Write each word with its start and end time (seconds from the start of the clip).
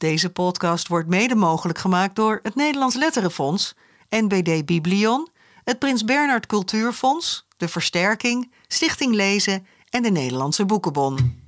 Deze 0.00 0.30
podcast 0.30 0.88
wordt 0.88 1.08
mede 1.08 1.34
mogelijk 1.34 1.78
gemaakt 1.78 2.16
door 2.16 2.40
het 2.42 2.54
Nederlands 2.54 2.96
Letterenfonds, 2.96 3.74
NBD 4.08 4.66
Biblion, 4.66 5.28
het 5.64 5.78
Prins 5.78 6.04
Bernhard 6.04 6.46
Cultuurfonds, 6.46 7.46
de 7.56 7.68
Versterking, 7.68 8.52
Stichting 8.66 9.14
Lezen 9.14 9.66
en 9.90 10.02
de 10.02 10.10
Nederlandse 10.10 10.64
Boekenbon. 10.64 11.42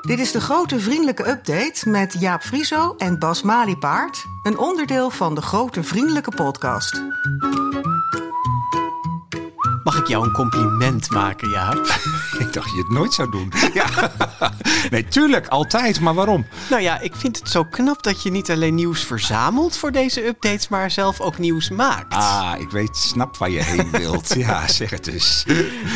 Dit 0.00 0.18
is 0.18 0.32
de 0.32 0.40
grote 0.40 0.80
vriendelijke 0.80 1.28
update 1.28 1.88
met 1.88 2.16
Jaap 2.18 2.42
Frieso 2.42 2.94
en 2.98 3.18
Bas 3.18 3.42
Maliepaard, 3.42 4.24
een 4.42 4.58
onderdeel 4.58 5.10
van 5.10 5.34
de 5.34 5.42
grote 5.42 5.82
vriendelijke 5.82 6.30
podcast. 6.30 7.02
Mag 9.84 9.98
ik 9.98 10.06
jou 10.06 10.24
een 10.24 10.32
compliment 10.32 11.10
maken, 11.10 11.50
Jaap? 11.50 11.76
Ik 12.38 12.52
dacht 12.52 12.70
je 12.70 12.78
het 12.78 12.90
nooit 12.90 13.14
zou 13.14 13.30
doen. 13.30 13.52
Ja. 13.74 14.12
Nee, 14.90 15.08
tuurlijk, 15.08 15.48
altijd. 15.48 16.00
Maar 16.00 16.14
waarom? 16.14 16.46
Nou 16.70 16.82
ja, 16.82 17.00
ik 17.00 17.14
vind 17.16 17.38
het 17.38 17.48
zo 17.50 17.64
knap 17.64 18.02
dat 18.02 18.22
je 18.22 18.30
niet 18.30 18.50
alleen 18.50 18.74
nieuws 18.74 19.04
verzamelt 19.04 19.76
voor 19.76 19.92
deze 19.92 20.26
updates, 20.26 20.68
maar 20.68 20.90
zelf 20.90 21.20
ook 21.20 21.38
nieuws 21.38 21.70
maakt. 21.70 22.14
Ah, 22.14 22.54
ik 22.58 22.70
weet, 22.70 22.96
snap 22.96 23.36
waar 23.36 23.50
je 23.50 23.62
heen 23.62 23.90
wilt. 23.90 24.34
Ja, 24.44 24.68
zeg 24.68 24.90
het 24.90 25.06
eens. 25.06 25.44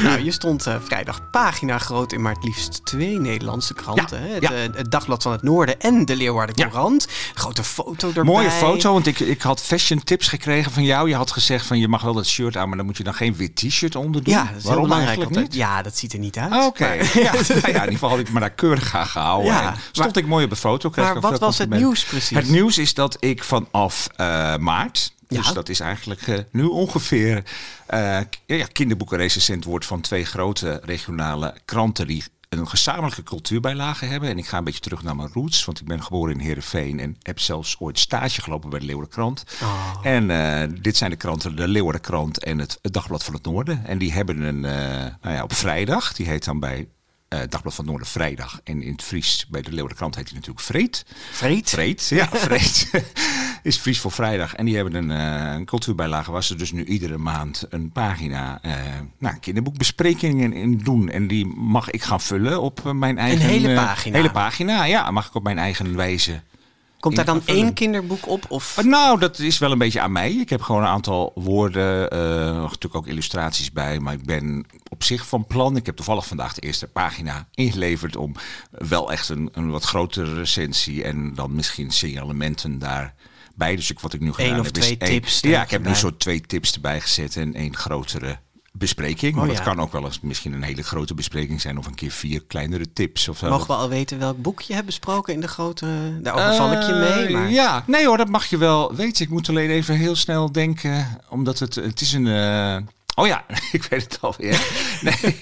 Nou, 0.02 0.24
je 0.24 0.30
stond 0.30 0.66
eh, 0.66 0.74
vrijdag 0.80 1.30
pagina 1.30 1.78
groot 1.78 2.12
in 2.12 2.22
maar 2.22 2.34
het 2.34 2.44
liefst 2.44 2.84
twee 2.84 3.20
Nederlandse 3.20 3.74
kranten. 3.74 4.20
Ja, 4.20 4.26
hè? 4.26 4.34
Het, 4.34 4.42
ja. 4.42 4.52
het 4.52 4.90
Dagblad 4.90 5.22
van 5.22 5.32
het 5.32 5.42
Noorden 5.42 5.80
en 5.80 6.04
de 6.04 6.16
Leeuwarden. 6.16 6.54
Courant. 6.54 7.08
Grote 7.34 7.64
foto 7.64 8.08
erbij. 8.08 8.24
Mooie 8.24 8.50
foto, 8.50 8.92
want 8.92 9.06
ik, 9.06 9.20
ik 9.20 9.42
had 9.42 9.62
fashion 9.62 10.02
tips 10.02 10.28
gekregen 10.28 10.72
van 10.72 10.84
jou. 10.84 11.08
Je 11.08 11.14
had 11.14 11.30
gezegd 11.30 11.66
van 11.66 11.78
je 11.78 11.88
mag 11.88 12.02
wel 12.02 12.14
dat 12.14 12.26
shirt 12.26 12.56
aan, 12.56 12.68
maar 12.68 12.76
dan 12.76 12.86
moet 12.86 12.96
je 12.96 13.04
dan 13.04 13.14
geen 13.14 13.36
wit 13.36 13.56
t-shirt 13.56 13.77
onder 13.82 14.24
doen. 14.24 14.34
Ja, 14.34 14.40
dat 14.44 14.48
is 14.48 14.54
heel 14.54 14.62
waarom 14.62 14.82
belangrijk. 14.88 15.16
eigenlijk 15.18 15.46
niet? 15.50 15.60
Ja, 15.60 15.82
dat 15.82 15.96
ziet 15.96 16.12
er 16.12 16.18
niet 16.18 16.36
uit. 16.38 16.52
Ah, 16.52 16.64
Oké, 16.64 16.82
Maar- 16.96 17.18
ja, 17.22 17.32
nou 17.32 17.44
ja, 17.48 17.66
in 17.66 17.72
ieder 17.72 17.82
geval 17.92 18.08
had 18.08 18.18
ik 18.18 18.30
me 18.32 18.40
daar 18.40 18.50
keurig 18.50 18.94
aan 18.96 19.06
gehouden. 19.06 19.52
Ja, 19.52 19.74
stond 19.92 20.16
ik 20.16 20.26
mooi 20.26 20.44
op 20.44 20.50
de 20.50 20.56
foto. 20.56 20.90
maar 20.96 21.20
wat 21.20 21.38
was 21.38 21.58
het 21.58 21.70
nieuws 21.70 22.04
precies? 22.04 22.36
Het 22.36 22.48
nieuws 22.48 22.78
is 22.78 22.94
dat 22.94 23.16
ik 23.20 23.44
vanaf 23.44 24.08
eh, 24.16 24.56
maart, 24.56 25.12
dus 25.28 25.46
Ja. 25.46 25.52
dat 25.52 25.68
is 25.68 25.80
eigenlijk 25.80 26.22
eh, 26.26 26.38
nu 26.52 26.64
ongeveer, 26.64 27.42
k- 27.86 28.26
ja, 28.46 28.66
kinderboekenrecensent 28.72 29.64
wordt 29.64 29.86
van 29.86 30.00
twee 30.00 30.24
grote 30.24 30.80
regionale 30.84 31.54
kranten 31.64 32.06
die 32.06 32.24
een 32.48 32.68
gezamenlijke 32.68 33.22
cultuurbijlage 33.22 34.04
hebben. 34.04 34.28
En 34.28 34.38
ik 34.38 34.46
ga 34.46 34.58
een 34.58 34.64
beetje 34.64 34.80
terug 34.80 35.02
naar 35.02 35.16
mijn 35.16 35.30
roots, 35.32 35.64
want 35.64 35.80
ik 35.80 35.86
ben 35.86 36.02
geboren 36.02 36.34
in 36.34 36.40
Heerenveen 36.40 37.00
en 37.00 37.16
heb 37.22 37.38
zelfs 37.40 37.76
ooit 37.78 37.98
stage 37.98 38.42
gelopen 38.42 38.70
bij 38.70 38.78
de 38.78 38.86
Leeuwardenkrant. 38.86 39.44
Oh. 39.62 39.96
En 40.02 40.30
eh, 40.30 40.68
dit 40.80 40.96
zijn 40.96 41.10
de 41.10 41.16
kranten, 41.16 41.56
de 41.56 41.68
Leeuwardenkrant 41.68 42.44
en 42.44 42.58
het, 42.58 42.78
het 42.82 42.92
Dagblad 42.92 43.24
van 43.24 43.34
het 43.34 43.44
Noorden. 43.44 43.86
En 43.86 43.98
die 43.98 44.12
hebben 44.12 44.40
een, 44.40 44.64
eh, 44.64 45.12
nou 45.22 45.34
ja, 45.34 45.42
op 45.42 45.52
vrijdag, 45.52 46.12
die 46.12 46.26
heet 46.26 46.44
dan 46.44 46.60
bij 46.60 46.88
eh 47.28 47.38
Dagblad 47.48 47.74
van 47.74 47.84
het 47.84 47.86
Noorden 47.86 48.06
vrijdag. 48.06 48.60
En 48.64 48.82
in 48.82 48.92
het 48.92 49.02
Fries, 49.02 49.46
bij 49.48 49.62
de 49.62 49.70
Leeuwardenkrant 49.70 50.14
heet 50.14 50.24
die 50.24 50.34
natuurlijk 50.34 50.64
Vreed. 50.64 51.04
Vreed? 51.30 51.70
Vreed, 51.70 52.08
ja, 52.08 52.28
Vreed. 52.46 52.90
Is 53.62 53.76
Fries 53.76 54.00
voor 54.00 54.12
vrijdag. 54.12 54.54
En 54.54 54.64
die 54.64 54.74
hebben 54.74 54.94
een, 54.94 55.10
eh, 55.10 55.52
een 55.52 55.64
cultuurbijlage 55.64 56.30
waar 56.30 56.44
ze 56.44 56.54
dus 56.54 56.72
nu 56.72 56.84
iedere 56.84 57.18
maand 57.18 57.66
een 57.70 57.90
pagina 57.90 58.58
eh 58.62 58.72
nou, 59.18 59.36
kinderboekbesprekingen 59.36 60.52
in 60.52 60.78
doen. 60.78 61.08
En 61.08 61.28
die 61.28 61.46
mag 61.46 61.90
ik 61.90 62.02
gaan 62.02 62.20
vullen 62.20 62.62
op 62.62 62.86
eh, 62.86 62.92
mijn 62.92 63.18
eigen... 63.18 63.46
hele 63.46 63.68
eh, 63.68 63.84
pagina? 63.84 64.16
hele 64.16 64.30
pagina, 64.30 64.84
ja. 64.84 65.10
Mag 65.10 65.26
ik 65.26 65.34
op 65.34 65.42
mijn 65.42 65.58
eigen 65.58 65.96
wijze 65.96 66.40
Komt 67.00 67.16
daar 67.16 67.24
dan 67.24 67.42
één 67.44 67.72
kinderboek 67.72 68.28
op? 68.28 68.44
Of... 68.48 68.84
Nou, 68.84 69.18
dat 69.18 69.38
is 69.38 69.58
wel 69.58 69.72
een 69.72 69.78
beetje 69.78 70.00
aan 70.00 70.12
mij. 70.12 70.32
Ik 70.32 70.48
heb 70.48 70.60
gewoon 70.60 70.82
een 70.82 70.88
aantal 70.88 71.32
woorden, 71.34 72.10
eh, 72.10 72.18
natuurlijk 72.54 72.94
ook 72.94 73.06
illustraties 73.06 73.72
bij. 73.72 74.00
Maar 74.00 74.12
ik 74.12 74.24
ben 74.24 74.66
op 74.88 75.02
zich 75.02 75.26
van 75.26 75.46
plan. 75.46 75.76
Ik 75.76 75.86
heb 75.86 75.96
toevallig 75.96 76.26
vandaag 76.26 76.54
de 76.54 76.60
eerste 76.60 76.86
pagina 76.86 77.48
ingeleverd 77.54 78.16
om 78.16 78.34
wel 78.70 79.12
echt 79.12 79.28
een, 79.28 79.48
een 79.52 79.70
wat 79.70 79.84
grotere 79.84 80.34
recensie 80.34 81.04
en 81.04 81.34
dan 81.34 81.54
misschien 81.54 81.90
signalementen 81.90 82.78
daarbij. 83.58 83.76
Dus 83.76 83.90
ik, 83.90 84.00
wat 84.00 84.12
ik 84.12 84.20
nu 84.20 84.32
gedaan 84.32 84.58
of 84.58 84.64
heb 84.64 84.74
twee 84.74 84.96
is 84.98 85.08
tips 85.08 85.40
Ja, 85.40 85.62
ik 85.62 85.70
heb 85.70 85.86
nu 85.86 85.94
zo 85.94 86.16
twee 86.16 86.40
tips 86.40 86.72
erbij 86.74 87.00
gezet 87.00 87.36
en 87.36 87.54
één 87.54 87.76
grotere 87.76 88.38
bespreking. 88.72 89.32
Oh, 89.32 89.38
maar 89.38 89.48
het 89.48 89.58
ja. 89.58 89.64
kan 89.64 89.80
ook 89.80 89.92
wel 89.92 90.04
eens 90.04 90.20
misschien 90.20 90.52
een 90.52 90.62
hele 90.62 90.82
grote 90.82 91.14
bespreking 91.14 91.60
zijn 91.60 91.78
of 91.78 91.86
een 91.86 91.94
keer 91.94 92.10
vier 92.10 92.42
kleinere 92.46 92.92
tips 92.92 93.28
of 93.28 93.38
zo. 93.38 93.48
Mogen 93.48 93.66
we 93.66 93.72
al 93.72 93.88
weten 93.88 94.18
welk 94.18 94.42
boek 94.42 94.60
je 94.60 94.74
hebt 94.74 94.86
besproken 94.86 95.34
in 95.34 95.40
de 95.40 95.48
grote... 95.48 96.18
Daar 96.22 96.34
overval 96.34 96.72
ik 96.72 96.82
je 96.82 96.92
mee, 96.92 97.26
Eh, 97.26 97.32
maar... 97.32 97.50
Ja, 97.50 97.84
nee 97.86 98.06
hoor, 98.06 98.16
dat 98.16 98.28
mag 98.28 98.46
je 98.46 98.56
wel 98.58 98.94
weten. 98.94 99.24
Ik 99.24 99.30
moet 99.30 99.48
alleen 99.48 99.70
even 99.70 99.94
heel 99.96 100.16
snel 100.16 100.52
denken, 100.52 101.20
omdat 101.28 101.58
het, 101.58 101.74
het 101.74 102.00
is 102.00 102.12
een... 102.12 102.26
eh, 102.26 102.76
Oh 103.14 103.26
ja, 103.26 103.44
ik 103.72 103.82
weet 103.84 104.02
het 104.02 104.18
alweer. 104.20 104.66
Nee. 105.00 105.38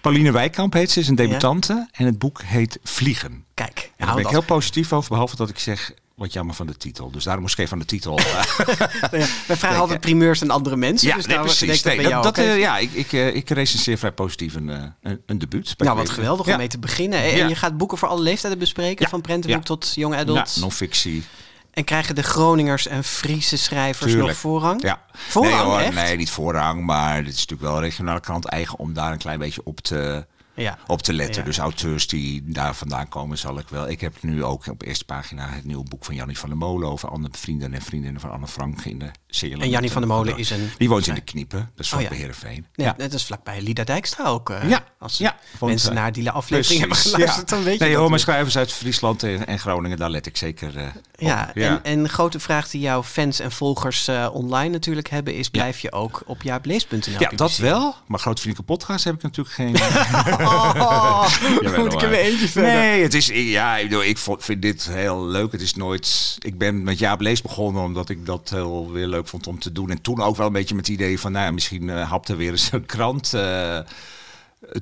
Pauline 0.00 0.32
Wijkamp 0.32 0.72
heet 0.72 0.90
ze, 0.90 1.00
is 1.00 1.08
een 1.08 1.14
debutante. 1.14 1.88
En 1.92 2.06
het 2.06 2.18
boek 2.18 2.42
heet 2.42 2.78
Vliegen. 2.82 3.30
En 3.30 3.44
Kijk, 3.54 3.92
daar 3.96 4.08
ben 4.08 4.16
ik 4.16 4.22
dat- 4.22 4.32
heel 4.32 4.42
positief 4.42 4.92
over, 4.92 5.10
behalve 5.10 5.36
dat 5.36 5.48
ik 5.48 5.58
zeg... 5.58 5.92
Wat 6.18 6.32
jammer 6.32 6.54
van 6.54 6.66
de 6.66 6.76
titel. 6.76 7.10
Dus 7.10 7.24
daarom 7.24 7.42
moest 7.42 7.54
ik 7.58 7.60
even 7.60 7.72
aan 7.72 7.78
de 7.78 7.84
titel. 7.84 8.18
eh, 8.18 8.42
wij 9.46 9.56
vragen 9.62 9.78
altijd 9.78 10.00
primeurs 10.00 10.42
aan 10.42 10.50
andere 10.50 10.76
mensen. 10.76 11.08
ja, 11.08 11.14
dus 11.14 11.26
nee, 11.26 11.36
nou, 11.36 11.48
precies. 11.48 11.66
denk 11.66 11.78
ik 11.78 11.84
dat 11.84 11.94
Nee, 11.96 12.06
jou 12.08 12.22
dat, 12.22 12.34
dat, 12.34 12.44
eh, 12.44 12.58
ja, 12.58 12.78
ik, 12.78 12.92
ik, 12.92 13.12
eh, 13.12 13.34
ik 13.34 13.50
recenseer 13.50 13.98
vrij 13.98 14.12
positief 14.12 14.54
een, 14.54 14.68
een, 15.02 15.20
een 15.26 15.38
debuut. 15.38 15.74
bij 15.76 15.86
Nou, 15.86 15.98
wat 15.98 16.10
geweldig 16.10 16.46
Ja. 16.46 16.52
om 16.52 16.58
mee 16.58 16.68
te 16.68 16.78
beginnen. 16.78 17.18
En 17.22 17.36
Ja. 17.36 17.48
je 17.48 17.54
gaat 17.54 17.76
boeken 17.76 17.98
voor 17.98 18.08
alle 18.08 18.20
leeftijden 18.22 18.58
bespreken, 18.58 19.04
Ja. 19.04 19.10
van 19.10 19.20
prentenboek 19.20 19.64
tot 19.64 19.92
young 19.94 20.14
adult. 20.14 20.52
Ja, 20.54 20.60
non-fictie. 20.60 21.24
En 21.70 21.84
krijgen 21.84 22.14
de 22.14 22.22
Groningers 22.22 22.86
en 22.86 23.04
Friese 23.04 23.56
schrijvers 23.56 24.10
Tuurlijk. 24.10 24.28
nog 24.28 24.36
voorrang? 24.38 24.82
Ja. 24.82 25.02
Voorrang, 25.12 25.72
nee, 25.76 25.84
hoor, 25.84 25.94
nee, 25.94 26.16
niet 26.16 26.30
voorrang, 26.30 26.84
maar 26.84 27.16
dit 27.24 27.32
is 27.34 27.38
natuurlijk 27.38 27.68
wel 27.68 27.76
een 27.76 27.82
regionale 27.82 28.20
krant 28.20 28.44
eigen 28.44 28.78
om 28.78 28.92
daar 28.92 29.12
een 29.12 29.18
klein 29.18 29.38
beetje 29.38 29.60
op 29.64 29.80
te, 29.80 30.26
Ja. 30.58 30.78
op 30.86 31.02
te 31.02 31.12
letten. 31.12 31.40
Ja. 31.40 31.46
Dus 31.46 31.58
auteurs 31.58 32.06
die 32.06 32.42
daar 32.46 32.74
vandaan 32.74 33.08
komen, 33.08 33.38
zal 33.38 33.58
ik 33.58 33.68
wel. 33.68 33.88
Ik 33.88 34.00
heb 34.00 34.14
nu 34.20 34.44
ook 34.44 34.66
op 34.66 34.82
eerste 34.82 35.04
pagina 35.04 35.48
het 35.50 35.64
nieuwe 35.64 35.84
boek 35.88 36.04
van 36.04 36.14
Jannie 36.14 36.38
van 36.38 36.48
der 36.48 36.58
Molen 36.58 36.88
over 36.88 37.08
andere 37.08 37.34
vrienden 37.38 37.74
en 37.74 37.82
vriendinnen 37.82 38.20
van 38.20 38.30
Anne 38.30 38.46
Frank 38.46 38.80
in 38.84 38.98
de 38.98 39.10
serie. 39.28 39.60
En 39.62 39.70
Jannie 39.70 39.90
van 39.92 40.00
der 40.02 40.10
Molen 40.10 40.36
is 40.38 40.50
een... 40.50 40.70
Die 40.78 40.88
woont 40.88 41.06
in 41.06 41.14
de 41.14 41.20
Kniepen, 41.20 41.70
dat 41.74 41.84
is 41.84 41.86
Oh, 41.86 41.92
van 41.94 42.02
ja. 42.02 42.08
de 42.08 42.14
Heerenveen. 42.16 42.66
Ja, 42.74 42.94
net 42.98 43.12
als 43.12 43.24
vlakbij 43.24 43.60
Lida 43.62 43.84
Dijkstra 43.84 44.24
ook. 44.24 44.50
eh, 44.50 44.68
Ja, 44.68 44.84
Als 44.98 45.18
ja, 45.18 45.36
want, 45.58 45.72
mensen 45.72 45.90
eh, 45.90 45.96
naar 45.96 46.12
die 46.12 46.30
aflevering 46.30 46.78
hebben 46.80 46.88
Precies, 46.98 47.12
geluisterd, 47.14 47.50
ja. 47.50 47.56
dan 47.56 47.64
weet 47.64 47.78
je 47.78 47.80
Nee, 47.80 47.90
dat 47.92 48.00
hoor, 48.00 48.10
maar 48.10 48.18
schrijvers 48.18 48.56
uit 48.56 48.72
Friesland 48.72 49.22
en 49.22 49.46
en 49.46 49.58
Groningen, 49.58 49.96
daar 49.98 50.10
let 50.10 50.26
ik 50.26 50.36
zeker 50.36 50.76
eh, 50.76 50.86
Ja, 51.14 51.46
op. 51.50 51.56
En, 51.56 51.84
en 51.84 52.02
de 52.02 52.08
grote 52.08 52.40
vraag 52.40 52.68
die 52.70 52.80
jouw 52.80 53.02
fans 53.02 53.40
en 53.40 53.52
volgers 53.52 54.08
online 54.32 54.68
natuurlijk 54.68 55.08
hebben... 55.10 55.34
is 55.34 55.48
blijf 55.48 55.78
je 55.78 55.92
ook 55.92 56.22
op 56.26 56.42
jaaplees.nl 56.42 57.00
ja, 57.18 57.30
dat 57.34 57.56
wel. 57.56 57.94
Maar 58.06 58.18
Grote 58.20 58.40
Vriendelijke 58.42 58.72
Podcast 58.72 59.04
heb 59.04 59.14
ik 59.14 59.22
natuurlijk 59.22 59.54
geen... 59.54 59.76
Oh, 60.48 61.26
Jawel, 61.62 61.84
moet 61.84 61.92
ik 61.92 62.02
er 62.02 62.10
weer 62.10 62.20
eentje 62.20 62.48
verder? 62.48 62.72
Nee, 62.72 63.02
het 63.02 63.14
is, 63.14 63.26
ja, 63.26 63.76
ik, 63.76 63.88
bedoel, 63.88 64.04
ik 64.04 64.18
vind 64.38 64.62
dit 64.62 64.88
heel 64.90 65.26
leuk. 65.26 65.52
Het 65.52 65.60
is 65.60 65.74
nooit. 65.74 66.36
Ik 66.38 66.58
ben 66.58 66.82
met 66.82 66.98
Jaap 66.98 67.20
Lees 67.20 67.42
begonnen 67.42 67.82
omdat 67.82 68.08
ik 68.08 68.26
dat 68.26 68.50
heel 68.50 68.92
weer 68.92 69.06
leuk 69.06 69.28
vond 69.28 69.46
om 69.46 69.58
te 69.58 69.72
doen. 69.72 69.90
En 69.90 70.00
toen 70.00 70.20
ook 70.20 70.36
wel 70.36 70.46
een 70.46 70.52
beetje 70.52 70.74
met 70.74 70.86
het 70.86 70.94
idee 70.94 71.20
van, 71.20 71.32
nou, 71.32 71.44
ja, 71.44 71.50
misschien 71.50 71.90
eh 71.90 72.10
hapte 72.10 72.36
weer 72.36 72.50
eens 72.50 72.72
een 72.72 72.86
krant. 72.86 73.34
eh 73.34 73.78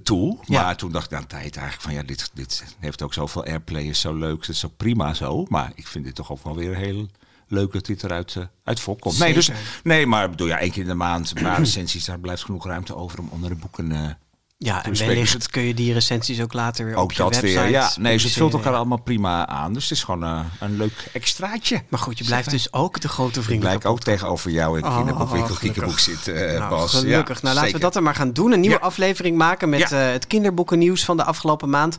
toe. 0.02 0.38
Ja. 0.44 0.62
Maar 0.62 0.76
toen 0.76 0.92
dacht 0.92 1.04
ik 1.04 1.10
na 1.10 1.18
een 1.18 1.26
tijd 1.26 1.56
eigenlijk 1.56 1.82
van 1.82 1.94
ja, 1.94 2.02
dit, 2.02 2.30
dit 2.34 2.64
heeft 2.78 3.02
ook 3.02 3.14
zoveel 3.14 3.44
airplay, 3.44 3.82
is 3.82 4.00
zo 4.00 4.14
leuk, 4.14 4.40
het 4.40 4.48
is 4.48 4.64
ook 4.66 4.76
prima 4.76 5.14
zo. 5.14 5.44
Maar 5.48 5.72
ik 5.74 5.86
vind 5.86 6.04
dit 6.04 6.14
toch 6.14 6.32
ook 6.32 6.44
wel 6.44 6.56
weer 6.56 6.76
heel 6.76 7.08
leuk 7.48 7.72
dat 7.72 7.86
dit 7.86 8.04
eruit 8.04 8.34
uh, 8.34 8.44
uit 8.64 8.80
voorkomt. 8.80 9.18
Nee, 9.18 9.34
dus, 9.34 9.50
nee, 9.82 10.06
maar 10.06 10.24
ik 10.24 10.30
bedoel 10.30 10.46
ja, 10.46 10.58
één 10.58 10.70
keer 10.70 10.82
in 10.82 10.88
de 10.88 10.94
maand, 10.94 11.40
maar 11.40 11.58
recensies, 11.66 12.04
daar 12.04 12.18
blijft 12.18 12.44
genoeg 12.44 12.66
ruimte 12.66 12.96
over 12.96 13.18
om 13.18 13.28
andere 13.32 13.54
boeken 13.54 14.18
Ja, 14.58 14.84
en 14.84 14.94
wellicht 14.96 15.50
kun 15.50 15.62
je 15.62 15.74
die 15.74 15.92
recensies 15.92 16.40
ook 16.40 16.52
later 16.52 16.84
weer 16.84 16.96
op 16.96 17.12
je 17.12 17.18
dat 17.22 17.34
website 17.40 17.60
weer. 17.60 17.70
Ja, 17.70 17.90
nee, 17.98 18.18
ze 18.18 18.28
vult 18.30 18.52
elkaar 18.52 18.74
allemaal 18.74 19.00
prima 19.02 19.46
aan. 19.46 19.72
Dus 19.72 19.82
het 19.82 19.92
is 19.92 20.04
gewoon 20.04 20.24
eh, 20.24 20.40
een 20.60 20.76
leuk 20.76 21.08
extraatje. 21.12 21.82
Maar 21.88 22.00
goed, 22.00 22.18
je 22.18 22.24
blijft 22.24 22.50
dus 22.50 22.72
ook 22.72 23.00
de 23.00 23.08
grote 23.08 23.38
Ik 23.38 23.44
vrienden. 23.44 23.68
blijk 23.68 23.84
ook 23.84 24.00
tegenover 24.00 24.50
jou 24.50 24.78
in 24.78 24.84
Oh, 24.84 24.96
kinderboekwinkel 24.96 25.54
gelukkig. 25.54 25.58
Kikkerboek 25.72 25.98
zitten, 25.98 26.48
eh 26.52 26.58
Nou, 26.58 26.70
Bas. 26.70 26.90
gelukkig. 26.94 27.36
Ja, 27.36 27.42
nou, 27.42 27.54
laten 27.54 27.72
we 27.72 27.78
dat 27.78 27.96
er 27.96 28.02
maar 28.02 28.14
gaan 28.14 28.32
doen. 28.32 28.52
Een 28.52 28.60
nieuwe 28.60 28.76
Ja. 28.80 28.86
aflevering 28.86 29.36
maken 29.36 29.68
met 29.68 29.90
Ja. 29.90 30.06
eh, 30.06 30.12
het 30.12 30.26
kinderboekennieuws 30.26 31.04
van 31.04 31.16
de 31.16 31.24
afgelopen 31.24 31.70
maand. 31.70 31.96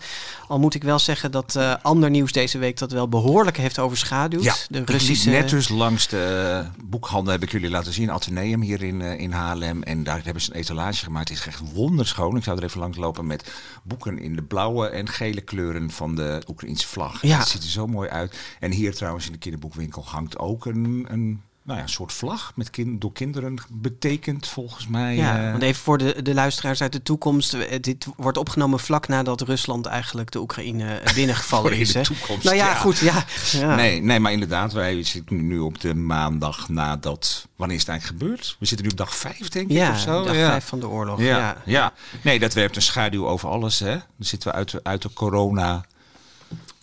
Al 0.48 0.60
moet 0.60 0.76
ik 0.76 0.84
wel 0.84 1.00
zeggen 1.00 1.32
dat 1.32 1.56
eh, 1.56 1.74
ander 1.82 2.10
nieuws 2.10 2.32
deze 2.32 2.58
week 2.58 2.78
dat 2.78 2.92
wel 2.92 3.08
behoorlijk 3.10 3.58
heeft 3.58 3.80
overschaduwd. 3.80 4.44
Ja, 4.44 4.56
de 4.70 4.80
ik 4.80 4.90
Russische... 4.90 5.30
net 5.30 5.50
dus 5.50 5.70
langs 5.70 6.08
de 6.08 6.64
boekhandel, 6.86 7.32
heb 7.32 7.44
ik 7.44 7.52
jullie 7.52 7.70
laten 7.70 7.94
zien, 7.94 8.10
Atheneum 8.12 8.62
hier 8.62 8.84
in, 8.84 9.02
in 9.02 9.32
Haarlem. 9.32 9.84
En 9.84 10.04
daar 10.04 10.22
hebben 10.24 10.42
ze 10.42 10.54
een 10.54 10.60
etalage 10.60 11.04
gemaakt. 11.04 11.30
Het 11.30 11.38
is 11.38 11.46
echt 11.46 11.62
wonderschoon. 11.74 12.36
Zou 12.48 12.60
er 12.60 12.66
even 12.66 12.80
langs 12.80 12.98
lopen 12.98 13.28
met 13.28 13.54
boeken 13.84 14.20
in 14.20 14.36
de 14.36 14.44
blauwe 14.44 14.88
en 14.88 15.08
gele 15.08 15.42
kleuren 15.42 15.92
van 15.92 16.16
de 16.16 16.42
Oekraïnse 16.48 16.88
vlag. 16.88 17.22
Ja. 17.22 17.38
Het 17.38 17.48
ziet 17.48 17.64
er 17.64 17.70
zo 17.70 17.88
mooi 17.88 18.10
uit. 18.10 18.38
En 18.60 18.72
hier 18.72 18.96
trouwens 18.96 19.26
in 19.26 19.32
de 19.32 19.38
kinderboekwinkel 19.38 20.06
hangt 20.06 20.38
ook 20.38 20.66
een, 20.66 21.06
een 21.10 21.42
nou 21.68 21.80
ja, 21.80 21.86
een 21.86 21.92
soort 21.92 22.14
vlag 22.14 22.52
met 22.56 22.70
kind, 22.70 23.02
door 23.02 23.12
kinderen 23.12 23.58
betekend 23.70 24.48
volgens 24.48 24.88
mij. 24.88 25.16
Ja, 25.16 25.44
eh. 25.46 25.52
want 25.52 25.64
even 25.64 25.82
voor 25.84 25.98
de, 25.98 26.22
de 26.22 26.34
luisteraars 26.34 26.82
uit 26.82 26.92
de 26.92 27.02
toekomst. 27.02 27.54
eh, 27.54 27.80
Dit 27.82 28.06
wordt 28.16 28.38
opgenomen 28.38 28.80
vlak 28.80 29.08
nadat 29.08 29.42
Rusland 29.42 29.86
eigenlijk 29.86 30.32
de 30.32 30.40
Oekraïne 30.40 30.98
eh, 30.98 31.14
binnengevallen 31.20 31.78
is. 31.78 31.92
de 31.92 31.98
hè? 32.00 32.04
toekomst, 32.06 32.44
nou 32.44 32.56
ja, 32.56 32.66
ja. 32.68 32.76
goed. 32.76 32.98
Ja, 32.98 33.26
ja. 33.52 33.76
Nee, 33.76 34.02
nee, 34.02 34.20
maar 34.20 34.32
inderdaad, 34.32 34.74
wij 34.74 35.04
zitten 35.04 35.48
nu 35.48 35.60
op 35.60 35.82
de 35.82 35.94
maandag 35.96 36.70
nadat. 36.70 37.48
Wanneer 37.56 37.76
is 37.76 37.82
het 37.82 37.92
eigenlijk 37.92 38.22
gebeurd? 38.22 38.56
We 38.60 38.66
zitten 38.66 38.86
nu 38.86 38.92
op 38.92 38.98
dag 38.98 39.16
vijf, 39.16 39.50
denk 39.50 39.70
ik. 39.70 39.76
Ja, 39.78 39.92
of 39.92 40.00
zo. 40.00 40.24
dag 40.24 40.36
vijf 40.36 40.66
van 40.66 40.80
de 40.80 40.88
oorlog. 40.88 41.20
Ja, 41.22 41.58
Ja. 41.66 41.94
nee, 42.22 42.40
dat 42.40 42.54
werpt 42.54 42.76
een 42.76 42.82
schaduw 42.82 43.28
over 43.28 43.50
alles. 43.50 43.80
Hè. 43.80 43.92
Dan 43.92 44.02
zitten 44.18 44.50
we 44.52 44.56
uit 44.56 44.72
de, 44.72 44.80
uit 44.84 45.02
de 45.02 45.14
corona. 45.14 45.86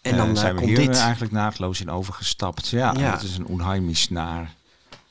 En 0.02 0.16
dan 0.16 0.28
eh, 0.31 0.36
zijn 0.36 0.54
we 0.54 0.60
komt 0.60 0.76
hier 0.78 0.86
dit. 0.86 0.98
eigenlijk 0.98 1.32
naadloos 1.32 1.81
in 1.81 1.90
overgestapt. 1.90 2.69
Ja, 2.69 2.94
Ja. 2.98 3.10
dat 3.10 3.22
is 3.22 3.36
een 3.36 3.46
onheimisch 3.46 4.08
naar. 4.10 4.54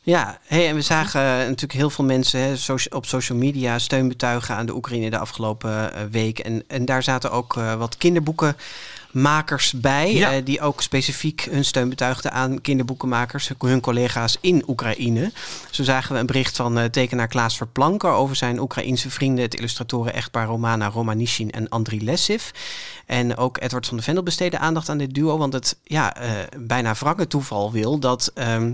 Ja, 0.06 0.38
hey, 0.46 0.68
en 0.68 0.76
we 0.76 0.82
zagen 0.82 1.22
eh, 1.22 1.28
natuurlijk 1.28 1.74
heel 1.74 1.90
veel 1.90 2.06
mensen 2.06 2.40
hè, 2.40 2.54
op 2.90 3.06
social 3.06 3.38
media 3.38 3.80
steun 3.80 4.08
betuigen 4.08 4.56
aan 4.56 4.66
de 4.66 4.76
Oekraïne 4.76 5.10
de 5.10 5.18
afgelopen 5.18 5.94
eh, 5.94 6.02
week. 6.12 6.40
En, 6.40 6.64
en 6.68 6.86
daar 6.86 7.04
zaten 7.04 7.32
ook 7.32 7.58
eh, 7.58 7.76
wat 7.76 7.98
kinderboekenmakers 7.98 9.72
bij, 9.74 10.14
Ja. 10.14 10.42
die 10.42 10.62
ook 10.62 10.82
specifiek 10.82 11.42
hun 11.42 11.66
steun 11.66 11.90
betuigden 11.90 12.32
aan 12.32 12.62
kinderboekenmakers, 12.62 13.52
hun 13.58 13.80
collega's 13.80 14.38
in 14.42 14.64
Oekraïne. 14.68 15.32
Zo 15.72 15.84
zagen 15.84 16.14
we 16.14 16.20
een 16.20 16.26
bericht 16.26 16.56
van 16.56 16.90
tekenaar 16.90 17.28
Klaas 17.28 17.58
Verplanker 17.58 18.12
over 18.12 18.36
zijn 18.36 18.60
Oekraïense 18.60 19.10
vrienden, 19.10 19.44
het 19.44 19.56
illustratoren 19.56 20.14
echtpaar 20.14 20.46
Romana 20.46 20.88
Romanishin 20.90 21.52
en 21.52 21.70
Andriy 21.70 22.04
Lessiv. 22.04 22.50
En 23.06 23.38
ook 23.38 23.62
Edward 23.62 23.88
van 23.88 23.98
de 23.98 24.04
Vendel 24.04 24.24
besteedde 24.24 24.58
aandacht 24.58 24.90
aan 24.90 24.98
dit 24.98 25.14
duo, 25.14 25.38
want 25.38 25.54
het 25.54 25.78
ja, 25.84 26.16
bijna 26.60 26.94
wrange 26.94 27.28
toeval 27.28 27.72
wil 27.72 28.00
dat... 28.00 28.32
ehm, 28.34 28.64
eh, 28.64 28.72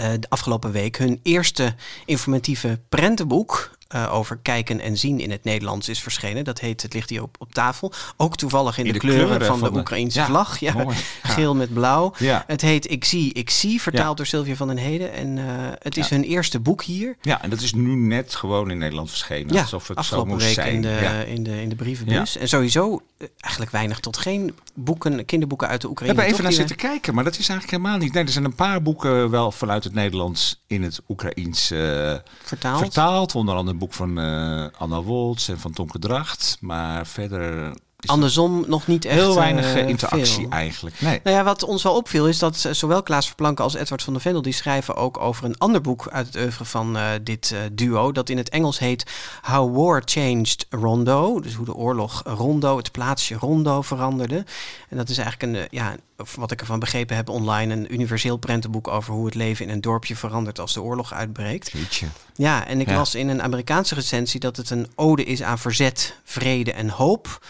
de 0.00 0.26
afgelopen 0.28 0.72
week 0.72 0.96
hun 0.96 1.20
eerste 1.22 1.74
informatieve 2.04 2.80
prentenboek 2.88 3.78
eh, 3.90 4.14
over 4.14 4.38
kijken 4.42 4.80
en 4.80 4.98
zien 4.98 5.20
in 5.20 5.30
het 5.30 5.44
Nederlands 5.44 5.88
is 5.88 6.02
verschenen. 6.02 6.44
Dat 6.44 6.60
heet 6.60 6.82
Het 6.82 6.94
ligt 6.94 7.10
hier 7.10 7.22
op, 7.22 7.36
op 7.38 7.52
tafel. 7.52 7.92
Ook 8.16 8.36
toevallig 8.36 8.78
in, 8.78 8.84
In 8.84 8.92
de, 8.92 8.98
de 8.98 9.04
kleuren, 9.04 9.26
kleuren 9.26 9.46
van, 9.46 9.58
van 9.58 9.84
de 9.84 10.06
ja, 10.08 10.26
vlag. 10.26 10.58
Ja. 10.58 10.86
Geel 11.22 11.54
met 11.54 11.74
blauw. 11.74 12.12
Ja. 12.18 12.44
Het 12.46 12.60
heet 12.60 12.90
Ik 12.90 13.04
zie, 13.04 13.32
ik 13.32 13.50
zie, 13.50 13.80
vertaald 13.80 14.16
door 14.16 14.26
Sylvia 14.26 14.54
van 14.54 14.68
den 14.68 14.76
Heden. 14.76 15.12
En 15.12 15.38
eh, 15.38 15.44
het 15.78 15.96
is 15.96 16.08
hun 16.08 16.22
eerste 16.22 16.60
boek 16.60 16.82
hier. 16.82 17.16
Ja, 17.20 17.42
en 17.42 17.50
dat 17.50 17.60
is 17.60 17.74
nu 17.74 17.94
net 17.94 18.34
gewoon 18.34 18.70
in 18.70 18.78
Nederland 18.78 19.08
verschenen. 19.08 19.54
Ja, 19.54 19.60
alsof 19.60 19.88
het 19.88 19.96
afgelopen 19.96 20.30
zo 20.30 20.34
moest 20.34 20.46
week 20.46 20.54
zijn. 20.54 20.74
in, 20.74 20.80
de, 20.80 21.24
in, 21.26 21.42
de, 21.42 21.62
in 21.62 21.68
de 21.68 21.76
brievenbus. 21.76 22.36
En 22.36 22.48
sowieso 22.48 22.94
eh, 22.94 23.00
eigenlijk 23.40 23.72
weinig 23.72 24.00
tot 24.00 24.16
geen 24.16 24.54
boeken, 24.74 25.24
kinderboeken 25.24 25.68
uit 25.68 25.80
de 25.80 25.86
We 25.86 25.92
Oekraïne. 25.92 26.14
hebben 26.14 26.32
even 26.32 26.44
naar 26.44 26.58
zitten 26.58 26.76
kijken, 26.76 27.14
maar 27.14 27.24
dat 27.24 27.38
is 27.38 27.48
eigenlijk 27.48 27.70
helemaal 27.70 27.98
niet. 27.98 28.12
Nee, 28.12 28.24
er 28.24 28.30
zijn 28.30 28.44
een 28.44 28.54
paar 28.54 28.82
boeken 28.82 29.30
wel 29.30 29.52
vanuit 29.52 29.84
het 29.84 29.94
Nederlands 29.94 30.62
in 30.66 30.82
het 30.82 31.00
Oekraïens 31.08 31.70
eh, 31.70 31.78
we 31.78 32.22
vertaald. 32.42 32.78
vertaald. 32.78 33.34
Onder 33.34 33.54
andere 33.54 33.72
een 33.72 33.78
boek 33.78 33.94
van 33.94 34.18
eh, 34.18 34.66
Anna 34.78 35.02
Woltz 35.02 35.48
en 35.48 35.58
van 35.58 35.72
Tonke 35.72 35.98
Dracht. 35.98 36.56
Maar 36.60 37.06
verder 37.06 37.40
er 37.40 37.72
Andersom 38.06 38.64
nog 38.66 38.86
niet 38.86 39.04
echt 39.04 39.14
heel 39.14 39.34
weinig 39.34 39.64
eh, 39.64 39.80
eh, 39.80 39.88
interactie 39.88 40.34
veel. 40.34 40.50
eigenlijk. 40.50 41.00
Nee. 41.00 41.20
Nou 41.24 41.36
ja, 41.36 41.44
wat 41.44 41.62
ons 41.62 41.82
wel 41.82 41.94
opviel 41.96 42.28
is 42.28 42.38
dat 42.38 42.64
eh, 42.64 42.72
zowel 42.72 43.02
Klaas 43.02 43.26
Verplanken 43.26 43.64
als 43.64 43.74
Edward 43.74 44.02
van 44.02 44.12
der 44.12 44.22
Vendel... 44.22 44.42
die 44.42 44.52
schrijven 44.52 44.96
ook 44.96 45.18
over 45.18 45.44
een 45.44 45.58
ander 45.58 45.80
boek 45.80 46.08
uit 46.08 46.26
het 46.26 46.36
oeuvre 46.36 46.64
van 46.64 46.96
eh, 46.96 47.04
dit 47.22 47.50
eh, 47.50 47.58
duo... 47.72 48.12
dat 48.12 48.28
in 48.28 48.36
het 48.36 48.48
Engels 48.48 48.78
heet 48.78 49.06
How 49.42 49.76
War 49.76 50.02
Changed 50.04 50.66
Rondo. 50.70 51.40
Dus 51.40 51.54
hoe 51.54 51.64
de 51.64 51.74
oorlog 51.74 52.22
Rondo, 52.24 52.76
het 52.76 52.90
plaatsje 52.92 53.34
Rondo 53.34 53.82
veranderde. 53.82 54.44
En 54.88 54.96
dat 54.96 55.08
is 55.08 55.18
eigenlijk 55.18 55.52
een, 55.58 55.66
ja, 55.70 55.94
wat 56.34 56.50
ik 56.50 56.60
ervan 56.60 56.78
begrepen 56.78 57.16
heb 57.16 57.28
online... 57.28 57.74
een 57.74 57.92
universeel 57.94 58.36
prentenboek 58.36 58.88
over 58.88 59.12
hoe 59.14 59.24
het 59.26 59.34
leven 59.34 59.64
in 59.66 59.72
een 59.72 59.80
dorpje 59.80 60.16
verandert... 60.16 60.58
als 60.58 60.72
de 60.72 60.82
oorlog 60.82 61.12
uitbreekt. 61.12 61.70
Jeetje. 61.70 62.06
Ja, 62.34 62.66
en 62.66 62.80
ik 62.80 62.88
Ja. 62.88 62.96
las 62.96 63.14
in 63.14 63.28
een 63.28 63.42
Amerikaanse 63.42 63.94
recensie 63.94 64.40
dat 64.40 64.56
het 64.56 64.70
een 64.70 64.86
ode 64.94 65.24
is 65.24 65.42
aan 65.42 65.58
verzet, 65.58 66.14
vrede 66.24 66.72
en 66.72 66.88
hoop. 66.88 67.40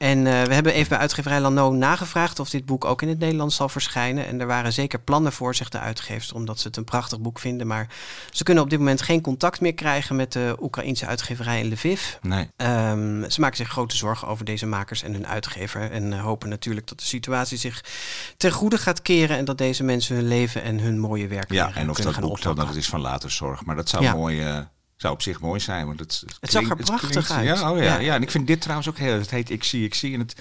En 0.00 0.26
eh, 0.26 0.42
we 0.42 0.54
hebben 0.54 0.72
even 0.72 0.88
bij 0.88 0.98
uitgeverij 0.98 1.40
Lano 1.40 1.70
nagevraagd 1.72 2.38
of 2.38 2.50
dit 2.50 2.64
boek 2.64 2.84
ook 2.84 3.02
in 3.02 3.08
het 3.08 3.18
Nederlands 3.18 3.56
zal 3.56 3.68
verschijnen. 3.68 4.26
En 4.26 4.40
er 4.40 4.46
waren 4.46 4.72
zeker 4.72 4.98
plannen 5.00 5.32
voor, 5.32 5.54
zegt 5.54 5.72
de 5.72 5.78
uitgever, 5.78 6.34
omdat 6.34 6.60
ze 6.60 6.66
het 6.66 6.76
een 6.76 6.84
prachtig 6.84 7.20
boek 7.20 7.38
vinden. 7.38 7.66
Maar 7.66 7.86
ze 8.30 8.42
kunnen 8.42 8.62
op 8.64 8.70
dit 8.70 8.78
moment 8.78 9.02
geen 9.02 9.20
contact 9.20 9.60
meer 9.60 9.74
krijgen 9.74 10.16
met 10.16 10.32
de 10.32 10.56
Oekraïnse 10.60 11.06
uitgeverij 11.06 11.60
in 11.60 11.72
Lviv. 11.72 12.02
Nee. 12.22 12.48
Ehm, 12.56 13.30
ze 13.30 13.40
maken 13.40 13.56
zich 13.56 13.68
grote 13.68 13.96
zorgen 13.96 14.28
over 14.28 14.44
deze 14.44 14.66
makers 14.66 15.02
en 15.02 15.12
hun 15.12 15.26
uitgever. 15.26 15.90
En 15.90 16.12
eh, 16.12 16.22
hopen 16.22 16.48
natuurlijk 16.48 16.86
dat 16.88 16.98
de 16.98 17.04
situatie 17.06 17.58
zich 17.58 17.84
ten 18.36 18.52
goede 18.52 18.78
gaat 18.78 19.02
keren. 19.02 19.36
En 19.36 19.44
dat 19.44 19.58
deze 19.58 19.84
mensen 19.84 20.16
hun 20.16 20.28
leven 20.28 20.62
en 20.62 20.78
hun 20.80 20.98
mooie 20.98 21.26
werk 21.28 21.52
Ja, 21.52 21.70
en 21.74 21.90
of 21.90 21.96
dat 21.96 22.20
boek 22.20 22.42
dan 22.42 22.56
dat 22.56 22.74
is 22.74 22.88
van 22.88 23.00
later 23.00 23.30
zorg. 23.30 23.64
Maar 23.64 23.76
dat 23.76 23.88
zou 23.88 24.02
Ja. 24.02 24.14
mooi. 24.14 24.40
eh, 24.42 24.58
zou 25.00 25.14
op 25.14 25.22
zich 25.22 25.40
mooi 25.40 25.60
zijn. 25.60 25.86
Want 25.86 26.00
het, 26.00 26.22
Het 26.40 26.50
zag 26.50 26.68
er 26.68 26.76
prachtig 26.76 27.08
klinkt- 27.10 27.30
uit. 27.30 27.44
Ja, 27.58 27.70
oh 27.70 27.76
ja, 27.78 27.84
Ja. 27.84 27.98
ja. 27.98 28.14
en 28.14 28.22
ik 28.22 28.30
vind 28.30 28.46
dit 28.46 28.60
trouwens 28.60 28.88
ook 28.88 28.98
heel. 28.98 29.12
Het 29.18 29.30
heet 29.30 29.50
Ik 29.50 29.64
zie, 29.64 29.84
ik 29.84 29.94
zie. 29.94 30.14
En 30.14 30.20
het 30.20 30.34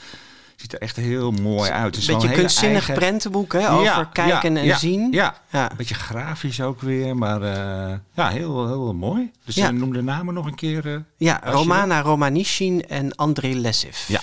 ziet 0.56 0.74
er 0.74 0.80
echt 0.80 0.96
heel 0.96 1.32
mooi 1.32 1.70
uit. 1.72 1.86
Het 1.96 2.04
is 2.04 2.08
Een 2.08 2.14
beetje 2.14 2.28
een 2.30 2.34
kunstzinnig 2.34 2.78
eigen- 2.88 2.94
prentenboek 2.94 3.54
hè, 3.54 3.72
over 3.72 3.84
Ja, 3.84 4.04
kijken 4.14 4.54
ja, 4.56 4.60
en 4.60 4.66
ja, 4.66 4.78
zien. 4.78 5.12
Ja, 5.12 5.36
Ja. 5.52 5.72
een 5.72 5.78
beetje 5.78 5.96
grafisch 5.96 6.62
ook 6.62 6.82
weer. 6.82 7.16
Maar 7.18 7.42
eh, 7.42 7.94
ja, 8.14 8.30
heel, 8.30 8.68
heel 8.68 8.94
mooi. 8.94 9.32
Dus 9.46 9.56
Ja. 9.56 9.64
ja. 9.66 9.72
noem 9.72 9.94
de 9.94 10.02
namen 10.02 10.34
nog 10.34 10.46
een 10.46 10.56
keer. 10.56 10.88
eh. 10.94 11.00
Ja, 11.18 11.34
Als 11.44 11.52
je 11.52 11.58
Romana 11.58 12.02
Romanishin 12.02 12.88
en 12.88 13.16
André 13.16 13.48
Lessiv. 13.54 14.08
Ja. 14.08 14.20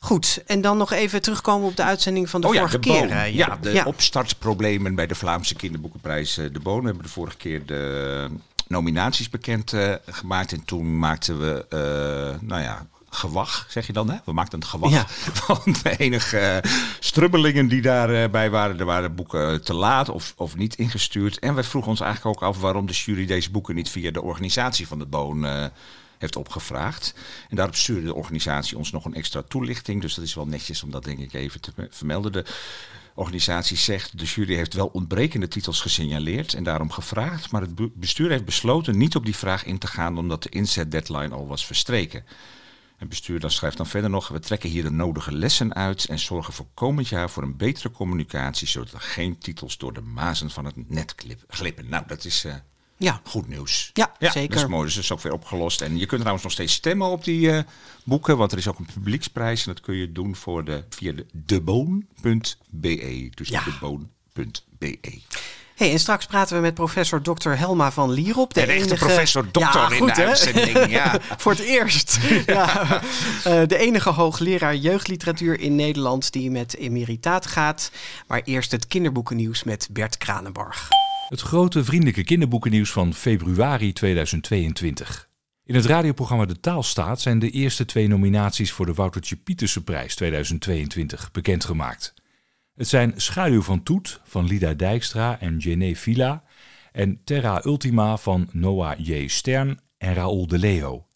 Goed, 0.00 0.42
en 0.46 0.60
dan 0.60 0.76
nog 0.76 0.92
even 0.92 1.22
terugkomen 1.22 1.68
op 1.68 1.76
de 1.76 1.82
uitzending 1.82 2.30
van 2.30 2.40
de 2.40 2.46
oh 2.46 2.54
ja, 2.54 2.58
vorige 2.60 2.78
de 2.78 2.88
keer. 2.90 3.14
Hè, 3.14 3.24
Ja, 3.24 3.58
de 3.60 3.72
ja. 3.72 3.84
opstartproblemen 3.84 4.94
bij 4.94 5.06
de 5.06 5.14
Vlaamse 5.14 5.54
kinderboekenprijs 5.54 6.38
eh, 6.38 6.44
De 6.52 6.60
Boon. 6.60 6.80
We 6.80 6.86
hebben 6.86 7.02
de 7.04 7.08
vorige 7.08 7.36
keer 7.36 7.66
de 7.66 8.26
nominaties 8.74 9.30
bekend 9.30 9.72
eh, 9.72 9.94
gemaakt. 10.06 10.52
En 10.52 10.64
toen 10.64 10.98
maakten 10.98 11.38
we, 11.40 11.66
eh, 11.68 12.48
nou 12.48 12.62
ja, 12.62 12.86
gewag, 13.10 13.66
zeg 13.68 13.86
je 13.86 13.92
dan 13.92 14.10
hè? 14.10 14.16
We 14.24 14.32
maakten 14.32 14.60
een 14.60 14.66
gewag 14.66 14.90
Ja. 14.90 15.06
van 15.46 15.60
de 15.82 15.96
enige 15.96 16.38
eh, 16.38 16.70
strubbelingen 16.98 17.68
die 17.68 17.82
daarbij 17.82 18.50
waren. 18.50 18.78
Er 18.78 18.84
waren 18.84 19.14
boeken 19.14 19.62
te 19.62 19.74
laat 19.74 20.08
of, 20.08 20.34
of 20.36 20.56
niet 20.56 20.74
ingestuurd. 20.74 21.38
En 21.38 21.54
we 21.54 21.62
vroegen 21.62 21.90
ons 21.90 22.00
eigenlijk 22.00 22.36
ook 22.36 22.48
af 22.48 22.60
waarom 22.60 22.86
de 22.86 22.92
jury 22.92 23.26
deze 23.26 23.50
boeken 23.50 23.74
niet 23.74 23.90
via 23.90 24.10
de 24.10 24.22
organisatie 24.22 24.86
van 24.86 24.98
de 24.98 25.06
Boon... 25.06 25.70
heeft 26.18 26.36
opgevraagd. 26.36 27.14
En 27.50 27.56
daarop 27.56 27.74
stuurde 27.74 28.06
de 28.06 28.14
organisatie 28.14 28.78
ons 28.78 28.90
nog 28.90 29.04
een 29.04 29.14
extra 29.14 29.42
toelichting. 29.48 30.00
Dus 30.00 30.14
dat 30.14 30.24
is 30.24 30.34
wel 30.34 30.46
netjes 30.46 30.82
om 30.82 30.90
dat 30.90 31.04
denk 31.04 31.18
ik 31.18 31.32
even 31.32 31.60
te 31.60 31.72
vermelden. 31.90 32.32
De 32.32 32.44
organisatie 33.14 33.76
zegt 33.76 34.18
de 34.18 34.24
jury 34.24 34.54
heeft 34.54 34.74
wel 34.74 34.86
ontbrekende 34.86 35.48
titels 35.48 35.80
gesignaleerd 35.80 36.54
en 36.54 36.64
daarom 36.64 36.90
gevraagd. 36.90 37.50
Maar 37.50 37.60
het 37.60 37.74
be- 37.74 37.90
bestuur 37.94 38.30
heeft 38.30 38.44
besloten 38.44 38.98
niet 38.98 39.16
op 39.16 39.24
die 39.24 39.36
vraag 39.36 39.64
in 39.64 39.78
te 39.78 39.86
gaan 39.86 40.18
omdat 40.18 40.42
de 40.42 40.48
inzet 40.48 40.90
deadline 40.90 41.34
al 41.34 41.46
was 41.46 41.66
verstreken. 41.66 42.24
Het 42.96 43.08
bestuur 43.08 43.40
dan 43.40 43.50
schrijft 43.50 43.76
dan 43.76 43.86
verder 43.86 44.10
nog, 44.10 44.28
we 44.28 44.40
trekken 44.40 44.68
hier 44.70 44.82
de 44.82 44.90
nodige 44.90 45.32
lessen 45.32 45.74
uit 45.74 46.04
en 46.04 46.18
zorgen 46.18 46.52
voor 46.52 46.66
komend 46.74 47.08
jaar 47.08 47.30
voor 47.30 47.42
een 47.42 47.56
betere 47.56 47.90
communicatie, 47.90 48.68
zodat 48.68 48.92
er 48.92 49.00
geen 49.00 49.38
titels 49.38 49.78
door 49.78 49.92
de 49.92 50.00
mazen 50.00 50.50
van 50.50 50.64
het 50.64 50.90
net 50.90 51.12
glip- 51.16 51.44
glippen. 51.48 51.88
Nou, 51.88 52.04
dat 52.06 52.24
is 52.24 52.44
eh, 52.44 52.54
Ja. 52.96 53.20
goed 53.24 53.48
nieuws. 53.48 53.90
Ja, 53.92 54.12
Dat 54.18 54.32
zeker. 54.32 54.56
is 54.56 54.66
mooi, 54.66 54.84
dus 54.84 54.94
dat 54.94 55.04
is 55.04 55.12
ook 55.12 55.20
weer 55.20 55.32
opgelost. 55.32 55.80
En 55.80 55.92
je 55.98 56.06
kunt 56.06 56.18
trouwens 56.18 56.42
nog 56.44 56.52
steeds 56.52 56.72
stemmen 56.72 57.08
op 57.08 57.24
die 57.24 57.50
eh, 57.50 57.58
boeken, 58.04 58.36
want 58.36 58.52
er 58.52 58.58
is 58.58 58.68
ook 58.68 58.78
een 58.78 58.88
publieksprijs. 58.94 59.66
En 59.66 59.72
dat 59.72 59.82
kun 59.82 59.94
je 59.94 60.12
doen 60.12 60.36
voor 60.36 60.64
de, 60.64 60.84
via 60.88 61.12
de 61.12 61.26
deboon.be. 61.32 63.30
Dus 63.34 63.48
Ja. 63.48 63.62
deboon.be. 63.64 64.98
Hey, 65.74 65.92
en 65.92 65.98
straks 65.98 66.26
praten 66.26 66.56
we 66.56 66.62
met 66.62 66.74
professor 66.74 67.22
Dr. 67.22 67.48
Helma 67.48 67.92
van 67.92 68.10
Lierop. 68.10 68.54
De 68.54 68.60
echte 68.62 68.94
professor 68.94 69.42
dokter 69.50 69.80
ja, 69.80 69.90
in 69.90 69.98
goed, 69.98 70.14
de 70.14 70.24
uitzending, 70.26 70.90
ja. 70.90 71.18
Voor 71.38 71.52
het 71.52 71.60
eerst. 71.60 72.18
ja. 72.46 73.02
Eh, 73.44 73.62
de 73.66 73.76
enige 73.78 74.10
hoogleraar 74.10 74.76
jeugdliteratuur 74.76 75.60
in 75.60 75.74
Nederland 75.74 76.32
die 76.32 76.50
met 76.50 76.76
emeritaat 76.76 77.46
gaat. 77.46 77.90
Maar 78.26 78.42
eerst 78.44 78.70
het 78.70 78.86
kinderboekennieuws 78.86 79.64
met 79.64 79.88
Bert 79.90 80.18
Kranenbarg. 80.18 80.88
Het 81.34 81.42
grote 81.42 81.84
vriendelijke 81.84 82.24
kinderboekennieuws 82.24 82.92
van 82.92 83.14
februari 83.14 83.92
2022. 83.92 85.28
In 85.64 85.74
het 85.74 85.84
radioprogramma 85.84 86.44
De 86.44 86.60
Taalstaat 86.60 87.20
zijn 87.20 87.38
de 87.38 87.50
eerste 87.50 87.84
twee 87.84 88.08
nominaties 88.08 88.72
voor 88.72 88.86
de 88.86 88.94
Woutertje 88.94 89.36
Pietersenprijs 89.36 90.14
2022 90.14 91.30
bekendgemaakt. 91.32 92.14
Het 92.74 92.88
zijn 92.88 93.12
Schaduw 93.16 93.62
van 93.62 93.82
Toet 93.82 94.20
van 94.24 94.46
Lida 94.46 94.74
Dijkstra 94.74 95.40
en 95.40 95.58
Jené 95.58 95.94
Villa 95.94 96.42
en 96.92 97.20
Terra 97.24 97.60
Ultima 97.64 98.16
van 98.16 98.48
Noah 98.52 98.98
J. 98.98 99.28
Stern 99.28 99.80
en 99.98 100.14
Raoul 100.14 100.46
de 100.46 100.58
Leo. 100.58 101.06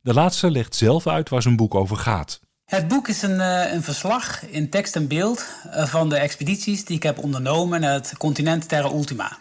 De 0.00 0.14
laatste 0.14 0.50
legt 0.50 0.74
zelf 0.74 1.06
uit 1.06 1.28
waar 1.28 1.42
zijn 1.42 1.56
boek 1.56 1.74
over 1.74 1.96
gaat. 1.96 2.40
Het 2.64 2.88
boek 2.88 3.08
is 3.08 3.22
een, 3.22 3.40
eh, 3.40 3.72
een 3.72 3.82
verslag 3.82 4.46
in 4.46 4.70
tekst 4.70 4.96
en 4.96 5.08
beeld 5.08 5.46
eh, 5.70 5.86
van 5.86 6.08
de 6.08 6.16
expedities 6.16 6.84
die 6.84 6.96
ik 6.96 7.02
heb 7.02 7.18
ondernomen 7.18 7.80
naar 7.80 7.92
het 7.92 8.16
continent 8.16 8.68
Terra 8.68 8.88
Ultima. 8.88 9.38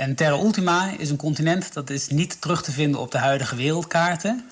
En 0.00 0.14
Terra 0.14 0.38
Ultima 0.38 0.94
is 0.98 1.10
een 1.10 1.16
continent 1.16 1.72
dat 1.72 1.90
is 1.90 2.08
niet 2.08 2.40
terug 2.40 2.62
te 2.62 2.72
vinden 2.72 3.00
op 3.00 3.10
de 3.10 3.18
huidige 3.18 3.56
wereldkaarten. 3.56 4.50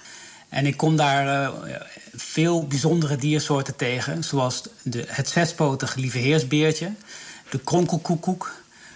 En 0.49 0.67
ik 0.67 0.76
kom 0.76 0.97
daar 0.97 1.43
eh, 1.43 1.81
veel 2.14 2.67
bijzondere 2.67 3.17
diersoorten 3.17 3.76
tegen, 3.76 4.25
zoals 4.25 4.62
de, 4.83 5.05
het 5.07 5.28
zespotige 5.28 6.00
lieveheersbeertje, 6.00 6.93
de 7.50 7.59
kronkelkoekoek, 7.59 8.55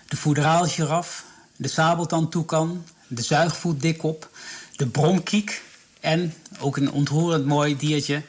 de 0.08 0.16
voederaalgiraf, 0.16 1.24
de 1.56 1.68
sabeltandtoekan, 1.68 2.84
de 3.06 3.22
zuigvoetdikkop, 3.22 4.30
de 4.76 4.86
bromkiek 4.86 5.62
en, 6.00 6.34
ook 6.58 6.76
een 6.76 6.92
ontroerend 6.92 7.46
mooi 7.46 7.76
diertje, 7.76 8.22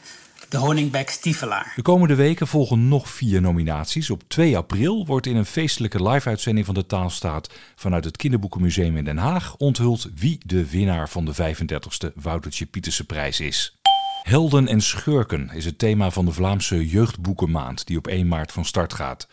de 0.53 0.59
honingbek 0.59 1.09
stiefelaar. 1.09 1.73
De 1.75 1.81
komende 1.81 2.15
weken 2.15 2.47
volgen 2.47 2.87
nog 2.87 3.09
vier 3.09 3.41
nominaties. 3.41 4.09
Op 4.09 4.23
2 4.27 4.57
april 4.57 5.05
wordt 5.05 5.25
in 5.25 5.35
een 5.35 5.45
feestelijke 5.45 6.09
live-uitzending 6.09 6.65
van 6.65 6.75
de 6.75 6.85
Taalstaat 6.85 7.49
vanuit 7.75 8.05
het 8.05 8.17
Kinderboekenmuseum 8.17 8.97
in 8.97 9.03
Den 9.03 9.17
Haag 9.17 9.55
onthuld 9.57 10.09
wie 10.15 10.37
de 10.45 10.69
winnaar 10.69 11.09
van 11.09 11.25
de 11.25 11.33
35e 11.35 12.13
Woutertje 12.15 12.65
Pieterse 12.65 13.05
prijs 13.05 13.39
is. 13.39 13.77
Helden 14.23 14.67
en 14.67 14.81
schurken 14.81 15.49
is 15.53 15.65
het 15.65 15.77
thema 15.77 16.11
van 16.11 16.25
de 16.25 16.31
Vlaamse 16.31 16.87
Jeugdboekenmaand 16.87 17.87
die 17.87 17.97
op 17.97 18.07
1 18.07 18.27
maart 18.27 18.51
van 18.51 18.65
start 18.65 18.93
gaat. 18.93 19.27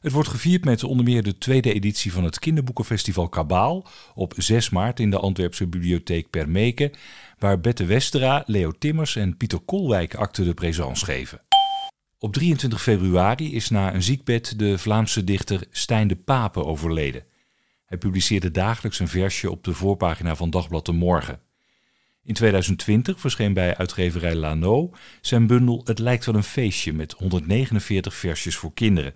Het 0.00 0.12
wordt 0.12 0.28
gevierd 0.28 0.64
met 0.64 0.84
onder 0.84 1.04
meer 1.04 1.22
de 1.22 1.38
tweede 1.38 1.72
editie 1.72 2.12
van 2.12 2.24
het 2.24 2.38
kinderboekenfestival 2.38 3.28
Kabaal 3.28 3.86
op 4.14 4.34
6 4.36 4.70
maart 4.70 5.00
in 5.00 5.10
de 5.10 5.18
Antwerpse 5.18 5.66
bibliotheek 5.66 6.30
Permeke, 6.30 6.92
waar 7.40 7.60
Bette 7.60 7.84
Westera, 7.84 8.42
Leo 8.46 8.72
Timmers 8.78 9.16
en 9.16 9.36
Pieter 9.36 9.60
Kolwijk 9.60 10.14
acte 10.14 10.44
de 10.44 10.54
présence 10.54 11.04
geven. 11.04 11.40
Op 12.18 12.32
23 12.32 12.82
februari 12.82 13.54
is 13.54 13.70
na 13.70 13.94
een 13.94 14.02
ziekbed 14.02 14.58
de 14.58 14.78
Vlaamse 14.78 15.24
dichter 15.24 15.66
Stijn 15.70 16.08
de 16.08 16.16
Pape 16.16 16.64
overleden. 16.64 17.24
Hij 17.86 17.98
publiceerde 17.98 18.50
dagelijks 18.50 18.98
een 18.98 19.08
versje 19.08 19.50
op 19.50 19.64
de 19.64 19.74
voorpagina 19.74 20.36
van 20.36 20.50
Dagblad 20.50 20.86
de 20.86 20.92
Morgen. 20.92 21.40
In 22.24 22.34
2020 22.34 23.20
verscheen 23.20 23.52
bij 23.52 23.76
uitgeverij 23.76 24.34
Lano 24.34 24.90
zijn 25.20 25.46
bundel 25.46 25.80
Het 25.84 25.98
lijkt 25.98 26.24
wel 26.24 26.34
een 26.34 26.42
feestje 26.42 26.92
met 26.92 27.12
149 27.12 28.14
versjes 28.14 28.56
voor 28.56 28.72
kinderen. 28.74 29.14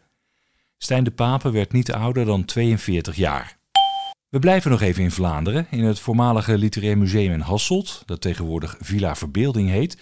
Stijn 0.79 1.05
de 1.05 1.11
Pape 1.11 1.51
werd 1.51 1.73
niet 1.73 1.93
ouder 1.93 2.25
dan 2.25 2.45
42 2.45 3.17
jaar. 3.17 3.59
We 4.35 4.41
blijven 4.41 4.71
nog 4.71 4.81
even 4.81 5.03
in 5.03 5.11
Vlaanderen. 5.11 5.67
In 5.71 5.85
het 5.85 5.99
voormalige 5.99 6.59
Literair 6.59 6.99
Museum 6.99 7.33
in 7.33 7.41
Hasselt, 7.41 8.03
dat 8.07 8.21
tegenwoordig 8.21 8.77
Villa 8.81 9.17
Verbeelding 9.17 9.69
heet, 9.69 9.99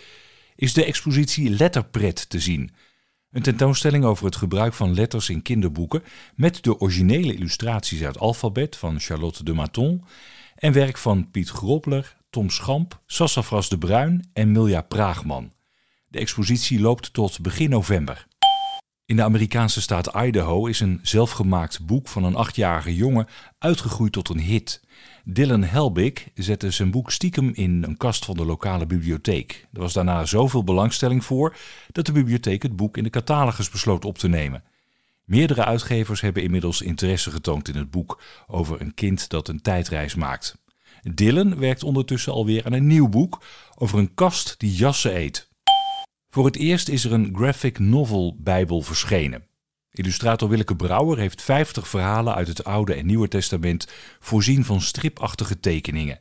is 0.56 0.72
de 0.72 0.84
expositie 0.84 1.50
Letterpret 1.50 2.28
te 2.28 2.40
zien. 2.40 2.70
Een 3.30 3.42
tentoonstelling 3.42 4.04
over 4.04 4.24
het 4.24 4.36
gebruik 4.36 4.72
van 4.72 4.94
letters 4.94 5.28
in 5.28 5.42
kinderboeken 5.42 6.02
met 6.34 6.62
de 6.62 6.80
originele 6.80 7.34
illustraties 7.34 8.02
uit 8.02 8.18
alfabet 8.18 8.76
van 8.76 9.00
Charlotte 9.00 9.44
de 9.44 9.52
Maton 9.52 10.04
en 10.56 10.72
werk 10.72 10.98
van 10.98 11.30
Piet 11.30 11.48
Grobler, 11.48 12.16
Tom 12.30 12.50
Schamp, 12.50 13.00
Sassafras 13.06 13.68
de 13.68 13.78
Bruin 13.78 14.28
en 14.32 14.52
Milja 14.52 14.80
Praagman. 14.80 15.52
De 16.08 16.18
expositie 16.18 16.80
loopt 16.80 17.12
tot 17.12 17.40
begin 17.40 17.70
november. 17.70 18.26
In 19.06 19.16
de 19.16 19.23
Amerikaanse 19.23 19.80
staat 19.80 20.16
Idaho 20.16 20.66
is 20.66 20.80
een 20.80 21.00
zelfgemaakt 21.02 21.87
boek 21.87 22.09
van 22.09 22.25
een 22.25 22.35
achtjarige 22.35 22.94
jongen 22.94 23.26
uitgegroeid 23.59 24.12
tot 24.12 24.28
een 24.28 24.40
hit. 24.40 24.82
Dylan 25.25 25.62
Helbig 25.62 26.28
zette 26.35 26.71
zijn 26.71 26.90
boek 26.90 27.11
stiekem 27.11 27.50
in 27.54 27.82
een 27.82 27.97
kast 27.97 28.25
van 28.25 28.37
de 28.37 28.44
lokale 28.44 28.87
bibliotheek. 28.87 29.66
Er 29.73 29.80
was 29.80 29.92
daarna 29.92 30.25
zoveel 30.25 30.64
belangstelling 30.64 31.25
voor 31.25 31.56
dat 31.92 32.06
de 32.06 32.12
bibliotheek 32.12 32.62
het 32.62 32.76
boek 32.76 32.97
in 32.97 33.04
de 33.04 33.11
catalogus 33.11 33.71
besloot 33.71 34.04
op 34.04 34.18
te 34.18 34.28
nemen. 34.28 34.64
Meerdere 35.25 35.64
uitgevers 35.64 36.21
hebben 36.21 36.42
inmiddels 36.42 36.82
interesse 36.82 37.30
getoond 37.30 37.68
in 37.68 37.76
het 37.76 37.90
boek 37.90 38.23
over 38.47 38.80
een 38.80 38.94
kind 38.94 39.28
dat 39.28 39.49
een 39.49 39.62
tijdreis 39.62 40.14
maakt. 40.14 40.59
Dylan 41.14 41.59
werkt 41.59 41.82
ondertussen 41.82 42.32
alweer 42.32 42.64
aan 42.64 42.73
een 42.73 42.87
nieuw 42.87 43.09
boek 43.09 43.44
over 43.75 43.99
een 43.99 44.14
kast 44.14 44.54
die 44.59 44.75
jassen 44.75 45.16
eet. 45.16 45.50
Voor 46.34 46.44
het 46.44 46.56
eerst 46.56 46.88
is 46.88 47.04
er 47.04 47.12
een 47.12 47.34
graphic 47.36 47.78
novel 47.78 48.36
bijbel 48.38 48.82
verschenen. 48.82 49.46
Illustrator 49.90 50.48
Willeke 50.48 50.76
Brouwer 50.76 51.18
heeft 51.18 51.42
50 51.42 51.88
verhalen 51.88 52.34
uit 52.34 52.48
het 52.48 52.64
Oude 52.64 52.94
en 52.94 53.06
Nieuwe 53.06 53.28
Testament 53.28 53.86
voorzien 54.20 54.64
van 54.64 54.80
stripachtige 54.80 55.60
tekeningen. 55.60 56.20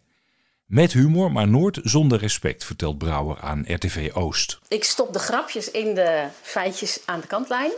Met 0.66 0.94
humor, 0.94 1.32
maar 1.32 1.48
nooit 1.48 1.80
zonder 1.84 2.20
respect, 2.20 2.64
vertelt 2.64 2.98
Brouwer 2.98 3.40
aan 3.40 3.64
RTV 3.68 4.12
Oost. 4.14 4.60
Ik 4.68 4.84
stop 4.84 5.14
de 5.14 5.20
grapjes 5.20 5.72
in 5.72 5.96
de 5.96 6.28
feitjes 6.42 7.00
aan 7.06 7.20
de 7.20 7.28
kantlijn. 7.28 7.72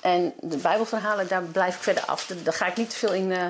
En 0.00 0.32
de 0.40 0.56
Bijbelverhalen, 0.56 1.28
daar 1.28 1.42
blijf 1.42 1.74
ik 1.74 1.82
verder 1.82 2.04
af. 2.04 2.26
Daar 2.42 2.54
ga 2.54 2.66
ik 2.66 2.76
niet 2.76 2.90
te 2.90 2.96
veel 2.96 3.12
in 3.12 3.30
uh, 3.30 3.44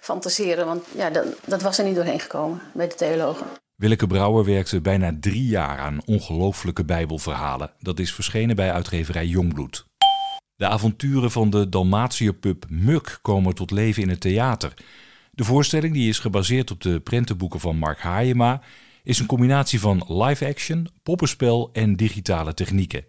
fantaseren, 0.00 0.66
want 0.66 0.84
ja, 0.94 1.10
dat 1.44 1.62
was 1.62 1.78
er 1.78 1.84
niet 1.84 1.94
doorheen 1.94 2.20
gekomen 2.20 2.60
bij 2.72 2.88
de 2.88 2.94
theologen. 2.94 3.46
Willeke 3.74 4.06
Brouwer 4.06 4.44
werkte 4.44 4.80
bijna 4.80 5.16
drie 5.20 5.46
jaar 5.46 5.78
aan 5.78 6.04
ongelooflijke 6.04 6.84
bijbelverhalen. 6.84 7.70
Dat 7.78 7.98
is 7.98 8.12
verschenen 8.12 8.56
bij 8.56 8.72
uitgeverij 8.72 9.26
Jongbloed. 9.26 9.86
De 10.56 10.66
avonturen 10.66 11.30
van 11.30 11.50
de 11.50 11.68
Dalmatierpub 11.68 12.64
Muk 12.68 13.18
komen 13.22 13.54
tot 13.54 13.70
leven 13.70 14.02
in 14.02 14.08
het 14.08 14.20
theater. 14.20 14.74
De 15.30 15.44
voorstelling, 15.44 15.94
die 15.94 16.08
is 16.08 16.18
gebaseerd 16.18 16.70
op 16.70 16.80
de 16.80 17.00
prentenboeken 17.00 17.60
van 17.60 17.76
Mark 17.76 18.00
Haayema, 18.00 18.62
is 19.02 19.18
een 19.18 19.26
combinatie 19.26 19.80
van 19.80 20.04
live-action, 20.08 20.88
poppenspel 21.02 21.70
en 21.72 21.96
digitale 21.96 22.54
technieken. 22.54 23.04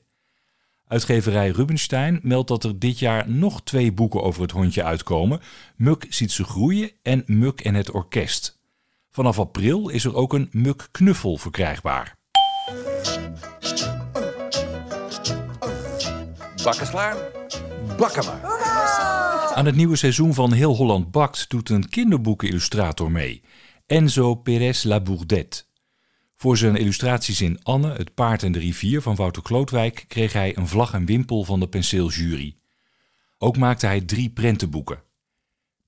Uitgeverij 0.87 1.49
Rubinstein 1.49 2.19
meldt 2.23 2.47
dat 2.47 2.63
er 2.63 2.79
dit 2.79 2.99
jaar 2.99 3.29
nog 3.29 3.63
twee 3.63 3.91
boeken 3.91 4.23
over 4.23 4.41
het 4.41 4.51
hondje 4.51 4.83
uitkomen: 4.83 5.41
Muk 5.75 6.05
ziet 6.09 6.31
ze 6.31 6.43
groeien 6.43 6.91
en 7.01 7.23
Muk 7.25 7.61
en 7.61 7.73
het 7.73 7.91
orkest. 7.91 8.63
Vanaf 9.15 9.39
april 9.39 9.89
is 9.89 10.05
er 10.05 10.15
ook 10.15 10.33
een 10.33 10.49
Muk 10.51 10.87
Knuffel 10.91 11.37
verkrijgbaar. 11.37 12.15
Bakken 16.63 16.89
klaar? 16.89 17.17
Bakken 17.97 18.25
maar. 18.25 18.41
Aan 19.53 19.65
het 19.65 19.75
nieuwe 19.75 19.95
seizoen 19.95 20.33
van 20.33 20.53
Heel 20.53 20.75
Holland 20.75 21.11
Bakt 21.11 21.49
doet 21.49 21.69
een 21.69 21.89
kinderboekenillustrator 21.89 23.11
mee. 23.11 23.41
Enzo 23.87 24.35
Perez 24.35 24.83
Labourdette. 24.83 25.63
Voor 26.35 26.57
zijn 26.57 26.75
illustraties 26.75 27.41
in 27.41 27.59
Anne, 27.63 27.93
het 27.93 28.13
paard 28.13 28.43
en 28.43 28.51
de 28.51 28.59
rivier 28.59 29.01
van 29.01 29.15
Wouter 29.15 29.41
Klootwijk 29.41 30.05
kreeg 30.07 30.33
hij 30.33 30.57
een 30.57 30.67
vlag 30.67 30.93
en 30.93 31.05
wimpel 31.05 31.43
van 31.43 31.59
de 31.59 31.67
penseeljury. 31.67 32.55
Ook 33.37 33.57
maakte 33.57 33.85
hij 33.85 34.01
drie 34.01 34.29
prentenboeken. 34.29 35.03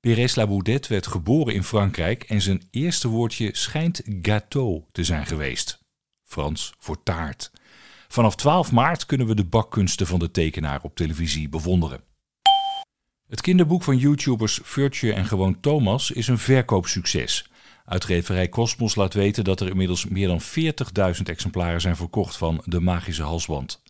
Pérez 0.07 0.35
Labourdette 0.35 0.89
werd 0.89 1.07
geboren 1.07 1.53
in 1.53 1.63
Frankrijk 1.63 2.23
en 2.23 2.41
zijn 2.41 2.61
eerste 2.71 3.07
woordje 3.07 3.49
schijnt 3.51 4.01
gâteau 4.03 4.91
te 4.91 5.03
zijn 5.03 5.25
geweest. 5.25 5.79
Frans 6.23 6.73
voor 6.79 7.03
taart. 7.03 7.51
Vanaf 8.07 8.35
12 8.35 8.71
maart 8.71 9.05
kunnen 9.05 9.27
we 9.27 9.35
de 9.35 9.45
bakkunsten 9.45 10.07
van 10.07 10.19
de 10.19 10.31
tekenaar 10.31 10.79
op 10.81 10.95
televisie 10.95 11.49
bewonderen. 11.49 12.01
Het 13.27 13.41
kinderboek 13.41 13.83
van 13.83 13.97
YouTubers 13.97 14.59
Virtue 14.63 15.13
en 15.13 15.25
Gewoon 15.25 15.59
Thomas 15.59 16.11
is 16.11 16.27
een 16.27 16.37
verkoopsucces. 16.37 17.49
Uitgeverij 17.85 18.49
Cosmos 18.49 18.95
laat 18.95 19.13
weten 19.13 19.43
dat 19.43 19.61
er 19.61 19.69
inmiddels 19.69 20.05
meer 20.05 20.27
dan 20.27 20.41
40.000 21.15 21.21
exemplaren 21.23 21.81
zijn 21.81 21.95
verkocht 21.95 22.37
van 22.37 22.61
De 22.65 22.79
Magische 22.79 23.23
Halsband. 23.23 23.81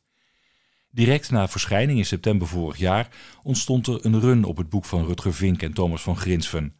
Direct 0.97 1.31
na 1.31 1.47
verschijning 1.47 1.97
in 1.97 2.05
september 2.05 2.47
vorig 2.47 2.77
jaar 2.77 3.07
ontstond 3.43 3.87
er 3.87 4.05
een 4.05 4.19
run 4.19 4.43
op 4.43 4.57
het 4.57 4.69
boek 4.69 4.85
van 4.85 5.05
Rutger 5.05 5.33
Vink 5.33 5.61
en 5.61 5.73
Thomas 5.73 6.01
van 6.01 6.17
Grinsven. 6.17 6.73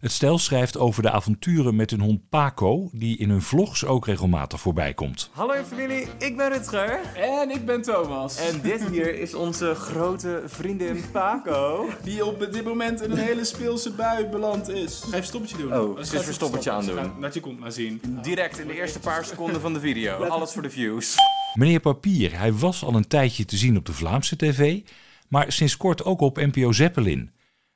Het 0.00 0.12
stel 0.12 0.38
schrijft 0.38 0.78
over 0.78 1.02
de 1.02 1.10
avonturen 1.10 1.76
met 1.76 1.90
hun 1.90 2.00
hond 2.00 2.28
Paco, 2.28 2.90
die 2.92 3.18
in 3.18 3.30
hun 3.30 3.42
vlogs 3.42 3.84
ook 3.84 4.06
regelmatig 4.06 4.60
voorbij 4.60 4.94
komt. 4.94 5.30
Hallo 5.32 5.54
familie, 5.64 6.06
ik 6.18 6.36
ben 6.36 6.48
Rutger. 6.48 7.00
En 7.14 7.50
ik 7.50 7.66
ben 7.66 7.82
Thomas. 7.82 8.36
En 8.36 8.60
dit 8.60 8.88
hier 8.88 9.18
is 9.18 9.34
onze 9.34 9.74
grote 9.74 10.42
vriendin 10.46 11.04
Paco. 11.12 11.88
Die 12.02 12.24
op 12.24 12.38
dit 12.52 12.64
moment 12.64 13.02
in 13.02 13.10
een 13.10 13.18
hele 13.18 13.44
speelse 13.44 13.92
bui 13.92 14.26
beland 14.26 14.68
is. 14.68 15.00
Ga 15.00 15.12
even 15.12 15.24
stoppertje 15.24 15.56
doen. 15.56 15.76
Oh, 15.76 15.96
dus 15.96 16.12
even 16.12 16.34
stoppertje 16.34 16.70
aandoen. 16.70 17.12
Laat 17.20 17.34
je 17.34 17.40
kont 17.40 17.60
maar 17.60 17.72
zien. 17.72 18.00
Direct 18.22 18.58
in 18.58 18.66
de 18.66 18.76
eerste 18.76 18.98
paar 18.98 19.24
seconden 19.24 19.60
van 19.60 19.72
de 19.72 19.80
video. 19.80 20.24
Alles 20.24 20.52
voor 20.52 20.62
de 20.62 20.70
views. 20.70 21.16
Meneer 21.54 21.80
Papier, 21.80 22.38
hij 22.38 22.52
was 22.52 22.84
al 22.84 22.94
een 22.94 23.08
tijdje 23.08 23.44
te 23.44 23.56
zien 23.56 23.76
op 23.76 23.86
de 23.86 23.92
Vlaamse 23.92 24.36
tv, 24.36 24.80
maar 25.28 25.52
sinds 25.52 25.76
kort 25.76 26.04
ook 26.04 26.20
op 26.20 26.36
NPO 26.36 26.72
Zeppelin. 26.72 27.30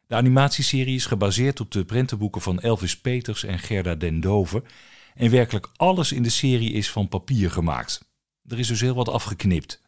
De 0.07 0.15
animatieserie 0.15 0.95
is 0.95 1.07
gebaseerd 1.07 1.61
op 1.61 1.71
de 1.71 1.85
prentenboeken 1.85 2.41
van 2.41 2.61
Elvis 2.61 3.01
Peters 3.01 3.45
en 3.45 3.59
Gerda 3.59 3.95
den 3.95 4.21
Dove. 4.21 4.63
En 5.15 5.31
werkelijk 5.31 5.71
alles 5.77 6.13
in 6.13 6.23
de 6.23 6.29
serie 6.29 6.73
is 6.73 6.91
van 6.91 7.09
papier 7.09 7.51
gemaakt. 7.51 8.09
Er 8.49 8.59
is 8.59 8.67
dus 8.67 8.81
heel 8.81 8.95
wat 8.95 9.09
afgeknipt. 9.09 9.83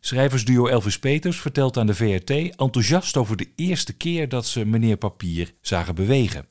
Schrijversduo 0.00 0.66
Elvis 0.66 0.98
Peters 0.98 1.40
vertelt 1.40 1.76
aan 1.76 1.86
de 1.86 1.94
VRT 1.94 2.30
enthousiast 2.30 3.16
over 3.16 3.36
de 3.36 3.48
eerste 3.56 3.92
keer 3.92 4.28
dat 4.28 4.46
ze 4.46 4.64
meneer 4.64 4.96
Papier 4.96 5.54
zagen 5.60 5.94
bewegen. 5.94 6.46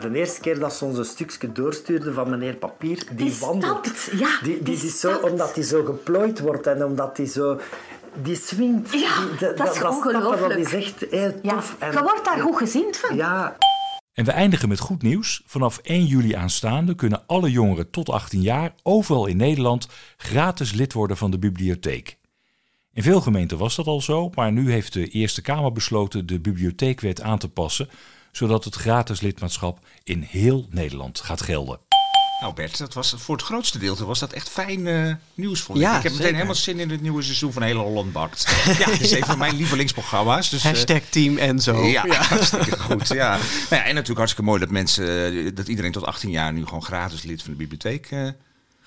De 0.00 0.18
eerste 0.18 0.40
keer 0.40 0.58
dat 0.58 0.74
ze 0.74 0.84
ons 0.84 0.98
een 0.98 1.04
stukje 1.04 1.52
doorstuurde 1.52 2.12
van 2.12 2.30
meneer 2.30 2.54
Papier, 2.56 3.04
die, 3.06 3.16
die 3.16 3.36
wandelt. 3.40 3.86
Stampt, 3.86 4.20
ja, 4.20 4.38
die, 4.42 4.62
die, 4.62 4.62
die 4.62 4.86
is 4.86 5.00
zo, 5.00 5.16
omdat 5.16 5.54
hij 5.54 5.64
zo 5.64 5.84
geplooid 5.84 6.40
wordt 6.40 6.66
en 6.66 6.84
omdat 6.84 7.16
hij 7.16 7.26
zo... 7.26 7.60
Die 8.22 8.36
swingt. 8.36 8.92
Ja, 8.92 9.20
die, 9.20 9.36
de, 9.38 9.54
dat 9.56 9.74
is 9.74 9.80
dat 9.80 9.90
ongelooflijk. 9.90 10.54
Dat 10.54 10.58
is 10.58 10.72
echt 10.72 11.06
heel 11.10 11.40
tof. 11.40 11.76
Ja, 11.80 11.90
je 11.90 12.02
wordt 12.02 12.24
daar 12.24 12.40
goed 12.40 12.56
gezien 12.56 12.94
van. 12.94 13.16
Ja. 13.16 13.56
En 14.12 14.24
we 14.24 14.30
eindigen 14.30 14.68
met 14.68 14.78
goed 14.78 15.02
nieuws. 15.02 15.42
Vanaf 15.46 15.78
1 15.78 16.04
juli 16.04 16.34
aanstaande 16.34 16.94
kunnen 16.94 17.26
alle 17.26 17.50
jongeren 17.50 17.90
tot 17.90 18.08
18 18.08 18.40
jaar 18.40 18.74
overal 18.82 19.26
in 19.26 19.36
Nederland 19.36 19.88
gratis 20.16 20.72
lid 20.72 20.92
worden 20.92 21.16
van 21.16 21.30
de 21.30 21.38
bibliotheek. 21.38 22.18
In 22.92 23.02
veel 23.02 23.20
gemeenten 23.20 23.58
was 23.58 23.76
dat 23.76 23.86
al 23.86 24.00
zo, 24.00 24.30
maar 24.34 24.52
nu 24.52 24.70
heeft 24.70 24.92
de 24.92 25.08
Eerste 25.08 25.42
Kamer 25.42 25.72
besloten 25.72 26.26
de 26.26 26.40
bibliotheekwet 26.40 27.20
aan 27.20 27.38
te 27.38 27.48
passen 27.48 27.88
zodat 28.36 28.64
het 28.64 28.74
gratis 28.74 29.20
lidmaatschap 29.20 29.78
in 30.04 30.22
heel 30.22 30.66
Nederland 30.70 31.20
gaat 31.20 31.42
gelden. 31.42 31.78
Nou 32.40 32.54
Bert, 32.54 32.78
dat 32.78 32.94
was, 32.94 33.14
voor 33.18 33.36
het 33.36 33.44
grootste 33.44 33.78
deel 33.78 33.96
was 33.96 34.18
dat 34.18 34.32
echt 34.32 34.48
fijn 34.48 34.86
uh, 34.86 35.14
nieuws 35.34 35.60
voor 35.60 35.78
ja, 35.78 35.96
ik. 35.96 36.02
heb 36.02 36.12
meteen 36.12 36.34
helemaal 36.34 36.54
zin 36.54 36.78
in 36.78 36.90
het 36.90 37.00
nieuwe 37.00 37.22
seizoen 37.22 37.52
van 37.52 37.62
Hele 37.62 37.78
Holland 37.78 38.12
Bakt. 38.12 38.46
ja, 38.78 38.86
dat 38.86 39.00
is 39.00 39.10
een 39.10 39.24
van 39.24 39.38
mijn 39.38 39.56
lievelingsprogramma's. 39.56 40.50
Dus, 40.50 40.62
Hashtag 40.62 41.02
team 41.10 41.36
en 41.36 41.60
zo. 41.60 41.86
Ja, 41.86 42.04
ja. 42.06 42.22
hartstikke 42.22 42.78
goed. 42.88 43.08
Ja. 43.08 43.30
Nou 43.30 43.42
ja, 43.70 43.84
en 43.84 43.94
natuurlijk 43.94 44.18
hartstikke 44.18 44.48
mooi 44.48 44.60
dat 44.60 44.70
mensen, 44.70 45.54
dat 45.54 45.68
iedereen 45.68 45.92
tot 45.92 46.04
18 46.04 46.30
jaar 46.30 46.52
nu 46.52 46.64
gewoon 46.64 46.82
gratis 46.82 47.22
lid 47.22 47.42
van 47.42 47.50
de 47.50 47.56
bibliotheek 47.56 48.10
uh, 48.10 48.28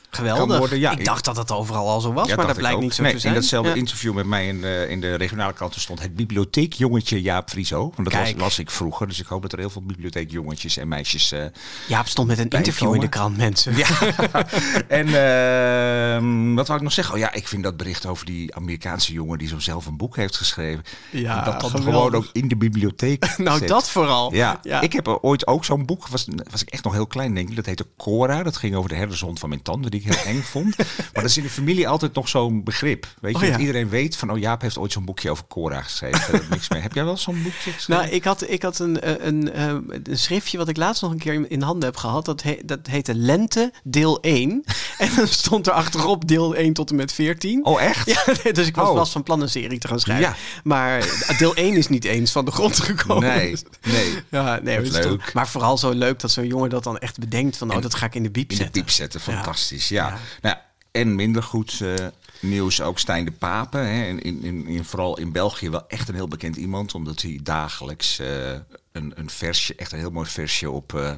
Geweldig. 0.09 0.75
Ja, 0.75 0.91
ik 0.91 1.05
dacht 1.05 1.25
dat 1.25 1.37
het 1.37 1.51
overal 1.51 1.89
al 1.89 2.01
zo 2.01 2.13
was, 2.13 2.35
maar 2.35 2.47
dat 2.47 2.57
blijkt 2.57 2.79
niet 2.79 2.93
zo 2.93 3.03
nee, 3.03 3.13
te 3.13 3.19
zijn. 3.19 3.33
In 3.33 3.39
datzelfde 3.39 3.73
interview 3.73 4.13
met 4.13 4.25
mij 4.25 4.47
in 4.47 4.61
de, 4.61 4.85
in 4.89 5.01
de 5.01 5.15
regionale 5.15 5.53
krant 5.53 5.75
stond 5.75 6.01
het 6.01 6.15
bibliotheekjongetje 6.15 7.21
Jaap 7.21 7.49
Frieso. 7.49 7.91
Want 7.95 8.11
dat 8.11 8.19
was, 8.19 8.33
las 8.37 8.59
ik 8.59 8.71
vroeger, 8.71 9.07
dus 9.07 9.19
ik 9.19 9.25
hoop 9.25 9.41
dat 9.41 9.51
er 9.51 9.59
heel 9.59 9.69
veel 9.69 9.81
bibliotheekjongetjes 9.81 10.77
en 10.77 10.87
meisjes. 10.87 11.33
Uh, 11.33 11.43
Jaap 11.87 12.07
stond 12.07 12.27
met 12.27 12.37
een 12.37 12.49
interview 12.49 12.93
in 12.93 12.99
de 12.99 13.07
krant, 13.07 13.37
mensen. 13.37 13.75
Ja. 13.75 13.87
en 14.87 15.07
uh, 15.07 16.55
wat 16.55 16.67
wou 16.67 16.79
ik 16.79 16.85
nog 16.85 16.93
zeggen? 16.93 17.13
Oh 17.13 17.19
ja, 17.19 17.33
ik 17.33 17.47
vind 17.47 17.63
dat 17.63 17.77
bericht 17.77 18.05
over 18.05 18.25
die 18.25 18.55
Amerikaanse 18.55 19.13
jongen 19.13 19.37
die 19.37 19.47
zo 19.47 19.59
zelf 19.59 19.85
een 19.85 19.97
boek 19.97 20.15
heeft 20.15 20.37
geschreven. 20.37 20.83
Ja, 21.11 21.43
dat 21.43 21.61
dan 21.61 21.81
gewoon 21.81 22.15
ook 22.15 22.29
in 22.31 22.47
de 22.47 22.55
bibliotheek. 22.55 23.33
nou, 23.37 23.65
dat 23.65 23.89
vooral. 23.89 24.33
Ja. 24.33 24.59
ja. 24.63 24.81
ik 24.81 24.93
heb 24.93 25.07
ooit 25.07 25.47
ook 25.47 25.65
zo'n 25.65 25.85
boek. 25.85 26.07
Was, 26.07 26.27
was 26.51 26.61
ik 26.61 26.69
echt 26.69 26.83
nog 26.83 26.93
heel 26.93 27.07
klein, 27.07 27.33
denk 27.33 27.49
ik. 27.49 27.55
Dat 27.55 27.65
heette 27.65 27.87
Cora. 27.97 28.43
Dat 28.43 28.57
ging 28.57 28.75
over 28.75 28.89
de 28.89 28.95
herdershond 28.95 29.39
van 29.39 29.49
mijn 29.49 29.61
tante, 29.61 29.89
die 29.99 30.07
ik 30.11 30.15
heel 30.15 30.33
eng 30.33 30.41
vond. 30.41 30.77
Maar 30.77 30.85
dat 31.13 31.23
is 31.23 31.37
in 31.37 31.43
de 31.43 31.49
familie 31.49 31.87
altijd 31.87 32.13
nog 32.13 32.29
zo'n 32.29 32.63
begrip. 32.63 33.07
Weet 33.21 33.31
je, 33.31 33.37
Oh, 33.37 33.43
ja. 33.43 33.51
dat 33.51 33.59
iedereen 33.59 33.89
weet 33.89 34.15
van, 34.15 34.31
oh 34.31 34.37
Jaap 34.39 34.61
heeft 34.61 34.77
ooit 34.77 34.91
zo'n 34.91 35.05
boekje 35.05 35.29
over 35.29 35.43
Cora 35.47 35.81
geschreven. 35.81 36.41
Niks 36.49 36.69
mee. 36.69 36.81
Heb 36.81 36.93
jij 36.93 37.03
wel 37.05 37.17
zo'n 37.17 37.41
boekje 37.43 37.71
geschreven? 37.71 38.03
Nou, 38.03 38.15
ik 38.15 38.23
had, 38.23 38.49
ik 38.49 38.61
had 38.61 38.79
een, 38.79 39.09
een, 39.09 39.27
een, 39.27 39.51
eh, 39.51 39.97
een 40.03 40.17
schriftje 40.17 40.57
wat 40.57 40.67
ik 40.69 40.77
laatst 40.77 41.01
nog 41.01 41.11
een 41.11 41.17
keer 41.19 41.33
in, 41.33 41.49
in 41.49 41.61
handen 41.61 41.85
heb 41.89 41.97
gehad. 41.97 42.25
Dat, 42.25 42.43
he, 42.43 42.57
dat 42.65 42.79
heette 42.89 43.15
Lente, 43.15 43.73
deel 43.83 44.21
1. 44.21 44.63
en 44.97 45.09
dan 45.15 45.27
stond 45.27 45.67
er 45.67 45.73
achterop 45.73 46.27
deel 46.27 46.55
1 46.55 46.73
tot 46.73 46.89
en 46.89 46.95
met 46.95 47.11
14. 47.11 47.65
Oh, 47.65 47.81
echt? 47.81 48.05
Ja, 48.43 48.51
dus 48.51 48.67
ik 48.67 48.75
was 48.75 48.89
Oh. 48.89 48.95
vast 48.95 49.11
van 49.11 49.23
plan 49.23 49.41
een 49.41 49.49
serie 49.49 49.79
te 49.79 49.87
gaan 49.87 49.99
schrijven. 49.99 50.25
Ja. 50.25 50.35
Maar 50.63 51.05
deel 51.37 51.55
1 51.55 51.75
is 51.75 51.87
niet 51.87 52.03
eens 52.03 52.31
van 52.31 52.45
de 52.45 52.51
grond 52.51 52.79
gekomen. 52.79 53.27
Nee, 53.35 53.55
nee. 53.85 54.13
Ja, 54.29 54.59
nee, 54.63 54.75
Dat 54.77 54.85
is 54.85 54.91
toch- 54.91 55.03
leuk. 55.03 55.33
Maar 55.33 55.47
vooral 55.47 55.77
zo 55.77 55.89
leuk 55.91 56.19
dat 56.19 56.31
zo'n 56.31 56.47
jongen 56.47 56.69
dat 56.69 56.83
dan 56.83 56.97
echt 56.97 57.19
bedenkt 57.19 57.57
van, 57.57 57.75
oh, 57.75 57.81
dat 57.81 57.95
ga 57.95 58.05
ik 58.05 58.15
in 58.15 58.23
de 58.23 58.29
biep 58.31 58.49
In 58.51 58.57
de 58.57 58.63
zetten. 58.63 58.81
piep 58.81 58.91
zetten, 58.91 59.19
fantastisch. 59.21 59.86
Ja. 59.89 60.07
Ja. 60.07 60.17
Nou, 60.41 60.55
en 60.97 61.15
minder 61.15 61.43
goed 61.43 61.81
eh, 61.81 61.93
nieuws 62.39 62.81
ook 62.81 62.99
Stijn 62.99 63.25
de 63.25 63.31
Pape. 63.31 63.77
Hè. 63.77 64.07
In, 64.07 64.43
in, 64.43 64.67
in, 64.67 64.83
vooral 64.85 65.17
in 65.17 65.31
België 65.31 65.69
wel 65.69 65.87
echt 65.87 66.09
een 66.09 66.15
heel 66.15 66.27
bekend 66.27 66.55
iemand. 66.55 66.93
Omdat 66.95 67.21
hij 67.21 67.39
dagelijks 67.43 68.19
eh, 68.19 68.51
een, 68.91 69.11
een 69.15 69.29
versje, 69.29 69.75
echt 69.75 69.91
een 69.91 69.99
heel 69.99 70.11
mooi 70.11 70.29
versje 70.29 70.71
op 70.71 70.93
eh, 70.93 71.11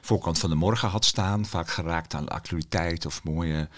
voorkant 0.00 0.38
van 0.38 0.50
de 0.50 0.56
morgen 0.56 0.88
had 0.88 1.04
staan. 1.04 1.46
Vaak 1.46 1.70
geraakt 1.70 2.14
aan 2.14 2.28
actualiteit 2.28 3.06
of 3.06 3.24
mooie 3.24 3.68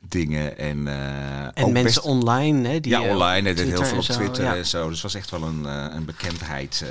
dingen. 0.00 0.58
En, 0.58 0.82
mensen 0.82 1.82
best- 1.82 2.00
online, 2.00 2.68
hè? 2.68 2.80
Die, 2.80 2.92
ja, 2.92 3.00
online. 3.00 3.48
Hij 3.48 3.54
deed 3.54 3.66
heel 3.66 3.84
veel 3.84 3.98
op 3.98 3.98
en 3.98 4.02
zo, 4.02 4.12
Twitter 4.12 4.44
ja. 4.44 4.56
en 4.56 4.66
zo. 4.66 4.84
Dus 4.84 5.02
het 5.02 5.02
was 5.02 5.14
echt 5.14 5.30
wel 5.30 5.42
een, 5.42 5.64
een 5.64 6.04
bekendheid. 6.04 6.84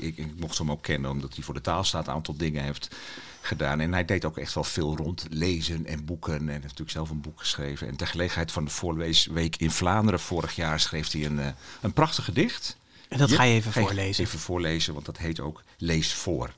Ik, 0.00 0.16
ik, 0.16 0.26
mocht 0.38 0.58
hem 0.58 0.70
ook 0.70 0.82
kennen 0.82 1.10
omdat 1.10 1.34
hij 1.34 1.44
voor 1.44 1.54
de 1.54 1.60
taalstaat 1.60 2.06
een 2.06 2.12
aantal 2.12 2.36
dingen 2.36 2.64
heeft 2.64 2.88
gedaan. 3.50 3.80
En 3.80 3.92
hij 3.92 4.04
deed 4.04 4.24
ook 4.24 4.38
echt 4.38 4.54
wel 4.54 4.64
veel 4.64 4.96
rond 4.96 5.26
lezen 5.30 5.86
en 5.86 6.04
boeken. 6.04 6.34
En 6.34 6.48
heeft 6.48 6.62
natuurlijk 6.62 6.90
zelf 6.90 7.10
een 7.10 7.20
boek 7.20 7.38
geschreven. 7.38 7.88
En 7.88 7.96
ter 7.96 8.06
gelegenheid 8.06 8.52
van 8.52 8.64
de 8.64 8.70
voorleesweek 8.70 9.56
in 9.56 9.70
Vlaanderen 9.70 10.20
vorig 10.20 10.56
jaar 10.56 10.80
schreef 10.80 11.12
hij 11.12 11.24
een, 11.24 11.40
eh, 11.40 11.46
een 11.80 11.92
prachtig 11.92 12.24
gedicht. 12.24 12.76
En 13.08 13.18
dat 13.18 13.32
ga 13.32 13.42
je 13.42 13.54
even 13.54 13.72
voorlezen. 13.72 14.24
Even 14.24 14.38
voorlezen, 14.38 14.94
want 14.94 15.06
dat 15.06 15.18
heet 15.18 15.40
ook 15.40 15.62
Lees 15.76 16.12
voor. 16.12 16.52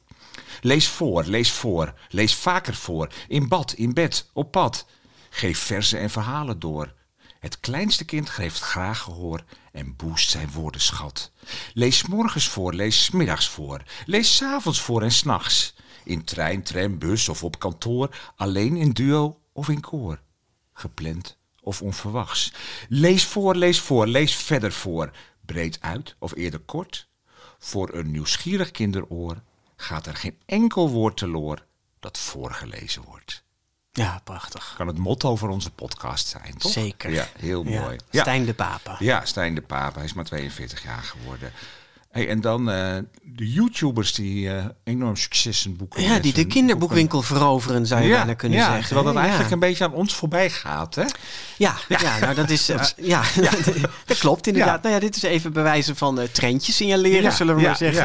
Lees 0.60 0.88
voor, 0.88 1.24
lees 1.24 1.50
voor, 1.52 1.94
lees 2.08 2.34
vaker 2.34 2.74
voor. 2.74 3.08
In 3.28 3.48
bad, 3.48 3.72
in 3.72 3.94
bed, 3.94 4.28
op 4.32 4.50
pad. 4.50 4.86
Geef 5.30 5.58
verzen 5.58 5.98
en 5.98 6.10
verhalen 6.10 6.58
door. 6.58 6.92
Het 7.40 7.60
kleinste 7.60 8.04
kind 8.04 8.30
geeft 8.30 8.60
graag 8.60 8.98
gehoor 8.98 9.44
en 9.72 9.96
boost 9.96 10.30
zijn 10.30 10.50
woordenschat. 10.50 11.30
Lees 11.74 12.06
morgens 12.06 12.48
voor, 12.48 12.74
lees 12.74 13.10
middags 13.10 13.48
voor. 13.48 13.82
Lees 14.06 14.36
's 14.36 14.42
avonds 14.42 14.80
voor 14.80 15.02
en 15.02 15.12
s'nachts. 15.12 15.74
In 16.04 16.24
trein, 16.24 16.62
tram, 16.62 16.98
bus 16.98 17.28
of 17.28 17.44
op 17.44 17.58
kantoor. 17.58 18.32
Alleen 18.36 18.76
in 18.76 18.90
duo 18.90 19.40
of 19.52 19.68
in 19.68 19.80
koor. 19.80 20.20
Gepland 20.72 21.36
of 21.60 21.82
onverwachts. 21.82 22.52
Lees 22.88 23.24
voor, 23.24 23.54
lees 23.54 23.80
voor, 23.80 24.06
lees 24.06 24.34
verder 24.34 24.72
voor. 24.72 25.10
Breed 25.46 25.78
uit 25.80 26.16
of 26.18 26.36
eerder 26.36 26.60
kort. 26.60 27.08
Voor 27.58 27.94
een 27.94 28.10
nieuwsgierig 28.10 28.70
kinderoor 28.70 29.42
gaat 29.76 30.06
er 30.06 30.16
geen 30.16 30.38
enkel 30.46 30.90
woord 30.90 31.16
teloor 31.16 31.64
dat 32.00 32.18
voorgelezen 32.18 33.02
wordt. 33.02 33.44
Ja, 33.92 34.20
prachtig. 34.24 34.74
Kan 34.76 34.86
het 34.86 34.98
motto 34.98 35.36
voor 35.36 35.48
onze 35.48 35.70
podcast 35.70 36.26
zijn, 36.26 36.58
toch? 36.58 36.72
Zeker. 36.72 37.10
Ja, 37.10 37.28
heel 37.38 37.62
mooi. 37.62 37.98
Ja. 38.10 38.20
Stijn 38.20 38.44
de 38.44 38.54
Pape. 38.54 38.96
Ja, 38.98 39.24
Stijn 39.24 39.54
de 39.54 39.60
Pape. 39.60 39.94
Hij 39.96 40.04
is 40.04 40.12
maar 40.12 40.24
42 40.24 40.82
jaar 40.82 41.02
geworden. 41.02 41.52
Hey, 42.12 42.28
en 42.28 42.40
dan 42.40 42.70
eh, 42.70 42.96
de 43.22 43.52
YouTubers 43.52 44.14
die 44.14 44.50
eh, 44.50 44.64
enorm 44.84 45.16
successen 45.16 45.76
boeken. 45.76 46.02
Ja, 46.02 46.18
die 46.18 46.32
de 46.32 46.44
kinderboekwinkel 46.44 47.22
veroveren, 47.22 47.86
zou 47.86 48.02
je 48.02 48.08
boeken. 48.08 48.16
bijna 48.16 48.34
kunnen 48.34 48.58
ja, 48.58 48.64
zeggen. 48.64 48.84
Terwijl 48.84 49.06
dat 49.06 49.16
eigenlijk 49.16 49.48
ja. 49.48 49.54
een 49.54 49.60
beetje 49.60 49.84
aan 49.84 49.92
ons 49.92 50.14
voorbij 50.14 50.50
gaat, 50.50 50.94
hè? 50.94 51.04
Ja, 51.56 51.74
ja. 51.88 52.18
nou 52.18 52.34
dat 52.34 52.50
is. 52.50 52.66
ja, 52.96 53.22
dat 54.06 54.18
klopt 54.18 54.46
inderdaad. 54.46 54.74
Ja. 54.74 54.80
Nou 54.82 54.94
ja, 54.94 55.00
dit 55.00 55.16
is 55.16 55.22
even 55.22 55.52
bewijzen 55.52 55.96
van 55.96 56.20
eh 56.20 56.26
trendjes 56.32 56.76
signaleren, 56.76 57.22
Ja, 57.22 57.30
zullen 57.30 57.54
we 57.54 57.60
ja, 57.60 57.66
maar 57.66 57.76
zeggen. 57.76 58.04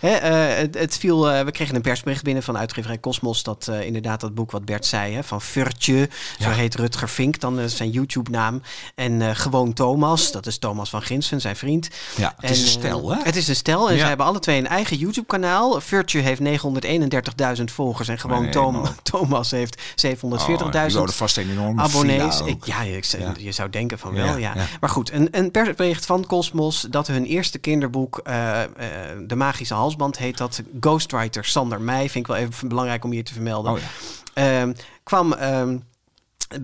ja. 0.00 0.08
Hè, 0.08 0.28
het, 0.28 0.78
het 0.78 0.98
viel, 0.98 1.44
we 1.44 1.50
kregen 1.50 1.74
een 1.74 1.82
persbericht 1.82 2.22
binnen 2.22 2.42
van 2.42 2.58
uitgeverij 2.58 3.00
Cosmos 3.00 3.42
dat 3.42 3.70
inderdaad 3.82 4.20
dat 4.20 4.34
boek 4.34 4.50
wat 4.50 4.64
Bert 4.64 4.86
zei, 4.86 5.14
hè, 5.14 5.24
van 5.24 5.42
Furtje, 5.42 6.08
zo 6.40 6.48
Ja. 6.48 6.54
heet 6.54 6.74
Rutger 6.74 7.08
Vink, 7.08 7.40
dan 7.40 7.68
zijn 7.70 7.90
YouTube-naam. 7.90 8.62
En 8.94 9.36
gewoon 9.36 9.72
Thomas, 9.72 10.32
dat 10.32 10.46
is 10.46 10.58
Thomas 10.58 10.90
van 10.90 11.02
Ginsen, 11.02 11.40
zijn 11.40 11.56
vriend. 11.56 11.88
Ja, 12.16 12.34
het 12.36 12.50
is 12.50 12.58
een 12.58 12.64
En, 12.64 12.70
stel, 12.70 13.10
hè? 13.10 13.22
Het 13.22 13.36
is 13.36 13.41
een 13.48 13.56
stel 13.56 13.88
en 13.88 13.94
Ja. 13.94 14.00
ze 14.00 14.06
hebben 14.06 14.26
alle 14.26 14.38
twee 14.38 14.58
een 14.58 14.66
eigen 14.66 14.96
YouTube-kanaal. 14.96 15.80
Virtue 15.80 16.22
heeft 16.22 16.40
931.000 17.58 17.64
volgers 17.64 18.08
en 18.08 18.18
gewoon 18.18 18.42
Nee, 18.42 18.50
Tom-. 18.50 18.82
Thomas 19.02 19.50
heeft 19.50 19.82
740.000 20.06 20.96
Oh, 20.98 21.08
vast 21.08 21.36
een 21.36 21.50
enorme 21.50 21.82
abonnees. 21.82 22.40
Ik, 22.40 22.64
ja, 22.64 22.80
ik, 22.82 23.04
Ja. 23.04 23.32
je 23.38 23.52
zou 23.52 23.70
denken 23.70 23.98
van 23.98 24.12
wel, 24.14 24.36
ja. 24.36 24.54
Maar 24.80 24.90
goed, 24.90 25.12
een, 25.12 25.28
een 25.30 25.50
persbericht 25.50 26.06
van 26.06 26.26
Cosmos 26.26 26.86
dat 26.90 27.06
hun 27.06 27.24
eerste 27.24 27.58
kinderboek, 27.58 28.18
eh, 28.18 28.62
eh, 28.62 28.68
De 29.26 29.36
Magische 29.36 29.74
Halsband, 29.74 30.18
heet 30.18 30.38
dat. 30.38 30.62
Ghostwriter 30.80 31.44
Sander 31.44 31.80
Meij, 31.80 32.08
vind 32.10 32.14
ik 32.14 32.26
wel 32.26 32.36
even 32.36 32.68
belangrijk 32.68 33.04
om 33.04 33.10
hier 33.10 33.24
te 33.24 33.32
vermelden. 33.32 33.72
Oh. 33.72 33.78
Ehm, 34.34 34.72
kwam 35.02 35.32
ehm, 35.32 35.76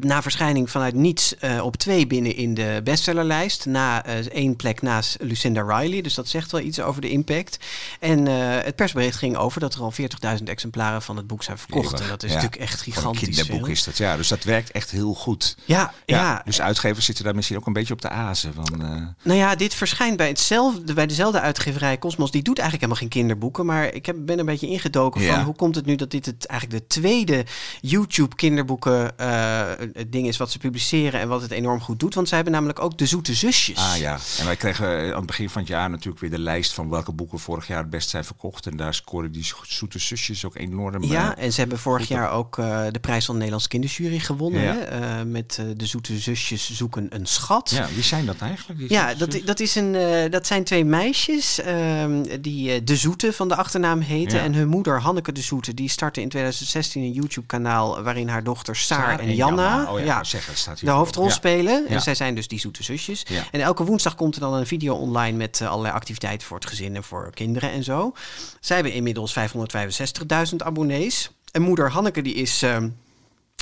na 0.01 0.22
verschijning 0.22 0.70
vanuit 0.70 0.94
niets 0.94 1.37
eh, 1.37 1.64
op 1.64 1.77
twee 1.77 2.07
binnen 2.07 2.37
in 2.37 2.55
de 2.55 2.81
bestsellerlijst. 2.85 3.66
Na 3.66 4.05
eh, 4.05 4.16
één 4.27 4.57
plek 4.57 4.83
naast 4.83 5.16
Lucinda 5.20 5.62
Riley. 5.79 6.01
Dus 6.01 6.14
dat 6.14 6.29
zegt 6.29 6.53
wel 6.53 6.61
iets 6.61 6.81
over 6.81 7.01
de 7.01 7.11
impact. 7.11 7.59
En 8.01 8.27
eh, 8.27 8.35
het 8.64 8.77
persbericht 8.77 9.16
ging 9.18 9.37
over 9.37 9.61
dat 9.61 9.74
er 9.74 9.81
al 9.81 9.92
40.000 10.38 10.44
exemplaren 10.44 11.03
van 11.03 11.16
het 11.16 11.27
boek 11.27 11.42
zijn 11.42 11.59
verkocht. 11.59 12.01
En 12.01 12.09
dat 12.09 12.22
is 12.22 12.29
Ja. 12.29 12.35
natuurlijk 12.35 12.62
echt 12.62 12.79
Voor 12.79 12.87
een 12.87 12.92
gigantisch 12.92 13.37
kinderboek 13.37 13.68
is 13.68 13.85
dat, 13.85 13.96
ja. 13.96 14.16
Dus 14.16 14.29
dat 14.29 14.44
werkt 14.44 14.70
echt 14.70 14.90
heel 14.90 15.14
goed. 15.14 15.57
Ja, 15.64 15.92
ja, 16.07 16.42
Dus 16.44 16.61
uitgevers 16.61 17.05
zitten 17.07 17.24
daar 17.24 17.35
misschien 17.35 17.57
ook 17.57 17.66
een 17.66 17.72
beetje 17.72 17.92
op 17.92 18.01
de 18.03 18.09
azen. 18.11 18.55
Van, 18.55 18.79
Nou 19.22 19.38
ja, 19.38 19.55
dit 19.55 19.74
verschijnt 19.74 20.16
bij, 20.16 20.29
hetzelfde, 20.29 20.92
bij 20.94 21.07
dezelfde 21.07 21.40
uitgeverij 21.40 21.98
Cosmos. 21.98 22.31
Die 22.31 22.42
doet 22.42 22.59
eigenlijk 22.59 22.90
helemaal 22.90 23.11
geen 23.11 23.20
kinderboeken. 23.20 23.66
Maar 23.66 23.94
ik 23.94 24.07
heb, 24.07 24.16
ben 24.18 24.38
een 24.38 24.46
beetje 24.46 24.66
ingedoken 24.68 25.20
Ja. 25.20 25.35
van 25.35 25.44
hoe 25.44 25.55
komt 25.55 25.74
het 25.74 25.87
nu 25.87 25.94
dat 25.96 26.11
dit 26.11 26.27
het, 26.27 26.46
eigenlijk 26.46 26.81
de 26.81 26.87
tweede 27.01 27.44
YouTube 27.81 28.37
kinderboeken 28.37 29.18
het 29.92 30.12
ding 30.12 30.26
is 30.26 30.36
wat 30.36 30.50
ze 30.50 30.58
publiceren 30.58 31.20
en 31.20 31.28
wat 31.28 31.42
het 31.42 31.50
enorm 31.50 31.80
goed 31.80 32.00
doet. 32.00 32.14
Want 32.14 32.26
zij 32.28 32.36
hebben 32.36 32.54
namelijk 32.54 32.80
ook 32.80 32.98
de 32.98 33.06
Zoete 33.06 33.34
Zusjes. 33.34 33.78
Ah 33.78 33.98
ja, 33.98 34.18
en 34.38 34.44
wij 34.44 34.56
kregen 34.56 34.88
aan 34.88 35.16
het 35.16 35.26
begin 35.26 35.50
van 35.50 35.60
het 35.60 35.70
jaar 35.70 35.90
natuurlijk 35.90 36.20
weer 36.20 36.30
de 36.30 36.38
lijst 36.38 36.72
van 36.72 36.88
welke 36.88 37.12
boeken 37.12 37.38
vorig 37.38 37.66
jaar 37.66 37.80
het 37.80 37.90
best 37.90 38.08
zijn 38.08 38.24
verkocht. 38.24 38.66
En 38.66 38.76
daar 38.76 38.94
scoren 38.94 39.32
die 39.32 39.52
zoete 39.62 39.98
zusjes 39.98 40.44
ook 40.44 40.56
enorm. 40.56 41.02
Ja, 41.02 41.36
eh, 41.36 41.44
en 41.44 41.52
ze 41.52 41.60
hebben 41.60 41.78
vorig 41.78 42.08
jaar 42.08 42.30
ook 42.30 42.58
eh, 42.58 42.86
de 42.90 43.00
prijs 43.00 43.24
van 43.24 43.34
de 43.34 43.38
Nederlandse 43.38 43.68
kinderjury 43.68 44.18
gewonnen. 44.18 44.62
Ja. 44.62 44.74
Hè? 44.74 44.78
Eh, 44.78 45.24
met 45.26 45.56
eh, 45.60 45.64
de 45.76 45.86
Zoete 45.86 46.18
Zusjes 46.18 46.70
zoeken 46.70 47.06
een 47.10 47.26
schat. 47.26 47.70
ja, 47.70 47.86
wie 47.94 48.02
zijn 48.02 48.26
dat 48.26 48.38
eigenlijk? 48.40 48.90
Ja, 48.90 49.14
dat, 49.14 49.40
dat, 49.44 49.60
is 49.60 49.74
een, 49.74 49.94
eh, 49.94 50.30
dat 50.30 50.46
zijn 50.46 50.64
twee 50.64 50.84
meisjes 50.84 51.60
ehm, 51.60 52.22
die 52.40 52.72
eh, 52.72 52.80
De 52.84 52.96
Zoete 52.96 53.32
van 53.32 53.48
de 53.48 53.56
achternaam 53.56 54.00
heten. 54.00 54.38
Ja. 54.38 54.44
En 54.44 54.54
hun 54.54 54.68
moeder, 54.68 55.00
Hanneke 55.00 55.32
De 55.32 55.40
Zoete, 55.40 55.74
die 55.74 55.88
startte 55.88 56.20
in 56.20 56.28
2016 56.28 57.02
een 57.02 57.12
YouTube-kanaal... 57.12 58.02
waarin 58.02 58.28
haar 58.28 58.44
dochters 58.44 58.86
Saar, 58.86 58.98
Saar 58.98 59.18
en 59.18 59.28
en 59.28 59.34
Janna, 59.34 59.67
Oh 59.88 60.00
ja, 60.04 60.22
staat 60.22 60.81
hier 60.81 60.90
de 60.90 60.96
hoofdrol 60.96 61.31
spelen. 61.31 61.87
En 61.88 62.00
zij 62.02 62.14
zijn 62.14 62.35
dus 62.35 62.48
die 62.48 62.61
Zoete 62.61 62.83
Zusjes. 62.83 63.22
En 63.50 63.61
elke 63.61 63.85
woensdag 63.85 64.14
komt 64.14 64.35
er 64.35 64.40
dan 64.40 64.54
een 64.54 64.66
video 64.66 64.94
online 64.94 65.37
met 65.37 65.61
eh, 65.61 65.68
allerlei 65.68 65.94
activiteiten 65.94 66.46
voor 66.46 66.57
het 66.57 66.66
gezin 66.66 66.96
en 66.96 67.04
voor 67.04 67.31
kinderen 67.35 67.70
en 67.70 67.85
zo. 67.85 68.12
Zij 68.61 68.76
hebben 68.76 68.94
inmiddels 68.94 69.35
565.000 69.38 70.57
abonnees. 70.57 71.31
En 71.52 71.62
moeder 71.62 71.90
Hanneke 71.90 72.22
die 72.22 72.35
is... 72.35 72.62
ehm, 72.62 72.88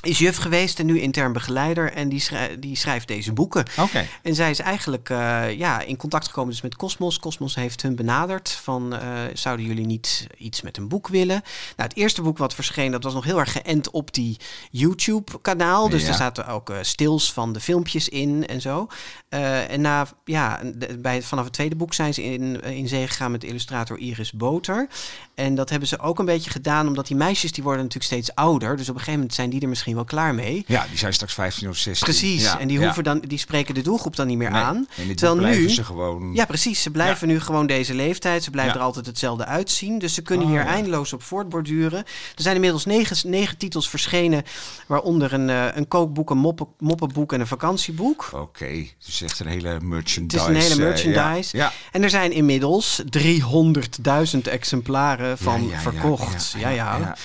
is 0.02 0.18
juf 0.18 0.36
geweest 0.36 0.78
en 0.78 0.86
nu 0.86 1.00
intern 1.00 1.32
begeleider. 1.32 1.92
En 1.92 2.08
die, 2.08 2.22
die 2.58 2.76
schrijft 2.76 3.08
deze 3.08 3.32
boeken. 3.32 3.64
Oké. 3.78 4.06
En 4.22 4.34
zij 4.34 4.50
is 4.50 4.58
eigenlijk 4.58 5.08
uh, 5.08 5.52
ja, 5.52 5.80
in 5.80 5.96
contact 5.96 6.26
gekomen 6.26 6.50
dus 6.50 6.60
met 6.60 6.76
Cosmos. 6.76 7.18
Cosmos 7.18 7.54
heeft 7.54 7.82
hun 7.82 7.96
benaderd 7.96 8.50
van... 8.50 8.94
Uh, 8.94 9.00
zouden 9.32 9.66
jullie 9.66 9.86
niet 9.86 10.26
iets 10.36 10.62
met 10.62 10.76
een 10.76 10.88
boek 10.88 11.08
willen? 11.08 11.42
Nou, 11.76 11.88
het 11.88 11.96
eerste 11.96 12.22
boek 12.22 12.38
wat 12.38 12.54
verscheen, 12.54 12.92
dat 12.92 13.02
was 13.02 13.14
nog 13.14 13.24
heel 13.24 13.38
erg 13.38 13.52
geënt 13.52 13.90
op 13.90 14.14
die 14.14 14.36
YouTube-kanaal. 14.70 15.88
Dus 15.88 16.02
ja. 16.02 16.08
er 16.08 16.14
zaten 16.14 16.46
ook 16.46 16.70
uh, 16.70 16.76
stils 16.80 17.32
van 17.32 17.52
de 17.52 17.60
filmpjes 17.60 18.08
in 18.08 18.46
en 18.46 18.60
zo. 18.60 18.86
en 19.28 19.80
na, 19.80 20.06
ja, 20.24 20.60
bij, 20.98 21.22
vanaf 21.22 21.44
het 21.44 21.52
tweede 21.52 21.76
boek 21.76 21.94
zijn 21.94 22.14
ze 22.14 22.24
in, 22.24 22.62
in 22.62 22.88
zee 22.88 23.06
gegaan 23.06 23.30
met 23.30 23.44
illustrator 23.44 23.98
Iris 23.98 24.32
Boter. 24.32 24.88
En 25.34 25.54
dat 25.54 25.70
hebben 25.70 25.88
ze 25.88 25.98
ook 25.98 26.18
een 26.18 26.24
beetje 26.24 26.50
gedaan, 26.50 26.86
omdat 26.86 27.06
die 27.06 27.16
meisjes 27.16 27.52
die 27.52 27.62
worden 27.62 27.82
natuurlijk 27.82 28.12
steeds 28.12 28.34
ouder. 28.34 28.76
Dus 28.76 28.88
op 28.88 28.94
een 28.94 29.00
gegeven 29.00 29.18
moment 29.18 29.34
zijn 29.34 29.50
die 29.50 29.60
er 29.60 29.68
misschien 29.68 29.85
wel 29.94 30.04
klaar 30.04 30.34
mee. 30.34 30.64
Ja, 30.66 30.86
die 30.88 30.98
zijn 30.98 31.12
straks 31.12 31.34
15 31.34 31.68
of 31.68 31.76
16. 31.76 32.06
Precies, 32.06 32.42
ja, 32.42 32.58
en 32.58 32.68
die, 32.68 32.78
hoeven 32.78 33.04
dan, 33.04 33.20
die 33.20 33.38
spreken 33.38 33.74
de 33.74 33.82
doelgroep 33.82 34.16
dan 34.16 34.26
niet 34.26 34.38
meer 34.38 34.50
nee. 34.50 34.62
aan. 34.62 34.86
En 34.96 35.16
Terwijl 35.16 35.54
nu 35.54 35.68
ze 35.68 35.84
gewoon. 35.84 36.34
Ja, 36.34 36.44
precies. 36.44 36.82
Ze 36.82 36.90
blijven 36.90 37.28
nu 37.28 37.40
gewoon 37.40 37.66
deze 37.66 37.94
leeftijd. 37.94 38.44
Ze 38.44 38.50
blijven 38.50 38.74
er 38.74 38.80
altijd 38.80 39.06
hetzelfde 39.06 39.44
uitzien. 39.44 39.98
Dus 39.98 40.14
ze 40.14 40.22
kunnen 40.22 40.46
Oh, 40.46 40.52
hier 40.52 40.62
ja. 40.62 40.66
eindeloos 40.66 41.12
op 41.12 41.22
voortborduren. 41.22 41.98
Er 42.34 42.42
zijn 42.42 42.54
inmiddels 42.54 42.84
negen, 42.84 43.30
negen 43.30 43.56
titels 43.56 43.88
verschenen, 43.88 44.42
waaronder 44.86 45.32
een, 45.32 45.48
uh, 45.48 45.76
een 45.76 45.88
kookboek, 45.88 46.30
een 46.30 46.38
moppen, 46.38 46.66
moppenboek 46.78 47.32
en 47.32 47.40
een 47.40 47.46
vakantieboek. 47.46 48.28
Oké, 48.32 48.42
okay. 48.42 48.94
dus 49.04 49.22
echt 49.22 49.40
een 49.40 49.46
hele 49.46 49.80
merchandise. 49.80 50.44
Het 50.44 50.56
is 50.56 50.64
een 50.64 50.76
hele 50.76 50.88
merchandise. 50.90 51.56
Uh, 51.56 51.62
ja. 51.62 51.72
En 51.92 52.02
er 52.02 52.10
zijn 52.10 52.32
inmiddels 52.32 53.02
300.000 53.18 54.40
exemplaren 54.42 55.38
van 55.38 55.68
ja, 55.68 55.80
verkocht. 55.80 56.54
Ja, 56.58 56.68
ja. 56.68 56.98
dat 56.98 57.16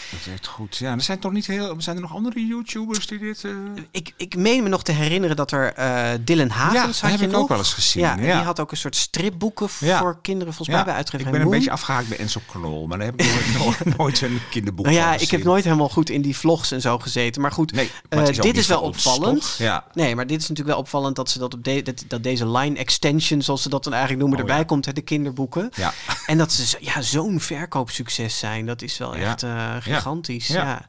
is 0.42 0.48
goed. 0.48 0.78
Ja, 0.78 0.94
er 0.94 1.02
zijn 1.02 1.20
toch 1.20 1.32
niet 1.32 1.48
heel. 1.48 1.76
Zijn 1.78 1.96
er 1.96 2.02
nog 2.02 2.16
andere 2.16 2.40
YouTubers 2.52 3.08
die 3.08 3.20
dit. 3.20 3.44
Uh... 3.44 3.52
Ik, 3.92 4.14
ik 4.18 4.36
meen 4.36 4.64
me 4.64 4.70
nog 4.70 4.84
te 4.84 4.92
herinneren 4.92 5.36
dat 5.36 5.52
er 5.52 5.74
uh, 5.80 6.10
Dylan 6.22 6.50
Hagens 6.50 7.00
ja, 7.00 7.08
had 7.08 7.12
heb 7.12 7.20
je 7.20 7.26
ik 7.26 7.32
nog. 7.32 7.42
ook 7.42 7.48
wel 7.48 7.58
eens 7.58 7.74
gezien. 7.74 8.02
Ja, 8.02 8.18
Ja, 8.20 8.36
die 8.36 8.46
had 8.46 8.60
ook 8.60 8.72
een 8.72 8.78
soort 8.78 8.96
stripboeken 8.96 9.70
voor 9.70 10.18
kinderen, 10.22 10.54
volgens 10.54 10.76
mij 10.78 10.84
bij 10.84 10.94
Ik 10.94 10.98
uitgeverij 10.98 11.32
ben 11.32 11.42
een 11.42 11.50
beetje 11.50 11.72
afgehaakt 11.72 12.08
bij 12.08 12.18
Enzo 12.18 12.42
Knol, 12.48 12.88
maar 12.88 12.98
daar 12.98 13.08
heb 13.08 13.22
ik 13.22 13.58
nooit, 13.58 13.98
nooit 13.98 14.22
een 14.22 14.40
kinderboek 14.50 14.86
nou 14.86 14.98
ja, 14.98 15.14
ik 15.14 15.32
heb 15.32 15.44
nooit 15.44 15.64
helemaal 15.64 15.90
goed 15.90 16.10
in 16.10 16.22
die 16.22 16.38
vlogs 16.38 16.72
en 16.72 16.82
zo 16.82 17.00
gezeten. 17.00 17.42
Maar 17.42 17.52
goed, 17.52 17.72
Nee, 17.72 17.90
maar 18.10 18.20
het 18.20 18.30
is 18.30 18.38
ook 18.38 18.44
dit 18.44 18.58
is 18.58 18.68
wel 18.68 18.82
opvallend. 18.82 19.60
Nee, 19.94 20.16
maar 20.16 20.28
dit 20.28 20.42
is 20.42 20.48
natuurlijk 20.48 20.76
wel 20.76 20.78
opvallend 20.78 21.16
dat 21.16 21.30
ze 21.30 21.40
dat 21.40 21.54
op 21.54 21.64
de, 21.64 21.82
dat, 21.82 22.04
dat 22.08 22.24
deze 22.24 22.48
line 22.48 22.78
extension, 22.78 23.42
zoals 23.42 23.62
ze 23.62 23.70
dat 23.70 23.84
dan 23.84 23.94
eigenlijk 23.94 24.22
noemen, 24.22 24.40
Oh, 24.44 24.50
erbij 24.50 24.66
komt, 24.66 24.86
hè, 24.86 24.94
de 24.94 25.02
kinderboeken. 25.02 25.70
Ja. 25.76 25.94
En 26.26 26.38
dat 26.38 26.52
ze 26.52 26.78
ja, 26.80 27.02
zo'n 27.02 27.40
verkoopsucces 27.40 28.40
zijn. 28.40 28.66
Dat 28.66 28.82
is 28.82 28.98
wel 28.98 29.16
echt 29.16 29.44
eh, 29.44 29.76
gigantisch. 29.80 30.48
Ja. 30.48 30.88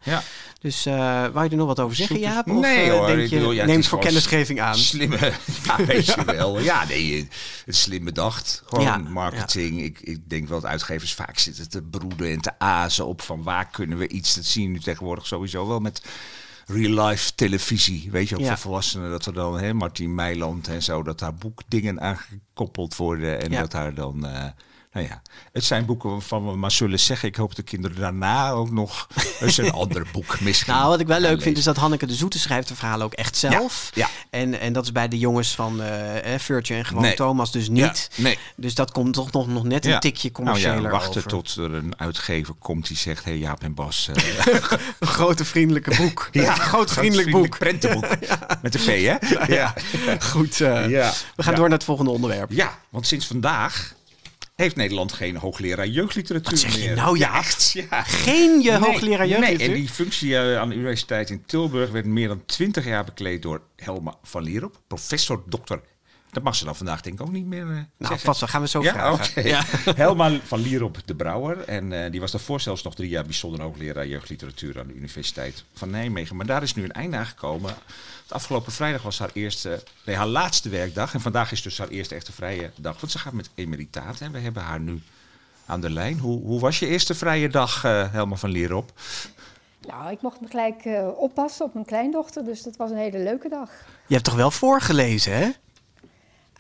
Dus 0.61 0.87
eh 0.87 1.25
wou 1.33 1.49
je 1.53 1.59
er 1.59 1.67
nog 1.67 1.77
wat 1.77 1.81
over 1.85 1.97
zeggen, 1.97 2.19
Jaap? 2.19 2.51
Of 2.51 2.61
nee 2.61 2.85
eh, 2.91 2.93
hoor, 2.93 3.07
denk 3.07 3.29
je, 3.29 3.37
bedoel, 3.37 3.53
ja, 3.53 3.65
neemt 3.65 3.87
voor 3.87 3.99
kennisgeving 3.99 4.61
aan? 4.61 4.77
Slimme, 4.77 5.19
ja, 5.67 5.85
weet 5.85 6.07
je 6.07 6.25
wel. 6.25 6.61
Ja, 6.61 6.85
nee, 6.87 7.17
het 7.17 7.29
is 7.67 7.81
slim 7.83 8.05
bedacht. 8.05 8.63
Gewoon 8.67 8.85
Ja, 8.85 8.97
marketing. 8.97 9.83
Ik, 9.83 10.01
ik 10.01 10.29
denk 10.29 10.49
wel 10.49 10.61
dat 10.61 10.71
uitgevers 10.71 11.15
vaak 11.15 11.39
zitten 11.39 11.69
te 11.69 11.83
broeden 11.83 12.31
en 12.31 12.41
te 12.41 12.59
azen 12.59 13.07
op 13.07 13.23
van 13.23 13.43
waar 13.43 13.67
kunnen 13.71 13.99
we 13.99 14.09
iets. 14.09 14.35
Dat 14.35 14.45
zie 14.45 14.63
je 14.63 14.69
nu 14.69 14.81
tegenwoordig 14.81 15.27
sowieso 15.27 15.67
wel 15.67 15.81
met 15.81 16.03
real-life 16.67 17.35
televisie. 17.35 18.09
Weet 18.11 18.29
je, 18.29 18.35
ook 18.35 18.41
Ja. 18.41 18.49
voor 18.49 18.59
volwassenen 18.59 19.11
dat 19.11 19.27
er 19.27 19.33
dan, 19.33 19.59
hè, 19.61 19.75
Martin 19.75 20.15
Meiland 20.15 20.69
en 20.69 20.83
zo, 20.83 21.03
dat 21.03 21.19
daar 21.19 21.35
boekdingen 21.35 22.01
aangekoppeld 22.01 22.97
worden 22.97 23.41
en 23.43 23.51
Ja. 23.51 23.61
dat 23.61 23.71
daar 23.71 23.95
dan... 23.95 24.27
eh, 24.27 24.45
nou 24.93 25.07
ja, 25.07 25.23
het 25.53 25.65
zijn 25.65 25.85
boeken 25.85 26.11
waarvan 26.11 26.47
we 26.47 26.57
maar 26.57 26.71
zullen 26.71 27.01
zeggen. 27.01 27.29
Ik 27.29 27.37
hoop 27.37 27.55
de 27.55 27.63
kinderen 27.63 27.97
daarna 28.01 28.51
ook 28.51 28.71
nog 28.71 29.07
eens 29.41 29.57
een 29.59 29.73
ander 29.73 30.07
boek 30.13 30.41
misschien. 30.41 30.73
Nou, 30.73 30.89
wat 30.89 31.01
ik 31.01 31.07
wel 31.07 31.21
leuk 31.21 31.43
vind 31.43 31.59
is 31.59 31.65
dat 31.65 31.77
Hanneke 31.77 32.07
de 32.07 32.15
Zoete 32.15 32.39
schrijft 32.39 32.69
de 32.69 32.75
verhalen 32.75 33.07
ook 33.07 33.13
echt 33.13 33.37
zelf. 33.37 33.91
Ja, 33.95 34.09
En, 34.31 34.61
en 34.61 34.73
dat 34.73 34.85
is 34.85 34.93
bij 34.93 35.09
de 35.09 35.19
jongens 35.19 35.55
van 35.55 35.83
eh 35.83 36.39
Furtje 36.41 36.75
en 36.75 36.85
gewoon 36.85 37.03
Nee. 37.03 37.15
Thomas 37.15 37.53
dus 37.53 37.69
niet. 37.69 38.09
Ja, 38.15 38.23
nee. 38.23 38.39
Dus 38.57 38.75
dat 38.75 38.91
komt 38.93 39.15
toch 39.15 39.33
nog, 39.33 39.47
nog 39.47 39.65
net 39.65 39.87
een 39.87 40.01
tikje 40.01 40.31
commerciëler 40.33 40.73
nou 40.75 40.85
ja, 40.87 40.91
wachten 40.91 41.17
over. 41.17 41.31
tot 41.31 41.57
er 41.57 41.75
een 41.75 41.95
uitgever 41.99 42.55
komt 42.59 42.87
die 42.89 42.97
zegt... 42.97 43.25
hé 43.25 43.31
hey, 43.31 43.41
Jaap 43.41 43.63
en 43.63 43.75
Bas... 43.75 44.11
eh, 44.15 44.47
Een 45.01 45.07
grote 45.09 45.45
vriendelijke 45.45 45.97
boek. 46.03 46.29
ja, 46.33 46.51
een 46.55 46.61
groot 46.61 46.93
vriendelijk 46.93 47.31
boek. 47.31 47.59
prentenboek. 47.59 48.07
Met 48.63 48.73
de 48.73 48.79
P, 48.79 48.85
hè? 48.87 49.45
Ja. 49.55 49.75
Goed, 50.21 50.57
Ja. 50.57 51.13
we 51.37 51.43
gaan 51.43 51.55
door 51.55 51.69
naar 51.69 51.79
het 51.79 51.85
volgende 51.87 52.11
onderwerp. 52.11 52.51
ja, 52.53 52.79
want 52.89 53.07
sinds 53.07 53.27
vandaag 53.27 53.95
heeft 54.63 54.77
Nederland 54.77 55.13
geen 55.13 55.37
hoogleraar 55.37 55.87
jeugdliteratuur 55.87 56.51
Wat 56.51 56.61
zeg 56.61 56.75
je 56.75 56.87
meer. 56.87 56.97
nou, 56.97 57.19
ja? 57.19 57.39
Echt, 57.39 57.73
ja. 57.91 58.03
Geen 58.03 58.61
je 58.61 58.71
Nee, 58.71 58.79
hoogleraar 58.81 59.27
jeugdliteratuur? 59.27 59.69
Nee, 59.69 59.77
en 59.77 59.83
die 59.83 59.89
functie 59.89 60.37
eh, 60.37 60.59
aan 60.59 60.69
de 60.69 60.75
Universiteit 60.75 61.31
in 61.31 61.43
Tilburg 61.47 61.91
werd 61.91 62.07
meer 62.07 62.29
dan 62.29 62.45
twintig 62.47 62.85
jaar 62.85 63.05
bekleed 63.05 63.43
door 63.43 63.63
Helma 63.77 64.15
van 64.23 64.43
Lierop, 64.43 64.81
professor 64.87 65.43
dokter. 65.47 65.81
Dat 66.33 66.43
mag 66.43 66.55
ze 66.55 66.65
dan 66.65 66.77
vandaag 66.77 67.01
denk 67.01 67.21
ik 67.21 67.27
ook 67.27 67.33
niet 67.33 67.47
meer 67.47 67.63
eh, 67.63 67.69
Nou, 67.69 67.85
zeggen. 67.99 68.19
vast 68.19 68.41
wel. 68.41 68.49
Gaan 68.49 68.61
we 68.61 68.69
zo 68.69 68.83
ja, 68.83 68.93
vragen. 68.93 69.47
Ja. 69.47 69.63
Helma 69.97 70.39
van 70.45 70.61
Lierop 70.61 70.99
de 71.05 71.15
Brouwer. 71.15 71.59
En 71.65 72.05
eh, 72.05 72.11
die 72.11 72.21
was 72.21 72.31
daarvoor 72.31 72.61
zelfs 72.61 72.83
nog 72.83 72.95
drie 72.95 73.09
jaar 73.09 73.25
bijzonder 73.25 73.61
hoogleraar 73.61 74.07
jeugdliteratuur 74.07 74.79
aan 74.81 74.87
de 74.87 74.95
Universiteit 74.95 75.65
van 75.75 75.91
Nijmegen. 75.91 76.37
Maar 76.37 76.47
daar 76.47 76.63
is 76.63 76.75
nu 76.75 76.85
een 76.85 76.93
einde 76.93 77.17
aangekomen. 77.17 77.71
Het 78.23 78.33
afgelopen 78.33 78.73
vrijdag 78.73 79.03
was 79.03 79.19
haar 79.19 79.31
eerste, 79.33 79.83
nee, 80.05 80.17
haar 80.17 80.27
laatste 80.27 80.69
werkdag. 80.69 81.15
En 81.15 81.21
vandaag 81.21 81.53
is 81.53 81.63
dus 81.63 81.79
haar 81.79 81.89
eerste 81.89 82.15
echte 82.15 82.33
vrije 82.33 82.71
dag. 82.77 83.01
Want 83.01 83.13
ze 83.13 83.19
gaat 83.19 83.33
met 83.33 83.51
emeritaat. 83.55 84.21
En 84.21 84.33
we 84.33 84.39
hebben 84.39 84.63
haar 84.63 84.81
nu 84.81 85.03
aan 85.67 85.81
de 85.81 85.91
lijn. 85.91 86.19
Hoe, 86.19 86.43
hoe 86.43 86.61
was 86.61 86.79
je 86.79 86.87
eerste 86.87 87.15
vrije 87.15 87.49
dag, 87.49 87.85
eh 87.85 88.13
Helma 88.13 88.37
van 88.37 88.51
Lierop? 88.51 88.93
Nou, 89.89 90.11
ik 90.13 90.23
mocht 90.23 90.41
me 90.41 90.47
gelijk 90.49 90.85
eh, 90.85 91.09
oppassen 91.17 91.65
op 91.65 91.75
mijn 91.75 91.87
kleindochter, 91.87 92.45
dus 92.45 92.63
dat 92.63 92.77
was 92.77 92.91
een 92.91 92.97
hele 92.97 93.19
leuke 93.19 93.49
dag. 93.49 93.71
Je 94.07 94.15
hebt 94.15 94.25
toch 94.25 94.35
wel 94.35 94.51
voorgelezen, 94.51 95.37
hè? 95.37 95.51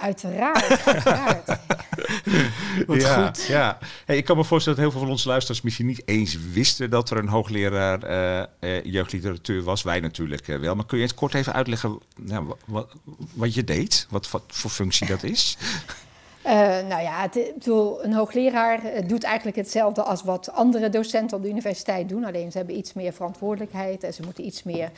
Uiteraard, 0.03 0.87
uiteraard. 0.87 1.47
Wat 2.87 3.03
ja, 3.03 3.27
goed. 3.27 3.47
Ja. 3.47 3.79
Hey, 4.05 4.17
ik 4.17 4.25
kan 4.25 4.37
me 4.37 4.45
voorstellen 4.45 4.79
dat 4.79 4.88
heel 4.88 4.95
veel 4.95 5.07
van 5.07 5.17
onze 5.17 5.29
luisteraars 5.29 5.62
misschien 5.62 5.87
niet 5.87 6.03
eens 6.05 6.38
wisten 6.53 6.91
dat 6.91 7.11
er 7.11 7.17
een 7.17 7.29
hoogleraar 7.29 8.03
eh, 8.03 8.41
eh, 8.59 8.85
jeugdliteratuur 8.85 9.62
was. 9.62 9.83
Wij 9.83 10.01
natuurlijk 10.01 10.49
eh, 10.49 10.59
wel. 10.59 10.75
Maar 10.75 10.87
kun 10.87 10.99
je 10.99 11.05
het 11.05 11.15
kort 11.15 11.35
even 11.35 11.53
uitleggen 11.53 11.99
nou, 12.17 12.47
wat, 12.47 12.59
wat, 12.65 12.95
wat 13.33 13.55
je 13.55 13.65
deed? 13.65 14.07
Wat, 14.11 14.31
wat 14.31 14.43
voor 14.47 14.71
functie 14.71 15.07
dat 15.07 15.23
is? 15.23 15.57
Eh, 16.43 16.55
nou 16.88 17.03
ja, 17.03 17.23
het, 17.23 17.37
ik 17.37 17.55
bedoel, 17.55 18.05
een 18.05 18.12
hoogleraar 18.12 18.81
doet 19.07 19.25
eigenlijk 19.25 19.57
hetzelfde 19.57 20.03
als 20.03 20.23
wat 20.23 20.53
andere 20.53 20.88
docenten 20.88 21.37
op 21.37 21.43
de 21.43 21.49
universiteit 21.49 22.09
doen. 22.09 22.25
Alleen 22.25 22.51
ze 22.51 22.57
hebben 22.59 22.77
iets 22.77 22.93
meer 22.93 23.12
verantwoordelijkheid 23.12 24.05
en 24.05 24.15
ze 24.15 24.23
moeten 24.23 24.47
iets 24.47 24.62
meer 24.62 24.91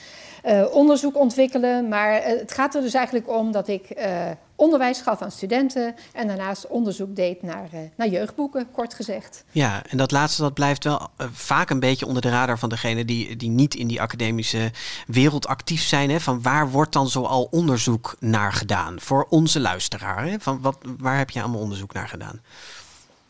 eh, 0.43 0.64
onderzoek 0.73 1.17
ontwikkelen. 1.17 1.88
Maar 1.88 2.23
het 2.23 2.53
gaat 2.53 2.75
er 2.75 2.83
dus 2.83 2.95
eigenlijk 2.95 3.29
om 3.29 3.53
dat 3.53 3.69
ik 3.69 3.90
eh, 3.90 4.31
onderwijs 4.57 5.01
gaf 5.01 5.23
aan 5.23 5.31
studenten 5.31 5.95
en 6.12 6.27
daarnaast 6.27 6.67
onderzoek 6.67 7.17
deed 7.17 7.43
naar, 7.43 7.69
eh, 7.73 7.81
naar 7.97 8.09
jeugdboeken, 8.09 8.71
kort 8.71 8.95
gezegd. 8.95 9.45
Ja, 9.51 9.83
en 9.88 9.97
dat 9.97 10.11
laatste 10.11 10.43
dat 10.43 10.55
blijft 10.55 10.85
wel 10.85 11.09
eh, 11.17 11.27
vaak 11.33 11.71
een 11.71 11.81
beetje 11.81 12.07
onder 12.07 12.23
de 12.23 12.31
radar 12.31 12.59
van 12.59 12.69
degene 12.69 13.05
die, 13.05 13.37
die 13.37 13.51
niet 13.51 13.75
in 13.75 13.87
die 13.87 14.01
academische 14.01 14.71
wereld 15.07 15.47
actief 15.47 15.83
zijn. 15.83 16.11
Hè? 16.11 16.21
Van 16.21 16.43
waar 16.43 16.71
wordt 16.71 16.93
dan 16.93 17.09
zoal 17.09 17.49
onderzoek 17.51 18.17
naar 18.21 18.53
gedaan? 18.53 19.01
Voor 19.01 19.27
onze 19.29 19.61
luisteraar. 19.61 20.27
Hè? 20.27 20.37
Van 20.38 20.61
wat, 20.61 20.79
waar 20.99 21.19
heb 21.19 21.31
je 21.31 21.40
allemaal 21.40 21.61
onderzoek 21.61 21.93
naar 21.93 22.09
gedaan? 22.09 22.40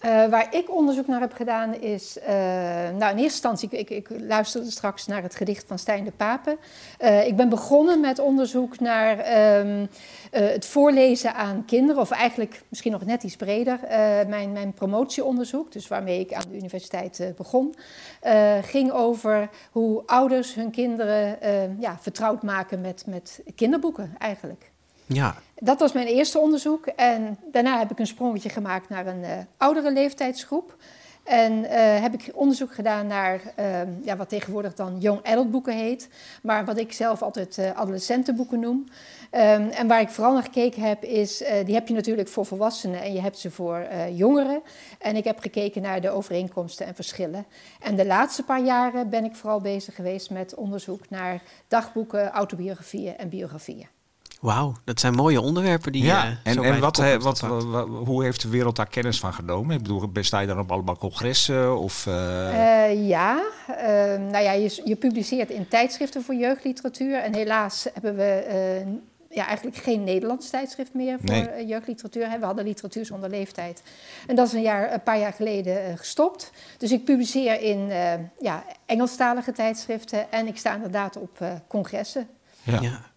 Eh, 0.05 0.27
waar 0.27 0.55
ik 0.55 0.75
onderzoek 0.75 1.07
naar 1.07 1.21
heb 1.21 1.33
gedaan 1.33 1.75
is, 1.81 2.19
eh, 2.19 2.35
nou 2.91 2.93
in 2.93 3.01
eerste 3.01 3.23
instantie, 3.23 3.69
ik, 3.69 3.91
ik, 3.91 3.91
ik 3.91 4.21
luisterde 4.21 4.71
straks 4.71 5.07
naar 5.07 5.23
het 5.23 5.35
gedicht 5.35 5.65
van 5.67 5.79
Stijn 5.79 6.05
de 6.05 6.11
Pape. 6.11 6.59
Eh, 6.99 7.27
ik 7.27 7.37
ben 7.37 7.49
begonnen 7.49 8.01
met 8.01 8.19
onderzoek 8.19 8.81
naar 8.81 9.19
ehm, 9.19 9.87
eh, 10.31 10.49
het 10.49 10.67
voorlezen 10.67 11.35
aan 11.35 11.65
kinderen, 11.67 12.03
of 12.03 12.11
eigenlijk 12.11 12.63
misschien 12.69 12.93
nog 12.93 13.05
net 13.05 13.23
iets 13.23 13.37
breder. 13.37 13.79
Mijn, 14.29 14.53
mijn 14.53 14.73
promotieonderzoek, 14.73 15.73
dus 15.73 15.89
waarmee 15.89 16.21
ik 16.21 16.33
aan 16.33 16.49
de 16.51 16.57
universiteit 16.57 17.33
begon, 17.37 17.75
ging 18.63 18.91
over 18.91 19.49
hoe 19.71 20.03
ouders 20.07 20.55
hun 20.55 20.71
kinderen 20.71 21.39
ja, 21.79 21.99
vertrouwd 22.01 22.43
maken 22.43 22.81
met, 22.81 23.05
met 23.07 23.43
kinderboeken 23.55 24.15
eigenlijk. 24.19 24.73
Ja, 25.07 25.35
Dat 25.55 25.81
was 25.81 25.93
mijn 25.93 26.07
eerste 26.07 26.39
onderzoek. 26.39 26.87
En 26.87 27.39
daarna 27.53 27.79
heb 27.79 27.91
ik 27.91 27.99
een 27.99 28.07
sprongetje 28.07 28.49
gemaakt 28.49 28.89
naar 28.89 29.07
een 29.07 29.25
eh, 29.25 29.39
oudere 29.57 29.93
leeftijdsgroep. 29.93 30.77
En 31.25 31.65
eh, 31.65 32.03
heb 32.03 32.15
ik 32.15 32.31
onderzoek 32.35 32.75
gedaan 32.75 33.07
naar 33.07 33.41
ehm, 33.57 33.89
ja, 34.03 34.17
wat 34.17 34.29
tegenwoordig 34.29 34.75
dan 34.75 35.01
young 35.01 35.23
adult 35.23 35.51
boeken 35.51 35.75
heet. 35.75 36.09
Maar 36.43 36.65
wat 36.65 36.79
ik 36.79 36.93
zelf 36.93 37.23
altijd 37.23 37.59
eh, 37.59 37.71
adolescentenboeken 37.71 38.61
noem. 38.61 38.85
Ehm, 39.31 39.69
en 39.69 39.87
waar 39.87 40.01
ik 40.01 40.09
vooral 40.09 40.33
naar 40.33 40.43
gekeken 40.43 40.83
heb 40.83 41.03
is, 41.05 41.43
die 41.65 41.75
heb 41.75 41.89
je 41.89 41.95
natuurlijk 41.95 42.29
voor 42.29 42.47
volwassenen 42.47 43.03
en 43.03 43.13
je 43.13 43.21
hebt 43.21 43.39
ze 43.39 43.51
voor 43.51 43.87
jongeren. 44.13 44.63
En 44.99 45.17
ik 45.17 45.25
heb 45.25 45.39
gekeken 45.39 45.83
naar 45.83 46.01
de 46.01 46.11
overeenkomsten 46.11 46.87
en 46.87 46.95
verschillen. 46.95 47.47
En 47.81 47.97
de 47.97 48.07
laatste 48.07 48.43
paar 48.43 48.63
jaren 48.63 49.09
ben 49.09 49.25
ik 49.25 49.37
vooral 49.37 49.61
bezig 49.61 49.95
geweest 49.95 50.31
met 50.31 50.55
onderzoek 50.55 51.11
naar 51.11 51.43
dagboeken, 51.69 52.31
autobiografieën 52.31 53.17
en 53.17 53.29
biografieën. 53.29 53.94
Wauw, 54.45 54.75
dat 54.85 55.01
zijn 55.01 55.15
mooie 55.15 55.41
onderwerpen 55.41 55.93
die 55.93 56.05
ja, 56.05 56.25
uh, 56.25 56.33
en, 56.43 56.65
en 56.65 56.81
wat, 56.81 56.97
wat, 57.21 57.41
wat, 57.41 57.89
hoe 57.89 58.23
heeft 58.23 58.43
de 58.43 58.49
wereld 58.49 58.77
daar 58.77 58.89
kennis 58.89 59.19
van 59.19 59.33
genomen? 59.33 59.77
Ik 59.77 59.83
bedoel, 59.83 60.11
sta 60.21 60.41
je 60.41 60.47
dan 60.47 60.59
op 60.59 60.73
allemaal 60.73 60.97
congressen? 60.97 61.79
Of, 61.79 62.07
uh... 62.07 63.09
ja, 63.09 63.43
ehm, 63.67 64.27
nou 64.27 64.45
ja, 64.45 64.53
je, 64.53 64.83
je, 64.85 64.97
publiceert 64.97 65.51
in 65.51 65.69
tijdschriften 65.69 66.23
voor 66.23 66.35
jeugdliteratuur. 66.35 67.19
En 67.19 67.35
helaas 67.35 67.87
hebben 67.93 68.17
we 68.17 68.45
ja, 69.31 69.47
eigenlijk 69.47 69.77
geen 69.77 70.05
Nederlands 70.05 70.51
tijdschrift 70.51 70.95
meer 70.95 71.19
voor 71.19 71.31
nee. 71.31 71.67
jeugdliteratuur. 71.67 72.39
We 72.39 72.45
hadden 72.45 72.65
literatuur 72.65 73.07
zonder 73.07 73.31
leeftijd. 73.31 73.83
En 74.27 74.37
dat 74.37 74.47
is 74.47 74.53
een, 74.53 74.63
jaar, 74.63 74.93
een 74.93 75.03
paar 75.03 75.19
jaar 75.19 75.33
geleden 75.33 75.99
gestopt. 75.99 76.51
Dus 76.79 76.93
ik 76.93 77.05
publiceer 77.05 77.61
in 77.61 77.89
ja, 78.41 78.65
Engelstalige 78.87 79.53
tijdschriften 79.53 80.33
en 80.33 80.47
ik 80.47 80.57
sta 80.59 80.75
inderdaad 80.75 81.17
op 81.17 81.45
congressen. 81.69 82.29
ja. 82.63 82.81
ja. 82.81 83.13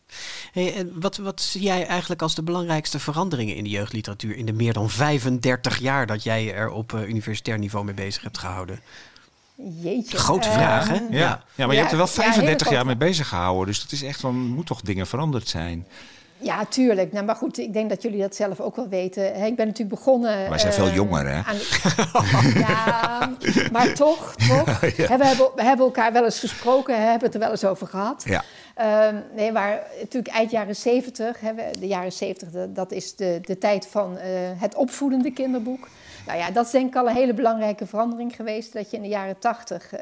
Hey, 0.52 0.76
en 0.76 1.00
wat, 1.00 1.18
wat 1.18 1.42
zie 1.42 1.62
jij 1.62 1.86
eigenlijk 1.86 2.22
als 2.22 2.36
de 2.36 2.44
belangrijkste 2.44 3.00
veranderingen 3.00 3.56
in 3.56 3.64
de 3.64 3.70
jeugdliteratuur 3.70 4.36
in 4.36 4.46
de 4.46 4.54
meer 4.54 4.74
dan 4.74 4.90
35 4.90 5.80
jaar 5.80 6.06
dat 6.06 6.24
jij 6.24 6.54
er 6.54 6.70
op 6.70 6.92
uh, 6.92 7.08
universitair 7.08 7.58
niveau 7.58 7.86
mee 7.86 7.94
bezig 7.94 8.22
hebt 8.22 8.38
gehouden? 8.38 8.80
Jeetje. 9.56 10.18
Grote 10.18 10.50
vraag, 10.52 10.88
hè? 10.88 10.94
Ja, 10.94 11.08
ja. 11.10 11.44
ja 11.56 11.66
maar 11.66 11.76
je 11.76 11.80
hebt 11.80 11.92
er 11.92 11.98
wel 11.98 12.08
35 12.08 12.70
jaar 12.70 12.86
mee 12.86 12.98
bezig 12.98 13.28
gehouden. 13.28 13.66
Dus 13.66 13.82
dat 13.82 13.92
is 13.92 14.04
echt 14.04 14.20
van, 14.20 14.36
moet 14.36 14.66
toch 14.66 14.82
dingen 14.82 15.08
veranderd 15.08 15.48
zijn? 15.48 15.88
Ja, 16.38 16.66
tuurlijk. 16.66 17.12
Nou, 17.12 17.26
maar 17.26 17.36
goed, 17.36 17.58
ik 17.58 17.74
denk 17.74 17.90
dat 17.90 18.02
jullie 18.02 18.22
dat 18.22 18.36
zelf 18.36 18.60
ook 18.60 18.76
wel 18.76 18.88
weten. 18.88 19.36
Ik 19.36 19.56
ben 19.56 19.66
natuurlijk 19.66 20.00
begonnen... 20.00 20.50
Wij 20.50 20.58
zijn 20.58 20.74
uh, 20.74 20.80
veel 20.80 20.92
jonger, 20.92 21.28
hè? 21.28 21.42
Aan... 21.44 21.58
ja, 22.68 23.32
maar 23.72 23.94
toch, 23.94 24.36
toch. 24.36 24.66
Ja. 24.98 25.18
We, 25.18 25.26
hebben, 25.26 25.50
we 25.56 25.64
hebben 25.64 25.86
elkaar 25.86 26.14
wel 26.14 26.24
eens 26.24 26.40
gesproken, 26.40 26.96
we 26.96 27.02
hebben 27.02 27.26
het 27.26 27.34
er 27.34 27.40
wel 27.40 27.52
eens 27.52 27.66
over 27.66 27.88
gehad. 27.88 28.24
Ja. 28.26 28.44
Um, 29.08 29.24
nee, 29.36 29.52
maar 29.52 29.82
natuurlijk 30.00 30.34
eind 30.34 30.52
jaren 30.52 30.76
zeventig, 30.76 31.40
de 31.80 31.88
jaren 31.88 32.12
zeventig, 32.12 32.70
dat 32.70 32.92
is 32.92 33.16
de, 33.16 33.40
de 33.42 33.58
tijd 33.58 33.88
van 33.88 34.14
uh, 34.14 34.22
het 34.56 34.76
opvoedende 34.76 35.32
kinderboek. 35.32 35.88
Nou 36.28 36.40
ja, 36.40 36.52
dat 36.52 36.66
is 36.66 36.72
denk 36.72 36.88
ik 36.88 36.96
al 36.96 37.08
een 37.08 37.16
hele 37.16 37.34
belangrijke 37.34 37.86
verandering 37.86 38.36
geweest. 38.36 38.74
Dat 38.74 38.92
je 38.92 38.98
in 38.98 39.04
de 39.04 39.10
jaren 39.10 39.40
tachtig, 39.40 39.94
uh, 39.94 40.02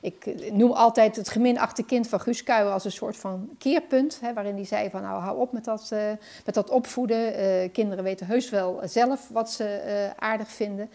ik 0.00 0.50
noem 0.52 0.72
altijd 0.72 1.16
het 1.16 1.28
geminachte 1.28 1.82
kind 1.82 2.08
van 2.08 2.20
Guus 2.20 2.48
als 2.48 2.84
een 2.84 2.92
soort 2.92 3.16
van 3.16 3.48
keerpunt. 3.58 4.18
Hè, 4.20 4.32
waarin 4.32 4.54
hij 4.54 4.64
zei 4.64 4.90
van 4.90 5.02
nou 5.02 5.22
hou 5.22 5.38
op 5.38 5.52
met 5.52 5.64
dat, 5.64 5.90
uh, 5.92 5.98
met 6.44 6.54
dat 6.54 6.70
opvoeden. 6.70 7.40
Uh, 7.40 7.72
kinderen 7.72 8.04
weten 8.04 8.26
heus 8.26 8.50
wel 8.50 8.80
zelf 8.84 9.28
wat 9.28 9.50
ze 9.50 10.12
aardig 10.18 10.48
vinden. 10.48 10.90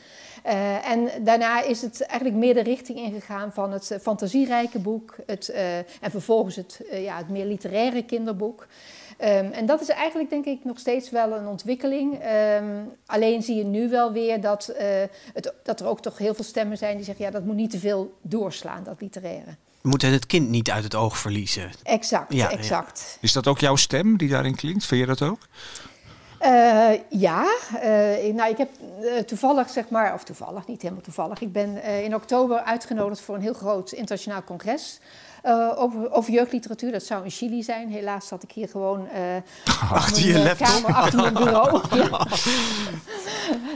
en 0.84 1.10
daarna 1.24 1.62
is 1.62 1.82
het 1.82 2.02
eigenlijk 2.02 2.39
meer 2.39 2.54
de 2.54 2.63
richting 2.63 3.00
ingegaan 3.00 3.54
van 3.54 3.72
het 3.72 3.98
fantasierijke 4.02 4.80
boek. 4.80 5.15
Het, 5.26 5.50
en 6.02 6.12
vervolgens 6.12 6.56
het, 6.56 6.82
ja, 6.91 7.17
het 7.17 7.30
meer 7.30 7.45
literaire 7.45 8.04
kinderboek. 8.04 8.67
Um, 9.21 9.51
en 9.51 9.65
dat 9.65 9.82
is 9.82 9.89
eigenlijk 9.89 10.29
denk 10.29 10.45
ik 10.45 10.60
nog 10.63 10.79
steeds 10.79 11.10
wel 11.10 11.32
een 11.32 11.47
ontwikkeling. 11.47 12.19
Um, 12.60 12.91
alleen 13.05 13.43
zie 13.43 13.55
je 13.55 13.63
nu 13.63 13.89
wel 13.89 14.12
weer 14.12 14.41
dat, 14.41 14.69
uh, 14.71 14.77
het, 15.34 15.53
dat 15.63 15.79
er 15.79 15.88
ook 15.88 16.01
toch 16.01 16.17
heel 16.17 16.34
veel 16.34 16.43
stemmen 16.43 16.77
zijn 16.77 16.95
die 16.95 17.05
zeggen... 17.05 17.25
ja, 17.25 17.32
dat 17.32 17.43
moet 17.43 17.55
niet 17.55 17.71
te 17.71 17.79
veel 17.79 18.17
doorslaan, 18.21 18.84
dat 18.84 19.01
literaire. 19.01 19.55
We 19.82 19.89
moeten 19.89 20.12
het 20.12 20.25
kind 20.25 20.49
niet 20.49 20.71
uit 20.71 20.84
het 20.84 20.95
oog 20.95 21.17
verliezen. 21.17 21.71
Exact, 21.84 22.34
ja, 22.34 22.49
exact. 22.49 23.10
Ja. 23.13 23.17
Is 23.21 23.34
dat 23.34 23.47
ook 23.47 23.60
jouw 23.60 23.75
stem 23.75 24.17
die 24.17 24.29
daarin 24.29 24.55
klinkt? 24.55 24.86
Vind 24.86 25.01
je 25.01 25.08
dat 25.08 25.21
ook? 25.21 25.39
Uh, 26.41 26.89
ja, 27.10 27.55
uh, 27.73 28.34
nou, 28.34 28.49
ik 28.49 28.58
heb 28.58 28.69
uh, 29.01 29.17
toevallig, 29.17 29.69
zeg 29.69 29.89
maar, 29.89 30.13
of 30.13 30.23
toevallig, 30.23 30.67
niet 30.67 30.82
helemaal 30.82 31.03
toevallig, 31.03 31.41
ik 31.41 31.51
ben 31.51 31.84
in 31.84 32.15
oktober 32.15 32.60
uitgenodigd 32.60 33.21
voor 33.21 33.36
een 33.36 33.41
heel 33.41 33.53
groot 33.53 33.91
internationaal 33.91 34.43
congres. 34.43 34.99
Uh, 35.45 35.71
over, 35.75 36.12
over, 36.12 36.34
jeugdliteratuur. 36.34 36.91
Dat 36.91 37.04
zou 37.04 37.23
in 37.23 37.30
Chili 37.30 37.63
zijn. 37.63 37.89
Helaas 37.89 38.28
zat 38.28 38.43
ik 38.43 38.52
hier 38.52 38.67
gewoon 38.67 39.08
uh, 39.13 39.91
achter 39.91 40.28
je 40.28 40.39
laptop. 40.39 40.67
Kamer, 40.67 40.93
achter 40.93 41.19
mijn 41.21 41.34
bureau. 41.34 41.82
ja. 42.10 42.28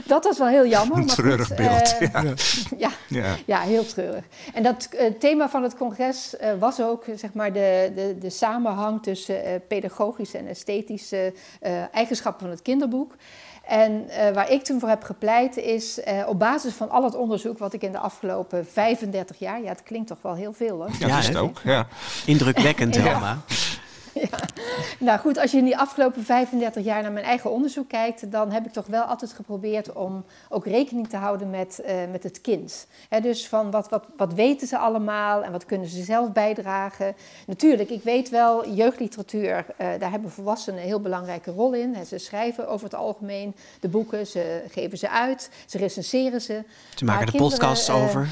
Dat 0.06 0.24
was 0.24 0.38
wel 0.38 0.46
heel 0.46 0.66
jammer. 0.66 0.98
Een 0.98 1.06
treurig 1.06 1.46
goed, 1.46 1.56
beeld. 1.56 1.94
Uh, 2.00 2.08
ja. 2.12 2.34
Ja. 2.76 2.90
ja. 3.08 3.36
Ja. 3.46 3.60
heel 3.60 3.86
treurig. 3.86 4.24
En 4.54 4.62
dat 4.62 4.88
thema 5.18 5.48
van 5.48 5.62
het 5.62 5.76
congres 5.76 6.34
was 6.58 6.80
ook 6.80 7.04
zeg 7.16 7.32
maar, 7.32 7.52
de, 7.52 7.92
de, 7.94 8.16
de 8.20 8.30
samenhang 8.30 9.02
tussen 9.02 9.62
pedagogische 9.68 10.38
en 10.38 10.46
esthetische 10.46 11.34
eigenschappen 11.92 12.40
van 12.40 12.50
het 12.50 12.62
kinderboek. 12.62 13.14
En 13.66 14.06
uh, 14.08 14.30
waar 14.30 14.50
ik 14.50 14.64
toen 14.64 14.80
voor 14.80 14.88
heb 14.88 15.02
gepleit 15.02 15.56
is 15.56 15.98
uh, 15.98 16.28
op 16.28 16.38
basis 16.38 16.74
van 16.74 16.90
al 16.90 17.04
het 17.04 17.14
onderzoek 17.14 17.58
wat 17.58 17.72
ik 17.72 17.82
in 17.82 17.92
de 17.92 17.98
afgelopen 17.98 18.66
35 18.66 19.38
jaar, 19.38 19.62
ja, 19.62 19.68
het 19.68 19.82
klinkt 19.82 20.08
toch 20.08 20.18
wel 20.22 20.34
heel 20.34 20.52
veel 20.52 20.76
hoor. 20.76 20.90
Ja, 20.98 21.08
dat 21.08 21.18
is 21.18 21.26
het 21.26 21.36
ook. 21.36 21.60
Ja. 21.64 21.86
Indrukwekkend, 22.26 22.96
Helma. 22.96 23.38
Ja. 24.14 24.38
Nou 24.98 25.18
goed, 25.18 25.38
als 25.38 25.50
je 25.50 25.58
in 25.58 25.64
die 25.64 25.76
afgelopen 25.76 26.24
35 26.24 26.84
jaar 26.84 27.02
naar 27.02 27.12
mijn 27.12 27.24
eigen 27.24 27.50
onderzoek 27.50 27.88
kijkt, 27.88 28.30
dan 28.30 28.50
heb 28.50 28.66
ik 28.66 28.72
toch 28.72 28.86
wel 28.86 29.02
altijd 29.02 29.32
geprobeerd 29.32 29.92
om 29.92 30.24
ook 30.48 30.66
rekening 30.66 31.08
te 31.08 31.16
houden 31.16 31.50
met, 31.50 31.80
uh, 31.86 31.92
met 32.10 32.22
het 32.22 32.40
kind. 32.40 32.86
He, 33.08 33.20
dus 33.20 33.48
van 33.48 33.70
wat, 33.70 33.88
wat, 33.88 34.04
wat 34.16 34.34
weten 34.34 34.66
ze 34.66 34.78
allemaal 34.78 35.42
en 35.42 35.52
wat 35.52 35.64
kunnen 35.64 35.88
ze 35.88 36.02
zelf 36.02 36.32
bijdragen. 36.32 37.14
Natuurlijk, 37.46 37.90
ik 37.90 38.02
weet 38.02 38.28
wel, 38.28 38.68
jeugdliteratuur, 38.70 39.66
uh, 39.80 39.86
daar 39.98 40.10
hebben 40.10 40.30
volwassenen 40.30 40.80
een 40.80 40.86
heel 40.86 41.00
belangrijke 41.00 41.50
rol 41.50 41.74
in. 41.74 41.94
He, 41.94 42.04
ze 42.04 42.18
schrijven 42.18 42.68
over 42.68 42.84
het 42.84 42.94
algemeen 42.94 43.54
de 43.80 43.88
boeken, 43.88 44.26
ze 44.26 44.62
geven 44.68 44.98
ze 44.98 45.10
uit, 45.10 45.50
ze 45.66 45.78
recenseren 45.78 46.40
ze. 46.40 46.62
Ze 46.94 47.04
maken 47.04 47.26
er 47.26 47.32
podcasts 47.32 47.88
uh, 47.88 48.02
over. 48.02 48.28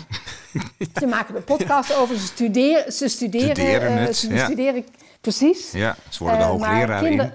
Ze 0.94 1.06
maken 1.06 1.34
er 1.34 1.42
podcasts 1.42 1.94
over, 1.94 2.18
ze 2.18 2.26
studeren, 2.26 2.92
ze 2.92 3.08
studeren, 3.08 3.56
studeren, 3.56 3.92
het, 3.92 4.16
ze 4.16 4.34
ja. 4.34 4.44
studeren 4.44 4.84
Precies. 5.22 5.70
Ja, 5.72 5.96
ze 6.08 6.22
worden 6.22 6.38
de 6.38 6.44
uh, 6.44 6.50
hoogleraar 6.50 7.06
in. 7.06 7.32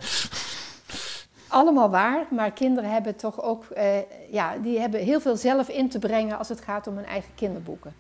Allemaal 1.48 1.90
waar, 1.90 2.26
maar 2.30 2.52
kinderen 2.52 2.92
hebben 2.92 3.16
toch 3.16 3.42
ook, 3.42 3.66
uh, 3.78 3.84
ja, 4.32 4.58
die 4.58 4.80
hebben 4.80 5.00
heel 5.00 5.22
veel 5.22 5.38
zelf 5.38 5.70
in 5.70 5.90
te 5.90 6.00
brengen 6.00 6.38
als 6.38 6.50
het 6.50 6.62
gaat 6.62 6.88
om 6.88 6.96
hun 6.96 7.06
eigen 7.06 7.32
kinderboeken. 7.36 7.96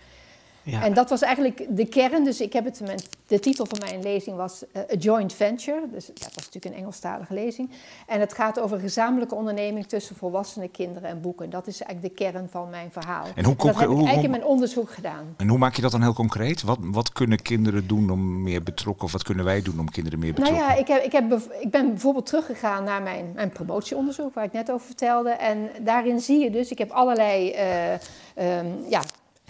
Ja. 0.71 0.83
En 0.83 0.93
dat 0.93 1.09
was 1.09 1.21
eigenlijk 1.21 1.65
de 1.69 1.85
kern. 1.85 2.23
Dus 2.23 2.41
ik 2.41 2.53
heb 2.53 2.65
het, 2.65 2.81
mijn, 2.85 2.99
de 3.27 3.39
titel 3.39 3.65
van 3.65 3.79
mijn 3.79 4.01
lezing 4.01 4.35
was 4.35 4.63
uh, 4.73 4.81
A 4.81 4.95
Joint 4.99 5.33
Venture. 5.33 5.81
Dus 5.91 6.05
dat 6.05 6.33
was 6.35 6.45
natuurlijk 6.45 6.65
een 6.65 6.79
Engelstalige 6.81 7.33
lezing. 7.33 7.69
En 8.07 8.19
het 8.19 8.33
gaat 8.33 8.59
over 8.59 8.79
gezamenlijke 8.79 9.35
onderneming 9.35 9.85
tussen 9.85 10.15
volwassenen, 10.15 10.71
kinderen 10.71 11.09
en 11.09 11.21
boeken. 11.21 11.49
Dat 11.49 11.67
is 11.67 11.81
eigenlijk 11.81 12.17
de 12.17 12.23
kern 12.23 12.47
van 12.49 12.69
mijn 12.69 12.91
verhaal. 12.91 13.25
En 13.35 13.45
hoe, 13.45 13.55
en 13.57 13.65
dat 13.65 13.75
heb 13.75 13.75
ik 13.75 13.87
hoe, 13.87 13.95
eigenlijk 13.95 14.23
in 14.23 14.29
mijn 14.29 14.45
onderzoek 14.45 14.91
gedaan. 14.91 15.33
En 15.37 15.47
hoe 15.47 15.57
maak 15.57 15.75
je 15.75 15.81
dat 15.81 15.91
dan 15.91 16.01
heel 16.01 16.13
concreet? 16.13 16.61
Wat, 16.61 16.77
wat 16.81 17.11
kunnen 17.11 17.41
kinderen 17.41 17.87
doen 17.87 18.09
om 18.09 18.43
meer 18.43 18.63
betrokken, 18.63 19.05
of 19.05 19.11
wat 19.11 19.23
kunnen 19.23 19.45
wij 19.45 19.61
doen 19.61 19.79
om 19.79 19.89
kinderen 19.89 20.19
meer 20.19 20.33
betrokken? 20.33 20.57
Nou 20.57 20.71
ja, 20.71 20.77
ik, 20.79 20.87
heb, 20.87 21.03
ik, 21.03 21.11
heb, 21.11 21.41
ik 21.59 21.71
ben 21.71 21.87
bijvoorbeeld 21.87 22.25
teruggegaan 22.25 22.83
naar 22.83 23.01
mijn, 23.01 23.31
mijn 23.35 23.49
promotieonderzoek, 23.49 24.33
waar 24.33 24.43
ik 24.43 24.53
net 24.53 24.71
over 24.71 24.85
vertelde. 24.85 25.29
En 25.29 25.69
daarin 25.81 26.19
zie 26.19 26.39
je 26.39 26.51
dus, 26.51 26.71
ik 26.71 26.77
heb 26.77 26.91
allerlei 26.91 27.55
uh, 28.35 28.57
um, 28.57 28.85
ja, 28.89 29.01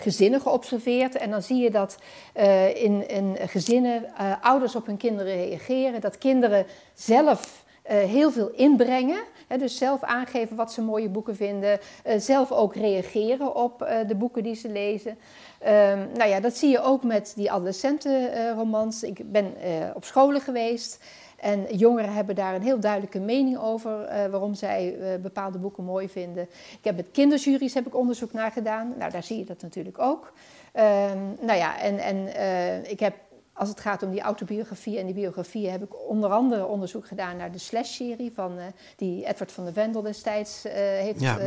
gezinnen 0.01 0.41
geobserveerd. 0.41 1.15
En 1.15 1.29
dan 1.29 1.41
zie 1.41 1.57
je 1.57 1.71
dat 1.71 1.97
uh, 2.37 2.83
in, 2.83 3.09
in, 3.09 3.37
gezinnen 3.47 4.03
uh, 4.03 4.33
ouders 4.41 4.75
op 4.75 4.85
hun 4.85 4.97
kinderen 4.97 5.35
reageren. 5.35 6.01
Dat 6.01 6.17
kinderen 6.17 6.65
zelf 6.93 7.65
uh, 7.91 7.97
heel 7.97 8.31
veel 8.31 8.49
inbrengen. 8.49 9.19
Dus 9.59 9.77
zelf 9.77 10.03
aangeven 10.03 10.55
wat 10.55 10.73
ze 10.73 10.81
mooie 10.81 11.09
boeken 11.09 11.35
vinden. 11.35 11.79
zelf 12.17 12.51
ook 12.51 12.75
reageren 12.75 13.55
op 13.55 13.87
de 14.07 14.15
boeken 14.15 14.43
die 14.43 14.55
ze 14.55 14.69
lezen. 14.69 15.17
Um, 15.63 16.07
nou 16.13 16.29
ja, 16.29 16.39
dat 16.39 16.57
zie 16.57 16.69
je 16.69 16.81
ook 16.81 17.03
met 17.03 17.33
die 17.35 17.51
adolescentenromans. 17.51 19.03
Ik 19.03 19.31
ben 19.31 19.53
op 19.93 20.03
scholen 20.03 20.41
geweest. 20.41 20.99
En 21.37 21.75
jongeren 21.75 22.13
hebben 22.13 22.35
daar 22.35 22.55
een 22.55 22.61
heel 22.61 22.79
duidelijke 22.79 23.19
mening 23.19 23.57
over 23.57 24.01
uh, 24.01 24.25
waarom 24.25 24.53
zij 24.53 24.95
uh, 24.99 25.21
bepaalde 25.21 25.57
boeken 25.57 25.83
mooi 25.83 26.09
vinden. 26.09 26.43
Ik 26.53 26.83
heb 26.83 26.95
met 26.95 27.11
kinderjuries 27.11 27.73
heb 27.73 27.87
ik 27.87 27.95
onderzoek 27.95 28.33
naar 28.33 28.51
gedaan. 28.51 28.93
Nou, 28.97 29.11
daar 29.11 29.23
zie 29.23 29.37
je 29.37 29.45
dat 29.45 29.61
natuurlijk 29.61 29.99
ook. 29.99 30.33
Um, 30.73 31.37
nou 31.41 31.57
ja, 31.57 31.79
en, 31.79 31.97
en 31.97 32.15
uh, 32.15 32.89
ik 32.89 32.99
heb, 32.99 33.15
als 33.53 33.69
het 33.69 33.79
gaat 33.79 34.03
om 34.03 34.11
die 34.11 34.21
autobiografie 34.21 34.99
en 34.99 35.05
die 35.05 35.15
biografieën, 35.15 35.71
heb 35.71 35.83
ik 35.83 36.09
onder 36.09 36.29
andere 36.29 36.65
onderzoek 36.65 37.07
gedaan 37.07 37.37
naar 37.37 37.51
de 37.51 37.57
Slash-serie 37.57 38.31
van 38.33 38.57
die 38.95 39.25
Edward 39.25 39.51
van 39.51 39.63
der 39.63 39.73
Vendel 39.73 40.01
destijds 40.01 40.63
heeft 40.73 41.21
ja, 41.21 41.37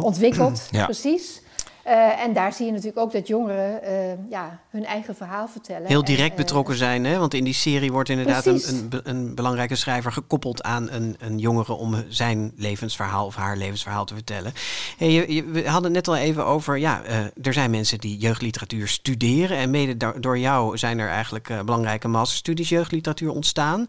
ontwikkeld. 0.00 0.68
ja. 0.70 0.84
Precies. 0.84 1.42
Uh, 1.86 2.20
en 2.22 2.32
daar 2.32 2.52
zie 2.52 2.66
je 2.66 2.72
natuurlijk 2.72 2.98
ook 2.98 3.12
dat 3.12 3.26
jongeren 3.26 3.80
uh, 3.82 4.30
ja, 4.30 4.60
hun 4.70 4.84
eigen 4.84 5.16
verhaal 5.16 5.48
vertellen. 5.48 5.86
Heel 5.86 6.04
direct 6.04 6.32
en, 6.32 6.38
uh, 6.38 6.44
betrokken 6.44 6.76
zijn, 6.76 7.04
hè? 7.04 7.18
want 7.18 7.34
in 7.34 7.44
die 7.44 7.54
serie 7.54 7.92
wordt 7.92 8.08
inderdaad 8.08 8.46
een, 8.46 8.62
een, 8.68 9.00
een, 9.02 9.34
belangrijke 9.34 9.76
schrijver 9.76 10.12
gekoppeld 10.12 10.62
aan 10.62 10.90
een, 10.90 11.16
een 11.18 11.38
jongere 11.38 11.72
om 11.72 12.04
zijn 12.08 12.52
levensverhaal 12.56 13.26
of 13.26 13.34
haar 13.34 13.56
levensverhaal 13.56 14.04
te 14.04 14.14
vertellen. 14.14 14.52
Hey, 14.96 15.10
je, 15.10 15.34
je, 15.34 15.44
we 15.44 15.68
hadden 15.68 15.94
het 15.94 16.06
net 16.06 16.08
al 16.08 16.22
even 16.22 16.46
over, 16.46 16.78
ja, 16.78 17.02
er 17.42 17.52
zijn 17.52 17.70
mensen 17.70 17.98
die 17.98 18.18
jeugdliteratuur 18.18 18.88
studeren 18.88 19.56
en 19.56 19.70
mede 19.70 19.96
do 19.96 20.20
door 20.20 20.38
jou 20.38 20.78
zijn 20.78 20.98
er 20.98 21.08
eigenlijk 21.08 21.48
belangrijke 21.64 22.08
masterstudies 22.08 22.68
jeugdliteratuur 22.68 23.30
ontstaan, 23.30 23.86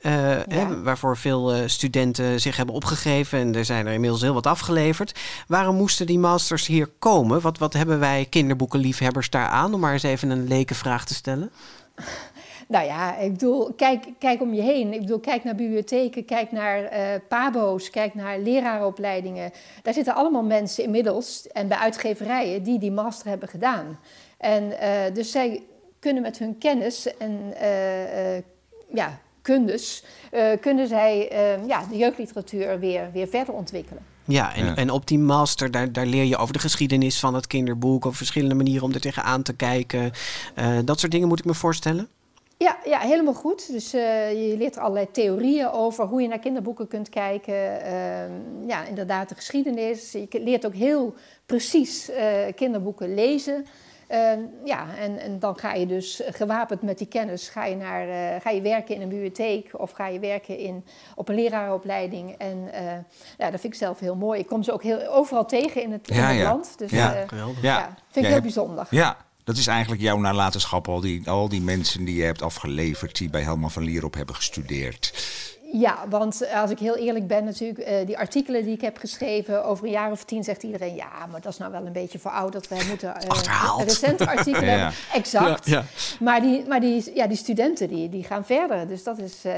ja. 0.00 0.44
hè, 0.48 0.82
waarvoor 0.82 1.16
veel 1.16 1.68
studenten 1.68 2.40
zich 2.40 2.56
hebben 2.56 2.74
opgegeven 2.74 3.38
en 3.38 3.54
er 3.54 3.64
zijn 3.64 3.86
er 3.86 3.92
inmiddels 3.92 4.22
heel 4.22 4.34
wat 4.34 4.46
afgeleverd. 4.46 5.18
Waarom 5.46 5.76
moesten 5.76 6.06
die 6.06 6.18
masters 6.18 6.66
hier 6.66 6.88
komen? 6.98 7.33
Wat, 7.40 7.58
wat 7.58 7.72
hebben 7.72 8.00
wij 8.00 8.26
kinderboekenliefhebbers 8.30 9.30
daar 9.30 9.46
aan? 9.46 9.74
Om 9.74 9.80
maar 9.80 9.92
eens 9.92 10.02
even 10.02 10.30
een 10.30 10.48
leke 10.48 10.74
vraag 10.74 11.04
te 11.04 11.14
stellen. 11.14 11.50
Nou 12.68 12.84
ja, 12.86 13.16
ik 13.16 13.32
bedoel, 13.32 13.72
kijk, 13.72 14.06
kijk 14.18 14.40
om 14.40 14.54
je 14.54 14.62
heen. 14.62 14.92
Ik 14.92 15.00
bedoel, 15.00 15.18
kijk 15.20 15.44
naar 15.44 15.54
bibliotheken, 15.54 16.24
kijk 16.24 16.52
naar 16.52 16.82
uh, 16.82 16.88
pabo's, 17.28 17.90
kijk 17.90 18.14
naar 18.14 18.38
leraaropleidingen. 18.38 19.52
Daar 19.82 19.94
zitten 19.94 20.14
allemaal 20.14 20.42
mensen 20.44 20.84
inmiddels, 20.84 21.46
en 21.46 21.68
bij 21.68 21.78
uitgeverijen, 21.78 22.62
die 22.62 22.78
die 22.78 22.92
master 22.92 23.28
hebben 23.28 23.48
gedaan. 23.48 23.98
En 24.38 24.64
uh, 24.64 25.14
dus 25.14 25.30
zij 25.30 25.62
kunnen 25.98 26.22
met 26.22 26.38
hun 26.38 26.58
kennis 26.58 27.16
en 27.16 27.54
uh, 27.62 28.36
ja, 28.94 29.18
kundes, 29.42 30.04
kunnen 30.60 30.88
zij 30.88 31.30
ja, 31.66 31.84
de 31.90 31.96
jeugdliteratuur 31.96 32.78
weer, 32.78 33.10
weer 33.12 33.28
verder 33.28 33.54
ontwikkelen. 33.54 34.13
Ja 34.24 34.54
en, 34.54 34.76
en 34.76 34.90
op 34.90 35.06
die 35.06 35.18
master, 35.18 35.70
daar, 35.70 35.92
daar 35.92 36.06
leer 36.06 36.24
je 36.24 36.36
over 36.36 36.52
de 36.52 36.58
geschiedenis 36.58 37.18
van 37.18 37.34
het 37.34 37.46
kinderboek, 37.46 38.06
over 38.06 38.18
verschillende 38.18 38.54
manieren 38.54 38.82
om 38.82 38.92
er 38.92 39.00
tegenaan 39.00 39.42
te 39.42 39.54
kijken. 39.54 40.12
dat 40.84 41.00
soort 41.00 41.12
dingen 41.12 41.28
moet 41.28 41.38
ik 41.38 41.44
me 41.44 41.54
voorstellen. 41.54 42.08
Ja, 42.56 42.78
ja, 42.84 42.98
helemaal 42.98 43.34
goed. 43.34 43.72
Dus 43.72 43.94
uh, 43.94 44.00
je 44.30 44.56
leert 44.58 44.76
er 44.76 44.82
allerlei 44.82 45.10
theorieën 45.10 45.70
over 45.70 46.04
hoe 46.04 46.22
je 46.22 46.28
naar 46.28 46.38
kinderboeken 46.38 46.88
kunt 46.88 47.08
kijken. 47.08 47.54
Uh, 47.54 48.68
ja, 48.68 48.84
inderdaad, 48.84 49.28
de 49.28 49.34
geschiedenis. 49.34 50.12
Je 50.12 50.28
leert 50.30 50.66
ook 50.66 50.74
heel 50.74 51.14
precies 51.46 52.10
uh, 52.10 52.16
kinderboeken 52.54 53.14
lezen. 53.14 53.66
Ehm, 54.08 54.40
ja, 54.64 54.86
en, 54.98 55.18
en 55.18 55.38
dan 55.38 55.58
ga 55.58 55.72
je 55.72 55.86
dus 55.86 56.22
gewapend 56.26 56.82
met 56.82 56.98
die 56.98 57.06
kennis 57.06 57.48
ga 57.48 57.64
je, 57.64 57.76
naar, 57.76 58.08
eh, 58.08 58.40
ga 58.40 58.50
je 58.50 58.60
werken 58.60 58.94
in 58.94 59.02
een 59.02 59.08
bibliotheek 59.08 59.70
of 59.72 59.90
ga 59.90 60.06
je 60.06 60.18
werken 60.18 60.58
in, 60.58 60.84
op 61.14 61.28
een 61.28 61.34
leraaropleiding. 61.34 62.34
En 62.38 62.70
ja, 63.38 63.50
dat 63.50 63.60
vind 63.60 63.72
ik 63.72 63.74
zelf 63.74 63.98
heel 63.98 64.16
mooi. 64.16 64.40
Ik 64.40 64.46
kom 64.46 64.62
ze 64.62 64.72
ook 64.72 64.82
heel, 64.82 65.06
overal 65.08 65.46
tegen 65.46 65.82
in 65.82 65.92
het, 65.92 66.08
in 66.08 66.16
het 66.16 66.36
ja. 66.36 66.42
land. 66.42 66.78
Dus 66.78 66.90
ja, 66.90 67.14
ja, 67.14 67.46
ja, 67.62 67.94
vind 68.10 68.26
ik 68.26 68.32
heel 68.32 68.40
bijzonder. 68.40 68.86
Ja, 68.90 69.16
dat 69.44 69.56
is 69.56 69.66
eigenlijk 69.66 70.02
jouw 70.02 70.18
nalatenschap, 70.18 70.88
al 70.88 71.00
die, 71.00 71.30
al 71.30 71.48
die 71.48 71.60
mensen 71.60 72.04
die 72.04 72.16
je 72.16 72.22
hebt 72.22 72.42
afgeleverd, 72.42 73.18
die 73.18 73.30
bij 73.30 73.42
Helman 73.42 73.70
van 73.70 73.82
Lierop 73.82 74.14
hebben 74.14 74.34
gestudeerd. 74.34 75.12
Ja, 75.78 76.04
want 76.08 76.46
als 76.54 76.70
ik 76.70 76.78
heel 76.78 76.96
eerlijk 76.96 77.26
ben, 77.26 77.44
natuurlijk, 77.44 77.88
uh, 77.88 78.06
die 78.06 78.18
artikelen 78.18 78.64
die 78.64 78.74
ik 78.74 78.80
heb 78.80 78.98
geschreven, 78.98 79.64
over 79.64 79.84
een 79.84 79.90
jaar 79.90 80.10
of 80.10 80.24
tien 80.24 80.44
zegt 80.44 80.62
iedereen, 80.62 80.94
ja, 80.94 81.26
maar 81.30 81.40
dat 81.40 81.52
is 81.52 81.58
nou 81.58 81.72
wel 81.72 81.86
een 81.86 81.92
beetje 81.92 82.18
verouderd. 82.18 82.68
Wij 82.68 82.84
moeten 82.88 83.08
uh, 83.08 83.78
recente 83.84 84.26
artikelen 84.36 84.76
ja. 84.76 84.92
Exact. 85.12 85.66
Ja. 85.66 85.84
Maar, 86.20 86.40
die, 86.40 86.64
maar 86.68 86.80
die, 86.80 87.14
ja, 87.14 87.26
die 87.26 87.36
studenten 87.36 87.88
die, 87.88 88.08
die 88.08 88.24
gaan 88.24 88.44
verder. 88.44 88.88
Dus 88.88 89.02
dat 89.02 89.18
is 89.18 89.44
uh, 89.46 89.52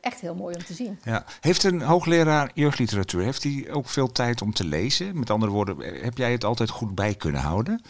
echt 0.00 0.20
heel 0.20 0.34
mooi 0.34 0.54
om 0.54 0.64
te 0.64 0.74
zien. 0.74 0.98
Ja. 1.04 1.24
Heeft 1.40 1.64
een 1.64 1.82
hoogleraar 1.82 2.50
jeugdliteratuur, 2.54 3.22
heeft 3.22 3.42
hij 3.42 3.66
ook 3.70 3.88
veel 3.88 4.12
tijd 4.12 4.42
om 4.42 4.52
te 4.52 4.64
lezen? 4.64 5.18
Met 5.18 5.30
andere 5.30 5.52
woorden, 5.52 5.76
heb 6.02 6.18
jij 6.18 6.32
het 6.32 6.44
altijd 6.44 6.70
goed 6.70 6.94
bij 6.94 7.14
kunnen 7.14 7.40
houden? 7.40 7.82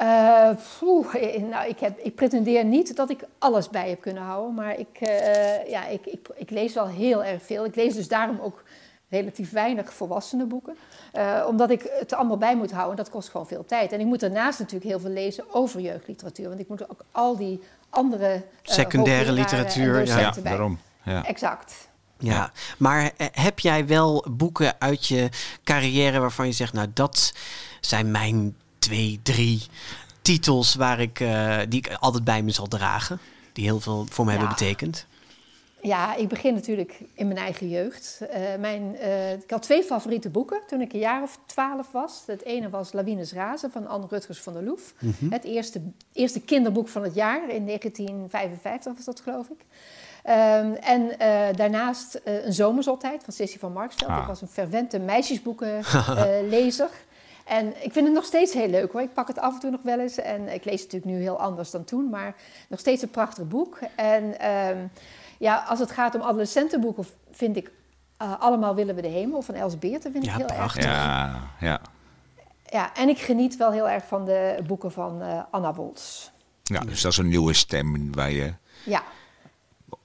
Uh, 0.00 0.48
poeh, 0.78 1.14
nou, 1.50 1.68
ik, 1.68 1.78
heb, 1.78 1.98
ik 1.98 2.14
pretendeer 2.14 2.64
niet 2.64 2.96
dat 2.96 3.10
ik 3.10 3.24
alles 3.38 3.70
bij 3.70 3.88
heb 3.88 4.00
kunnen 4.00 4.22
houden, 4.22 4.54
maar 4.54 4.78
ik, 4.78 4.98
uh, 5.00 5.68
ja, 5.68 5.86
ik, 5.86 6.06
ik, 6.06 6.28
ik, 6.34 6.50
lees 6.50 6.74
wel 6.74 6.86
heel 6.86 7.24
erg 7.24 7.42
veel. 7.42 7.64
Ik 7.64 7.74
lees 7.74 7.94
dus 7.94 8.08
daarom 8.08 8.40
ook 8.40 8.62
relatief 9.08 9.50
weinig 9.50 9.92
volwassene 9.92 10.44
boeken, 10.44 10.76
uh, 11.14 11.44
omdat 11.48 11.70
ik 11.70 11.90
het 11.98 12.12
allemaal 12.12 12.36
bij 12.36 12.56
moet 12.56 12.72
houden. 12.72 12.96
Dat 12.96 13.10
kost 13.10 13.28
gewoon 13.28 13.46
veel 13.46 13.64
tijd. 13.64 13.92
En 13.92 14.00
ik 14.00 14.06
moet 14.06 14.20
daarnaast 14.20 14.58
natuurlijk 14.58 14.90
heel 14.90 15.00
veel 15.00 15.10
lezen 15.10 15.44
over 15.50 15.80
jeugdliteratuur, 15.80 16.48
want 16.48 16.60
ik 16.60 16.68
moet 16.68 16.90
ook 16.90 17.04
al 17.12 17.36
die 17.36 17.62
andere 17.90 18.44
secundaire 18.62 19.32
literatuur, 19.32 20.06
ja, 20.06 20.18
ja 20.18 20.34
daarom. 20.42 20.78
Ja. 21.02 21.24
Exact. 21.24 21.88
Ja, 22.18 22.50
maar 22.78 23.10
heb 23.16 23.58
jij 23.58 23.86
wel 23.86 24.26
boeken 24.30 24.74
uit 24.78 25.06
je 25.06 25.28
carrière 25.64 26.20
waarvan 26.20 26.46
je 26.46 26.52
zegt, 26.52 26.72
nou 26.72 26.88
dat 26.94 27.34
zijn 27.80 28.10
mijn 28.10 28.56
twee, 28.84 29.20
drie 29.22 29.62
titels 30.22 30.74
waar 30.74 31.00
ik, 31.00 31.20
uh, 31.20 31.58
die 31.68 31.78
ik 31.78 31.96
altijd 32.00 32.24
bij 32.24 32.42
me 32.42 32.50
zal 32.50 32.66
dragen. 32.66 33.18
Die 33.52 33.64
heel 33.64 33.80
veel 33.80 34.06
voor 34.10 34.24
me 34.24 34.32
ja. 34.32 34.38
hebben 34.38 34.56
betekend. 34.56 35.06
Ja, 35.82 36.14
ik 36.14 36.28
begin 36.28 36.54
natuurlijk 36.54 37.00
in 37.14 37.26
mijn 37.26 37.38
eigen 37.38 37.68
jeugd. 37.68 38.18
Uh, 38.20 38.28
mijn, 38.58 38.96
uh, 39.00 39.32
ik 39.32 39.50
had 39.50 39.62
twee 39.62 39.82
favoriete 39.82 40.30
boeken 40.30 40.60
toen 40.66 40.80
ik 40.80 40.92
een 40.92 40.98
jaar 40.98 41.22
of 41.22 41.38
twaalf 41.46 41.92
was. 41.92 42.22
Het 42.26 42.44
ene 42.44 42.70
was 42.70 42.92
Lawines 42.92 43.32
Razen 43.32 43.70
van 43.70 43.86
Anne 43.86 44.06
Rutgers 44.10 44.40
van 44.40 44.52
der 44.52 44.62
Loef. 44.62 44.94
Mm 44.98 45.14
-hmm. 45.18 45.32
Het 45.32 45.44
eerste, 45.44 45.80
eerste 46.12 46.40
kinderboek 46.40 46.88
van 46.88 47.02
het 47.02 47.14
jaar 47.14 47.48
in 47.48 47.66
1955 47.66 48.94
was 48.94 49.04
dat, 49.04 49.20
geloof 49.20 49.48
ik. 49.48 49.64
Um, 50.26 50.74
en 50.74 51.02
uh, 51.02 51.56
daarnaast 51.56 52.20
Een 52.24 52.52
zomerzotheid 52.52 53.24
van 53.24 53.32
Sissy 53.32 53.58
van 53.58 53.72
Marksveld. 53.72 54.10
Ah. 54.10 54.20
Ik 54.20 54.26
was 54.26 54.40
een 54.40 54.48
fervente 54.48 54.98
meisjesboekenlezer. 54.98 56.90
En 57.44 57.84
ik 57.84 57.92
vind 57.92 58.06
het 58.06 58.14
nog 58.14 58.24
steeds 58.24 58.52
heel 58.52 58.68
leuk 58.68 58.92
hoor. 58.92 59.00
Ik 59.00 59.12
pak 59.12 59.28
het 59.28 59.38
af 59.38 59.54
en 59.54 59.60
toe 59.60 59.70
nog 59.70 59.82
wel 59.82 60.00
eens. 60.00 60.18
En 60.18 60.54
ik 60.54 60.64
lees 60.64 60.82
het 60.82 60.92
natuurlijk 60.92 61.18
nu 61.18 61.20
heel 61.20 61.40
anders 61.40 61.70
dan 61.70 61.84
toen. 61.84 62.10
Maar 62.10 62.34
nog 62.68 62.80
steeds 62.80 63.02
een 63.02 63.10
prachtig 63.10 63.48
boek. 63.48 63.78
En 63.96 64.48
um, 64.50 64.90
ja, 65.38 65.64
als 65.68 65.78
het 65.78 65.90
gaat 65.90 66.14
om 66.14 66.20
adolescentenboeken, 66.20 67.06
vind 67.30 67.56
ik 67.56 67.70
uh, 68.22 68.40
Allemaal 68.40 68.74
willen 68.74 68.94
we 68.94 69.02
de 69.02 69.08
hemel 69.08 69.42
van 69.42 69.54
Els 69.54 69.78
Beerten 69.78 70.12
vind 70.12 70.24
ik 70.24 70.30
heel 70.30 70.46
prachtig. 70.46 70.84
erg. 70.84 70.94
Ja, 70.94 71.40
ja. 71.60 71.80
Ja, 72.66 72.94
en 72.94 73.08
ik 73.08 73.18
geniet 73.18 73.56
wel 73.56 73.72
heel 73.72 73.88
erg 73.88 74.06
van 74.06 74.24
de 74.24 74.58
boeken 74.66 74.92
van 74.92 75.22
uh, 75.22 75.42
Anna 75.50 75.74
Woltz. 75.74 76.30
Ja, 76.62 76.80
dus 76.80 77.02
dat 77.02 77.12
is 77.12 77.18
een 77.18 77.28
nieuwe 77.28 77.52
stem 77.52 78.14
waar 78.14 78.30
je 78.30 78.54
ja. 78.84 79.02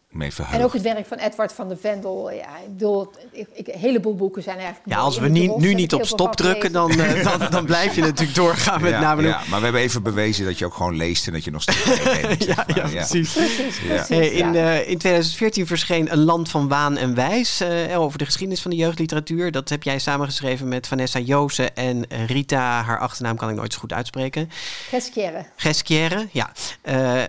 Mee. 0.09 0.31
En 0.51 0.63
ook 0.63 0.73
het 0.73 0.81
werk 0.81 1.05
van 1.05 1.17
Edward 1.17 1.53
van 1.53 1.69
de 1.69 1.77
Vendel. 1.77 2.31
Ja, 2.31 2.57
ik 2.57 2.71
bedoel, 2.71 3.11
ik, 3.31 3.47
ik, 3.53 3.67
een 3.67 3.79
heleboel 3.79 4.15
boeken 4.15 4.43
zijn 4.43 4.57
eigenlijk... 4.57 4.87
Ja, 4.89 4.97
als 4.97 5.17
we 5.17 5.27
niet, 5.27 5.57
nu 5.57 5.73
niet 5.73 5.93
op 5.93 6.05
stop 6.05 6.35
drukken, 6.35 6.71
dan, 6.71 6.91
uh, 6.91 7.23
dan, 7.23 7.51
dan 7.51 7.65
blijf 7.65 7.95
je 7.95 8.01
natuurlijk 8.01 8.35
doorgaan 8.35 8.81
met 8.81 8.91
ja, 8.91 8.99
namelijk... 8.99 9.33
Ja, 9.33 9.41
maar 9.49 9.57
we 9.57 9.63
hebben 9.63 9.81
even 9.81 10.03
bewezen 10.03 10.45
dat 10.45 10.57
je 10.57 10.65
ook 10.65 10.73
gewoon 10.73 10.95
leest 10.95 11.27
en 11.27 11.33
dat 11.33 11.43
je 11.43 11.51
nog 11.51 11.61
steeds 11.61 12.03
bent. 12.21 12.43
ja, 12.43 12.65
ja, 12.75 12.87
precies. 12.87 13.33
precies, 13.33 13.79
precies 13.79 14.07
hey, 14.07 14.27
in, 14.27 14.53
uh, 14.53 14.89
in 14.89 14.97
2014 14.97 15.67
verscheen 15.67 16.11
Een 16.11 16.23
Land 16.23 16.49
van 16.49 16.67
Waan 16.67 16.97
en 16.97 17.15
Wijs 17.15 17.61
uh, 17.61 17.99
over 17.99 18.17
de 18.17 18.25
geschiedenis 18.25 18.61
van 18.61 18.71
de 18.71 18.77
jeugdliteratuur. 18.77 19.51
Dat 19.51 19.69
heb 19.69 19.83
jij 19.83 19.99
samengeschreven 19.99 20.67
met 20.67 20.87
Vanessa 20.87 21.19
Joosen 21.19 21.75
en 21.75 22.05
Rita. 22.27 22.83
Haar 22.83 22.99
achternaam 22.99 23.35
kan 23.35 23.49
ik 23.49 23.55
nooit 23.55 23.73
zo 23.73 23.79
goed 23.79 23.93
uitspreken. 23.93 24.49
Geschiere. 24.89 25.45
Geschiere, 25.55 26.27
ja. 26.31 26.51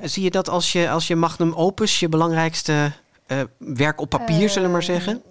zie 0.02 0.22
je 0.22 0.30
dat 0.30 0.48
als 0.48 0.72
je, 0.72 0.90
als 0.90 1.06
je 1.06 1.16
magnum 1.16 1.52
opus, 1.52 2.00
je 2.00 2.08
belangrijkste... 2.08 2.69
Uh, 2.70 3.40
werk 3.58 4.00
op 4.00 4.08
papier, 4.08 4.42
uh, 4.42 4.48
zullen 4.48 4.68
we 4.68 4.72
maar 4.72 4.82
zeggen? 4.82 5.22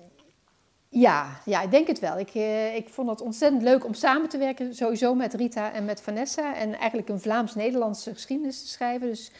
Ja, 0.90 1.26
ja, 1.46 1.62
ik 1.62 1.72
denk 1.72 1.88
het 1.88 2.00
wel. 2.00 2.20
Ik, 2.20 2.36
uh, 2.36 2.76
ik 2.76 2.90
vond 2.90 3.10
het 3.10 3.22
ontzettend 3.22 3.62
leuk 3.62 3.86
om 3.86 3.94
samen 3.94 4.30
te 4.30 4.38
werken, 4.38 4.76
sowieso 4.76 5.16
met 5.16 5.34
Rita 5.34 5.72
en 5.72 5.86
met 5.86 6.02
Vanessa. 6.02 6.56
En 6.56 6.78
eigenlijk 6.78 7.10
een 7.10 7.20
Vlaams-Nederlandse 7.20 8.14
geschiedenis 8.14 8.62
te 8.62 8.68
schrijven. 8.68 9.08
Dus 9.08 9.32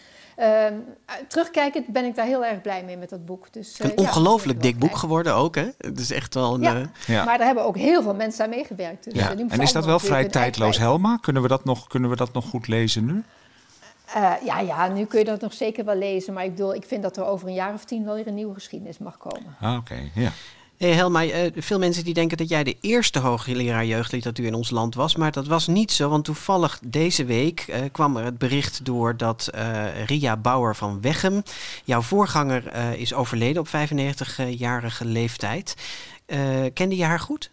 terugkijkend 1.28 1.88
ben 1.88 2.06
ik 2.06 2.16
daar 2.16 2.26
heel 2.26 2.46
erg 2.46 2.62
blij 2.62 2.84
mee 2.84 2.98
met 2.98 3.10
dat 3.10 3.26
boek. 3.26 3.54
Dus, 3.54 3.80
een 3.80 3.98
ongelooflijk 3.98 4.62
dik 4.62 4.80
boek 4.80 4.96
geworden 4.96 5.36
ook, 5.36 5.56
hè? 5.56 5.70
Het 5.78 6.00
is 6.00 6.12
echt 6.12 6.34
wel 6.34 6.54
een... 6.54 6.62
Ja, 6.62 6.92
ja. 7.08 7.24
maar 7.24 7.38
daar 7.38 7.46
hebben 7.46 7.64
ook 7.64 7.78
heel 7.78 8.02
veel 8.02 8.16
mensen 8.16 8.44
aan 8.44 8.50
meegewerkt. 8.50 9.04
Dus, 9.04 9.14
ja. 9.14 9.36
En 9.48 9.62
is 9.62 9.72
dat 9.72 9.86
wel 9.86 10.00
vrij 10.00 10.28
tijdloos, 10.28 10.78
Helma? 10.78 11.18
Kunnen 11.22 11.42
we, 11.42 11.48
dat 11.48 11.66
nog, 11.66 11.88
kunnen 11.88 12.10
we 12.10 12.16
dat 12.16 12.34
nog 12.34 12.46
goed 12.46 12.68
lezen 12.68 13.06
nu? 13.06 13.24
Uh, 14.16 14.34
ja, 14.46 14.60
ja, 14.60 14.88
nu 14.88 15.06
kun 15.06 15.20
je 15.20 15.26
dat 15.26 15.42
nog 15.42 15.54
zeker 15.54 15.86
wel 15.86 15.96
lezen. 15.96 16.34
Maar 16.34 16.44
ik 16.44 16.52
bedoel, 16.52 16.76
ik 16.76 16.86
vind 16.86 17.04
dat 17.04 17.18
er 17.18 17.26
over 17.26 17.48
een 17.48 17.54
jaar 17.54 17.74
of 17.74 17.86
tien 17.86 18.06
wel 18.06 18.16
weer 18.16 18.28
een 18.28 18.34
nieuwe 18.34 18.54
geschiedenis 18.54 18.98
mag 18.98 19.18
komen. 19.18 19.56
Ah, 19.62 19.78
oké, 19.78 19.80
okay. 19.80 20.12
ja. 20.14 20.32
Hey 20.78 20.94
Helma, 20.94 21.24
uh, 21.24 21.52
veel 21.56 21.80
mensen 21.80 22.04
die 22.04 22.14
denken 22.14 22.38
dat 22.38 22.50
jij 22.50 22.64
de 22.64 22.78
eerste 22.82 23.20
hoogleraar 23.20 23.86
jeugdliteratuur 23.86 24.46
in 24.46 24.54
ons 24.54 24.70
land 24.70 24.96
was. 24.96 25.16
Maar 25.16 25.32
dat 25.32 25.48
was 25.48 25.68
niet 25.68 25.92
zo, 25.92 26.10
want 26.10 26.26
toevallig 26.26 26.80
deze 26.84 27.26
week 27.26 27.66
uh, 27.70 27.76
kwam 27.92 28.18
er 28.18 28.24
het 28.24 28.38
bericht 28.38 28.86
door 28.86 29.18
dat 29.18 29.50
Ria 30.06 30.38
Bauer 30.38 30.76
van 30.76 31.02
Weghem, 31.02 31.44
jouw 31.84 32.02
voorganger, 32.02 32.74
is 32.98 33.14
overleden 33.14 33.62
op 33.62 33.68
95-jarige 33.68 35.06
leeftijd. 35.06 35.76
kende 36.74 36.96
je 36.96 37.04
haar 37.04 37.20
goed? 37.20 37.52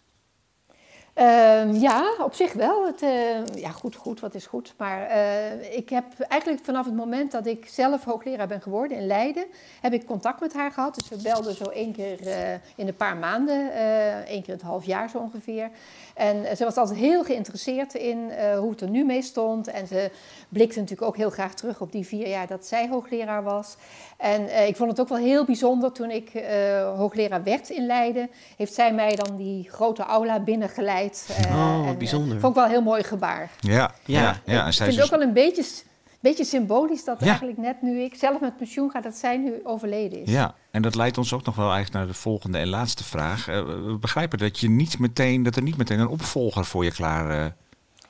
Uh, 1.19 1.81
ja, 1.81 2.15
op 2.19 2.35
zich 2.35 2.53
wel. 2.53 2.87
Het, 2.87 3.03
uh, 3.03 3.47
ja, 3.55 3.71
goed, 3.71 3.97
goed, 3.97 4.21
wat 4.21 4.35
is 4.35 4.47
goed. 4.47 4.75
Maar 4.77 5.11
uh, 5.11 5.77
ik 5.77 5.89
heb 5.89 6.05
eigenlijk 6.19 6.65
vanaf 6.65 6.85
het 6.85 6.95
moment 6.95 7.33
dat 7.33 7.47
ik 7.47 7.67
zelf 7.67 8.05
hoogleraar 8.05 8.47
ben 8.47 8.63
geworden 8.63 8.97
in 8.97 9.07
Leiden, 9.07 9.47
heb 9.81 9.93
ik 9.93 10.07
contact 10.07 10.41
met 10.41 10.53
haar 10.53 10.73
gehad. 10.73 10.95
Dus 10.95 11.09
we 11.09 11.23
belden 11.23 11.55
zo 11.55 11.65
één 11.65 11.93
keer 11.93 12.27
uh, 12.27 12.53
in 12.53 12.89
een 12.89 12.97
paar 12.97 13.17
maanden, 13.17 13.73
één 14.27 14.43
keer 14.43 14.53
in 14.53 14.55
het 14.55 14.63
half 14.63 14.85
jaar 14.85 15.11
zo 15.11 15.19
ongeveer. 15.19 15.71
En 16.17 16.57
ze 16.57 16.65
was 16.65 16.77
altijd 16.77 16.99
heel 16.99 17.25
geïnteresseerd 17.25 17.95
in 17.95 18.31
hoe 18.59 18.71
het 18.71 18.81
er 18.81 18.91
nu 18.91 19.05
mee 19.05 19.23
stond. 19.23 19.69
En 19.69 19.87
ze 19.87 20.11
blikte 20.49 20.81
natuurlijk 20.81 21.09
ook 21.09 21.17
heel 21.17 21.31
graag 21.31 21.55
terug 21.55 21.81
op 21.81 21.93
die 21.93 22.07
vier 22.07 22.29
jaar 22.29 22.47
dat 22.47 22.67
zij 22.67 22.89
hoogleraar 22.89 23.43
was. 23.43 23.77
En 24.17 24.67
ik 24.69 24.77
vond 24.77 24.91
het 24.91 25.01
ook 25.01 25.09
wel 25.09 25.19
heel 25.19 25.45
bijzonder 25.45 25.93
toen 25.93 26.11
ik 26.11 26.31
hoogleraar 26.97 27.43
werd 27.43 27.71
in 27.71 27.87
Leiden. 27.87 28.31
Heeft 28.57 28.75
zij 28.75 28.95
mij 28.95 29.17
dan 29.17 29.37
die 29.37 29.71
grote 29.71 30.03
aula 30.03 30.41
binnengeleid. 30.41 31.29
oh, 31.49 31.85
en, 31.87 31.99
bijzonder. 31.99 32.41
vond 32.41 32.53
ik 32.53 32.55
wel 32.55 32.65
een 32.65 32.71
heel 32.71 32.83
mooi 32.83 33.03
gebaar. 33.03 33.51
Ja, 33.61 33.73
ja. 33.73 34.21
ja, 34.21 34.41
ja. 34.45 34.63
En 34.63 34.69
ik 34.69 34.75
vind 34.75 34.95
het 34.95 35.05
ook 35.05 35.11
wel 35.11 35.23
een 35.23 35.33
beetje, 35.33 35.65
beetje 36.21 36.45
symbolisch 36.45 37.05
dat 37.05 37.21
ja. 37.21 37.27
eigenlijk 37.27 37.59
net 37.59 37.83
nu 37.83 38.01
ik 38.01 38.15
zelf 38.15 38.41
met 38.41 38.57
pensioen 38.57 38.91
ga, 38.91 39.01
dat 39.01 39.17
zij 39.17 39.37
nu 39.37 39.61
overleden 39.63 40.23
is. 40.23 40.31
Ja, 40.31 40.55
en 40.71 40.83
dat 40.83 40.95
leidt 40.95 41.19
ons 41.19 41.33
ook 41.33 41.45
nog 41.45 41.57
wel 41.57 41.73
eigenlijk 41.73 41.95
naar 41.95 42.07
de 42.07 42.21
volgende 42.21 42.59
en 42.59 42.69
laatste 42.69 43.05
vraag. 43.05 43.49
Uh, 43.49 43.65
we 43.65 43.97
begrijpen 44.01 44.39
dat, 44.39 44.59
je 44.59 44.71
niet 44.71 44.99
meteen, 44.99 45.43
dat 45.43 45.57
er 45.57 45.63
niet 45.63 45.77
meteen 45.77 45.99
een 45.99 46.09
opvolger 46.09 46.65
voor 46.65 46.85
je 46.85 46.93
klaar 46.93 47.45
uh, 47.45 47.47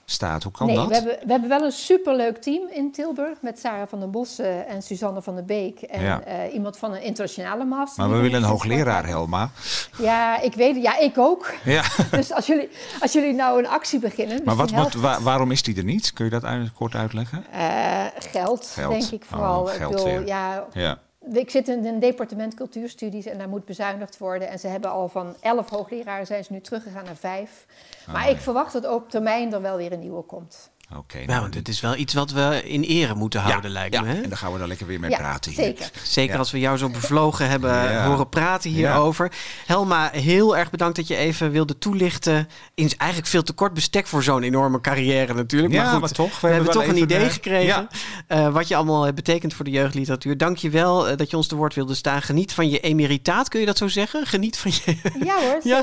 staat. 0.09 0.43
Hoe 0.43 0.53
kan 0.53 0.67
nee, 0.67 0.77
dat? 0.77 0.89
We 0.89 0.95
hebben, 0.95 1.17
we 1.25 1.31
hebben 1.31 1.49
wel 1.49 1.63
een 1.65 1.73
superleuk 1.73 2.37
team 2.43 2.69
in 2.71 2.93
Tilburg 2.93 3.39
met 3.43 3.59
Sarah 3.59 3.89
van 3.89 3.99
der 3.99 4.11
Bossen 4.11 4.67
en 4.67 4.83
Suzanne 4.83 5.23
van 5.23 5.35
der 5.35 5.45
Beek 5.45 5.81
en 5.83 6.03
Ja. 6.03 6.21
eh, 6.21 6.55
iemand 6.55 6.79
van 6.79 6.93
een 6.95 7.03
internationale 7.03 7.65
master. 7.65 8.03
Maar 8.07 8.17
we 8.17 8.23
willen 8.23 8.43
een 8.43 8.49
hoogleraar, 8.49 9.07
Helma. 9.07 9.51
Ja, 9.99 10.41
ik 10.41 10.55
weet 10.55 10.75
het. 10.75 10.83
Ja, 10.85 10.99
ik 10.99 11.19
ook. 11.19 11.55
Ja. 11.65 11.83
Dus 12.11 12.33
als 12.33 12.47
jullie, 12.47 12.69
als 13.01 13.13
jullie 13.13 13.33
nou 13.33 13.59
een 13.59 13.69
actie 13.69 13.99
beginnen. 13.99 14.41
Maar 14.45 14.57
wat, 14.57 14.71
wat, 14.71 14.95
waarom 15.21 15.51
is 15.51 15.63
die 15.63 15.77
er 15.77 15.85
niet? 15.85 16.13
Kun 16.13 16.25
je 16.25 16.31
dat 16.31 16.45
uit- 16.45 16.73
kort 16.73 16.95
uitleggen? 16.95 17.45
Eh, 17.53 18.05
geld, 18.19 18.67
Geld. 18.67 18.91
denk 18.91 19.11
ik 19.11 19.25
vooral. 19.25 19.63
Oh, 19.63 19.71
ik, 19.71 19.77
geld 19.77 19.91
bedoel, 19.91 20.07
weer. 20.07 20.27
ja, 20.27 20.67
Ja. 20.73 20.99
Ik 21.33 21.51
zit 21.51 21.69
in 21.69 21.87
een 21.87 21.99
departement 21.99 22.55
cultuurstudies 22.55 23.27
en 23.27 23.39
daar 23.39 23.49
moet 23.49 23.65
bezuinigd 23.65 24.19
worden. 24.19 24.49
En 24.49 24.59
ze 24.59 24.67
hebben 24.69 24.91
al 24.91 25.09
van 25.09 25.35
elf 25.41 25.71
hoogleraren 25.71 26.27
zijn 26.27 26.45
ze 26.45 26.53
nu 26.53 26.61
teruggegaan 26.61 27.05
naar 27.05 27.17
vijf. 27.17 27.67
Maar 28.07 28.25
Ah, 28.25 28.31
ik 28.31 28.37
verwacht 28.37 28.73
dat 28.73 28.89
op 28.89 29.11
termijn 29.11 29.53
er 29.53 29.63
wel 29.63 29.77
weer 29.77 29.93
een 29.93 30.01
nieuwe 30.01 30.23
komt. 30.23 30.71
Oké. 30.95 31.19
Ja, 31.27 31.41
want 31.41 31.55
het 31.55 31.69
is 31.69 31.81
wel 31.81 31.97
iets 31.97 32.15
wat 32.15 32.31
we 32.31 32.63
in 32.65 32.83
ere 32.83 33.15
moeten 33.15 33.41
houden, 33.41 33.71
lijkt 33.71 33.95
ja, 33.95 34.01
me. 34.01 34.09
Hè? 34.09 34.21
en 34.23 34.29
daar 34.29 34.39
gaan 34.39 34.53
we 34.53 34.59
dan 34.59 34.69
lekker 34.69 34.87
weer 34.87 35.01
mee 35.01 35.11
Ja, 35.11 35.17
praten 35.17 35.53
hier. 35.53 35.65
zeker. 35.65 35.91
Zeker 36.03 36.33
Ja. 36.33 36.39
als 36.39 36.51
we 36.51 36.59
jou 36.59 36.77
zo 36.79 36.89
bevlogen 36.89 37.49
hebben 37.49 37.71
Ja. 37.93 38.07
horen 38.07 38.29
praten 38.29 38.71
hierover. 38.71 39.33
Helma, 39.67 40.11
heel 40.13 40.57
erg 40.57 40.71
bedankt 40.71 40.97
dat 40.97 41.07
je 41.07 41.17
even 41.17 41.51
wilde 41.51 41.79
toelichten. 41.79 42.49
In 42.75 42.91
eigenlijk 42.97 43.31
veel 43.31 43.43
te 43.43 43.53
kort 43.53 43.75
bestek 43.75 44.07
voor 44.07 44.23
zo'n 44.23 44.43
enorme 44.43 44.81
carrière 44.81 45.35
natuurlijk. 45.35 45.73
Ja, 45.73 45.83
maar 45.83 45.91
goed, 45.93 46.01
maar 46.01 46.11
toch, 46.11 46.41
we 46.41 46.49
we, 46.49 46.55
hebben 46.55 46.73
toch 46.73 46.87
een 46.87 46.97
idee 47.03 47.31
gekregen. 47.31 47.89
eh, 48.27 48.49
wat 48.53 48.69
je 48.69 48.77
allemaal 48.77 49.13
betekent 49.13 49.55
voor 49.55 49.65
de 49.65 49.71
jeugdliteratuur. 49.71 50.37
Dank 50.37 50.57
je 50.57 50.71
wel 50.71 51.09
eh, 51.09 51.17
dat 51.17 51.31
je 51.31 51.37
ons 51.37 51.47
te 51.47 51.57
woord 51.57 51.75
wilde 51.75 51.95
staan. 51.95 52.23
Geniet 52.23 52.53
van 52.53 52.69
je 52.71 52.81
emeritaat, 52.81 53.49
kun 53.49 53.61
je 53.61 53.67
dat 53.67 53.79
zo 53.79 53.89
zeggen? 53.89 54.27
Geniet 54.27 54.59
van 54.59 54.71
je... 54.85 54.97
Ja 55.25 55.35
hoor, 55.41 55.61
Ja, 55.65 55.83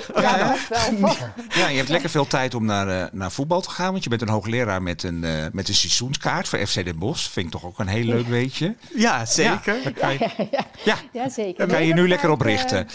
wel. 1.00 1.16
Ja, 1.50 1.68
je 1.68 1.78
hebt 1.78 1.90
lekker 1.90 2.10
veel 2.10 2.28
tijd 2.28 2.56
om 2.56 2.66
naar, 2.66 2.88
eh, 2.88 3.06
naar 3.12 3.32
voetbal 3.32 3.62
te 3.62 3.70
gaan. 3.70 3.92
Want 3.92 4.04
je 4.04 4.10
bent 4.10 4.22
een 4.22 4.30
hoogleraar 4.30 4.82
met 4.82 4.93
een, 5.02 5.24
eh, 5.24 5.32
met 5.52 5.68
een 5.68 5.74
seizoenskaart 5.74 6.48
voor 6.48 6.60
FC 6.68 6.86
Den 6.86 6.98
Bosch. 7.00 7.30
Vind 7.30 7.46
ik 7.46 7.52
toch 7.52 7.66
ook 7.66 7.80
een 7.80 7.88
heel 7.88 8.06
leuk 8.06 8.28
weetje. 8.28 8.76
Ja, 8.96 9.26
zeker. 9.26 9.76
Ja, 9.84 9.92
kan 9.92 10.14
je, 10.14 10.20
Ja, 10.20 10.30
ja, 10.52 10.66
ja, 10.86 10.96
ja, 11.14 11.30
zeker. 11.30 11.58
daar 11.58 11.68
kan 11.68 11.78
Nee, 11.78 11.88
je 11.88 11.94
nu 11.94 12.08
lekker 12.08 12.30
op 12.30 12.42
richten. 12.42 12.88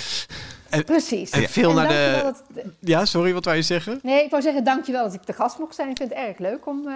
eh, 0.70 0.80
precies. 0.80 1.30
En 1.30 1.48
veel 1.48 1.72
naar 1.72 1.88
de- 1.88 2.34
Ja, 2.80 3.04
sorry, 3.04 3.32
wat 3.32 3.44
wou 3.44 3.56
je 3.56 3.62
zeggen? 3.62 4.00
Nee, 4.02 4.24
ik 4.24 4.30
wou 4.30 4.42
zeggen 4.42 4.64
dankjewel 4.64 5.04
dat 5.04 5.14
ik 5.14 5.26
de 5.26 5.32
gast 5.32 5.58
mocht 5.58 5.74
zijn. 5.74 5.88
Ik 5.90 5.96
vind 5.96 6.08
het 6.10 6.18
erg 6.18 6.38
leuk 6.38 6.66
om 6.66 6.86
eh, 6.88 6.94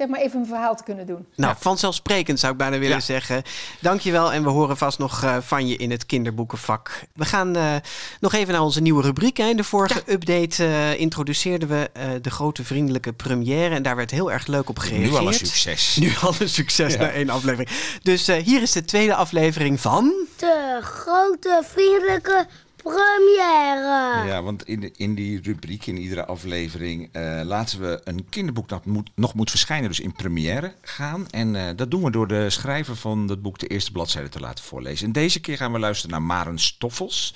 zeg 0.00 0.08
maar 0.08 0.20
even 0.20 0.40
een 0.40 0.46
verhaal 0.46 0.76
te 0.76 0.82
kunnen 0.84 1.06
doen. 1.06 1.26
Nou, 1.36 1.54
vanzelfsprekend 1.58 2.40
zou 2.40 2.52
ik 2.52 2.58
bijna 2.58 2.78
willen 2.78 2.96
Ja. 2.96 3.02
zeggen. 3.02 3.42
Dankjewel 3.80 4.32
en 4.32 4.42
we 4.42 4.48
horen 4.50 4.76
vast 4.76 4.98
nog 4.98 5.22
eh, 5.22 5.36
van 5.40 5.66
je 5.68 5.76
in 5.76 5.90
het 5.90 6.06
kinderboekenvak. 6.06 7.02
We 7.14 7.24
gaan 7.24 7.56
eh, 7.56 7.74
nog 8.20 8.32
even 8.32 8.52
naar 8.52 8.62
onze 8.62 8.80
nieuwe 8.80 9.02
rubriek. 9.02 9.36
Hè. 9.36 9.46
In 9.48 9.56
de 9.56 9.64
vorige 9.64 10.02
update 10.06 10.64
eh, 10.64 11.00
introduceerden 11.00 11.68
we 11.68 11.90
eh, 11.92 12.08
de 12.22 12.30
grote 12.30 12.64
vriendelijke 12.64 13.12
première. 13.12 13.74
En 13.74 13.82
daar 13.82 13.96
werd 13.96 14.10
heel 14.10 14.32
erg 14.32 14.46
leuk 14.46 14.68
op 14.68 14.78
gereageerd. 14.78 15.10
Nu 15.10 15.16
al 15.18 15.26
een 15.26 15.32
succes. 15.34 15.96
Nu 16.00 16.12
al 16.22 16.34
een 16.38 16.48
succes 16.48 16.92
Ja. 16.92 17.00
na 17.00 17.10
één 17.10 17.30
aflevering. 17.30 17.68
Dus 18.02 18.28
eh, 18.28 18.36
hier 18.44 18.62
is 18.62 18.72
de 18.72 18.84
tweede 18.84 19.14
aflevering 19.14 19.80
van... 19.80 20.12
De 20.36 20.78
grote 20.82 21.62
vriendelijke 21.64 22.46
première. 22.82 24.26
Ja, 24.26 24.42
want 24.42 24.66
in, 24.66 24.80
de, 24.80 24.90
in 24.96 25.14
die 25.14 25.40
rubriek, 25.42 25.86
in 25.86 25.98
iedere 25.98 26.24
aflevering, 26.26 27.08
eh, 27.12 27.40
laten 27.44 27.80
we 27.80 28.00
een 28.04 28.28
kinderboek 28.28 28.68
dat 28.68 28.84
moet, 28.84 29.10
nog 29.14 29.34
moet 29.34 29.50
verschijnen, 29.50 29.88
dus 29.88 30.00
in 30.00 30.12
première 30.12 30.74
gaan. 30.82 31.26
En 31.30 31.56
eh, 31.56 31.76
dat 31.76 31.90
doen 31.90 32.02
we 32.02 32.10
door 32.10 32.28
de 32.28 32.50
schrijver 32.50 32.96
van 32.96 33.26
dat 33.26 33.42
boek 33.42 33.58
de 33.58 33.66
eerste 33.66 33.92
bladzijde 33.92 34.28
te 34.28 34.40
laten 34.40 34.64
voorlezen. 34.64 35.06
En 35.06 35.12
deze 35.12 35.40
keer 35.40 35.56
gaan 35.56 35.72
we 35.72 35.78
luisteren 35.78 36.10
naar 36.10 36.22
Maren 36.22 36.58
Stoffels, 36.58 37.34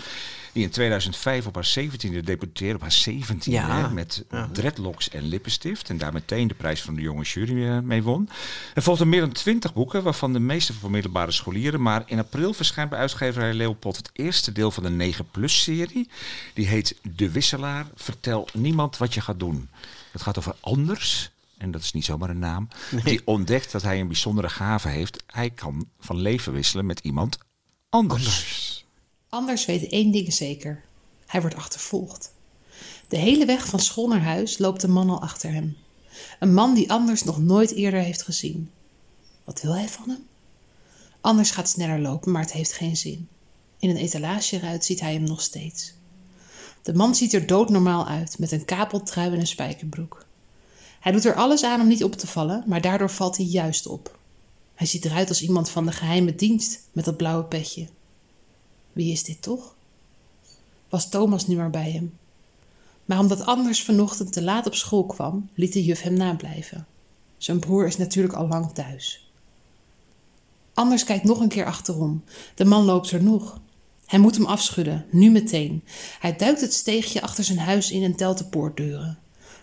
die 0.55 0.63
in 0.63 0.71
2005 0.71 1.47
op 1.47 1.55
haar 1.55 1.75
17e 1.79 2.21
debuteerde, 2.25 2.75
op 2.75 2.81
haar 2.81 3.05
17e, 3.09 3.51
Ja. 3.51 3.81
hè, 3.81 3.91
met 3.91 4.25
dreadlocks 4.53 5.09
en 5.09 5.23
lippenstift. 5.23 5.91
En 5.91 5.99
daar 5.99 6.13
meteen 6.13 6.49
de 6.49 6.55
prijs 6.55 6.83
van 6.83 6.95
de 6.95 7.01
jonge 7.01 7.23
jury 7.23 7.67
eh, 7.69 7.79
mee 7.79 8.03
won. 8.03 8.29
Er 8.75 8.83
volgden 8.83 9.09
meer 9.09 9.21
dan 9.21 9.33
20 9.33 9.73
boeken, 9.73 10.03
waarvan 10.03 10.33
de 10.33 10.39
meeste 10.39 10.73
voor 10.73 10.91
middelbare 10.91 11.31
scholieren. 11.31 11.83
Maar 11.83 12.03
in 12.07 12.19
april 12.19 12.53
verschijnt 12.53 12.91
bij 12.91 12.99
uitgeverij 12.99 13.55
Leopold 13.55 13.97
het 13.97 14.11
eerste 14.13 14.53
deel 14.53 14.71
van 14.71 14.83
de 14.83 15.13
9-plus-serie. 15.15 16.09
Die 16.55 16.67
heet 16.67 16.97
De 17.03 17.31
Wisselaar. 17.31 17.87
Vertel 17.95 18.49
niemand 18.53 18.97
wat 18.97 19.15
je 19.15 19.21
gaat 19.21 19.39
doen. 19.39 19.69
Het 20.13 20.23
gaat 20.23 20.39
over 20.39 20.55
Anders. 20.61 21.31
En 21.59 21.71
dat 21.71 21.83
is 21.83 21.93
niet 21.93 22.05
zomaar 22.05 22.31
een 22.31 22.39
naam. 22.39 22.69
Die 23.05 23.21
ontdekt 23.25 23.73
dat 23.73 23.83
hij 23.83 24.01
een 24.01 24.07
bijzondere 24.07 24.49
gave 24.49 24.89
heeft. 24.89 25.23
Hij 25.27 25.51
kan 25.51 25.87
van 26.01 26.17
leven 26.21 26.53
wisselen 26.53 26.87
met 26.87 26.99
iemand 27.01 27.39
anders. 27.89 28.27
Anders 28.27 28.74
weet 29.67 29.89
één 29.89 30.11
ding 30.11 30.33
zeker. 30.33 30.83
Hij 31.27 31.41
wordt 31.41 31.57
achtervolgd. 31.57 32.33
De 33.09 33.17
hele 33.17 33.45
weg 33.45 33.67
van 33.67 33.81
school 33.81 34.09
naar 34.09 34.23
huis 34.23 34.59
loopt 34.59 34.83
een 34.83 34.93
man 34.93 35.11
al 35.11 35.21
achter 35.21 35.53
hem. 35.53 35.77
Een 36.39 36.55
man 36.55 36.75
die 36.75 36.91
Anders 36.91 37.25
nog 37.25 37.39
nooit 37.39 37.71
eerder 37.71 38.01
heeft 38.01 38.23
gezien. 38.23 38.71
Wat 39.45 39.61
wil 39.61 39.75
hij 39.75 39.89
van 39.89 40.09
hem? 40.09 40.27
Anders 41.21 41.51
gaat 41.51 41.69
sneller 41.69 42.01
lopen, 42.01 42.33
maar 42.33 42.43
het 42.43 42.53
heeft 42.53 42.73
geen 42.73 42.97
zin. 42.97 43.29
In 43.79 43.91
een 43.91 43.97
etalageruit 43.97 44.85
ziet 44.85 45.01
hij 45.01 45.13
hem 45.13 45.23
nog 45.23 45.41
steeds. 45.41 45.95
De 46.83 46.95
man 46.95 47.15
ziet 47.15 47.33
er 47.33 47.47
doodnormaal 47.47 48.07
uit, 48.07 48.39
met 48.39 48.53
een 48.53 48.65
kapeltrui 48.65 49.33
en 49.33 49.41
een 49.41 49.47
spijkerbroek. 49.47 50.27
Hij 51.01 51.13
doet 51.13 51.25
er 51.25 51.35
alles 51.35 51.65
aan 51.65 51.81
om 51.81 51.89
niet 51.89 52.05
op 52.05 52.13
te 52.13 52.27
vallen, 52.27 52.65
maar 52.67 52.81
daardoor 52.81 53.11
valt 53.11 53.37
hij 53.37 53.47
juist 53.47 53.87
op. 53.87 54.19
Hij 54.75 54.87
ziet 54.87 55.05
eruit 55.05 55.29
als 55.29 55.43
iemand 55.43 55.71
van 55.71 55.87
de 55.87 55.93
geheime 55.93 56.35
dienst 56.35 56.81
met 56.93 57.05
dat 57.05 57.17
blauwe 57.17 57.45
petje. 57.45 57.87
Wie 58.95 59.13
is 59.13 59.25
dit 59.25 59.43
toch? 59.43 59.75
Was 60.89 61.09
Thomas 61.09 61.47
nu 61.47 61.57
maar 61.57 61.71
bij 61.71 61.91
hem? 61.91 62.19
Maar 63.05 63.19
omdat 63.19 63.47
Anders 63.47 63.83
vanochtend 63.83 64.33
te 64.33 64.43
laat 64.43 64.67
op 64.67 64.75
school 64.75 65.05
kwam, 65.05 65.49
liet 65.55 65.73
de 65.73 65.85
juf 65.85 66.01
hem 66.01 66.15
nablijven. 66.15 66.87
Zijn 67.37 67.59
broer 67.59 67.87
is 67.87 67.97
natuurlijk 67.97 68.35
al 68.35 68.49
lang 68.49 68.73
thuis. 68.73 69.29
Anders 70.75 71.05
kijkt 71.05 71.25
nog 71.25 71.41
een 71.41 71.49
keer 71.49 71.65
achterom. 71.65 72.25
De 72.55 72.65
man 72.65 72.85
loopt 72.85 73.11
er 73.11 73.23
nog. 73.23 73.61
Hij 74.07 74.19
moet 74.19 74.37
hem 74.37 74.47
afschudden, 74.47 75.07
nu 75.11 75.31
meteen. 75.31 75.85
Hij 76.21 76.37
duikt 76.37 76.61
het 76.61 76.73
steegje 76.73 77.23
achter 77.23 77.45
zijn 77.45 77.59
huis 77.59 77.91
in 77.91 78.03
en 78.03 78.15
telt 78.15 78.39
de 78.39 78.45
poortdeuren. 78.45 79.19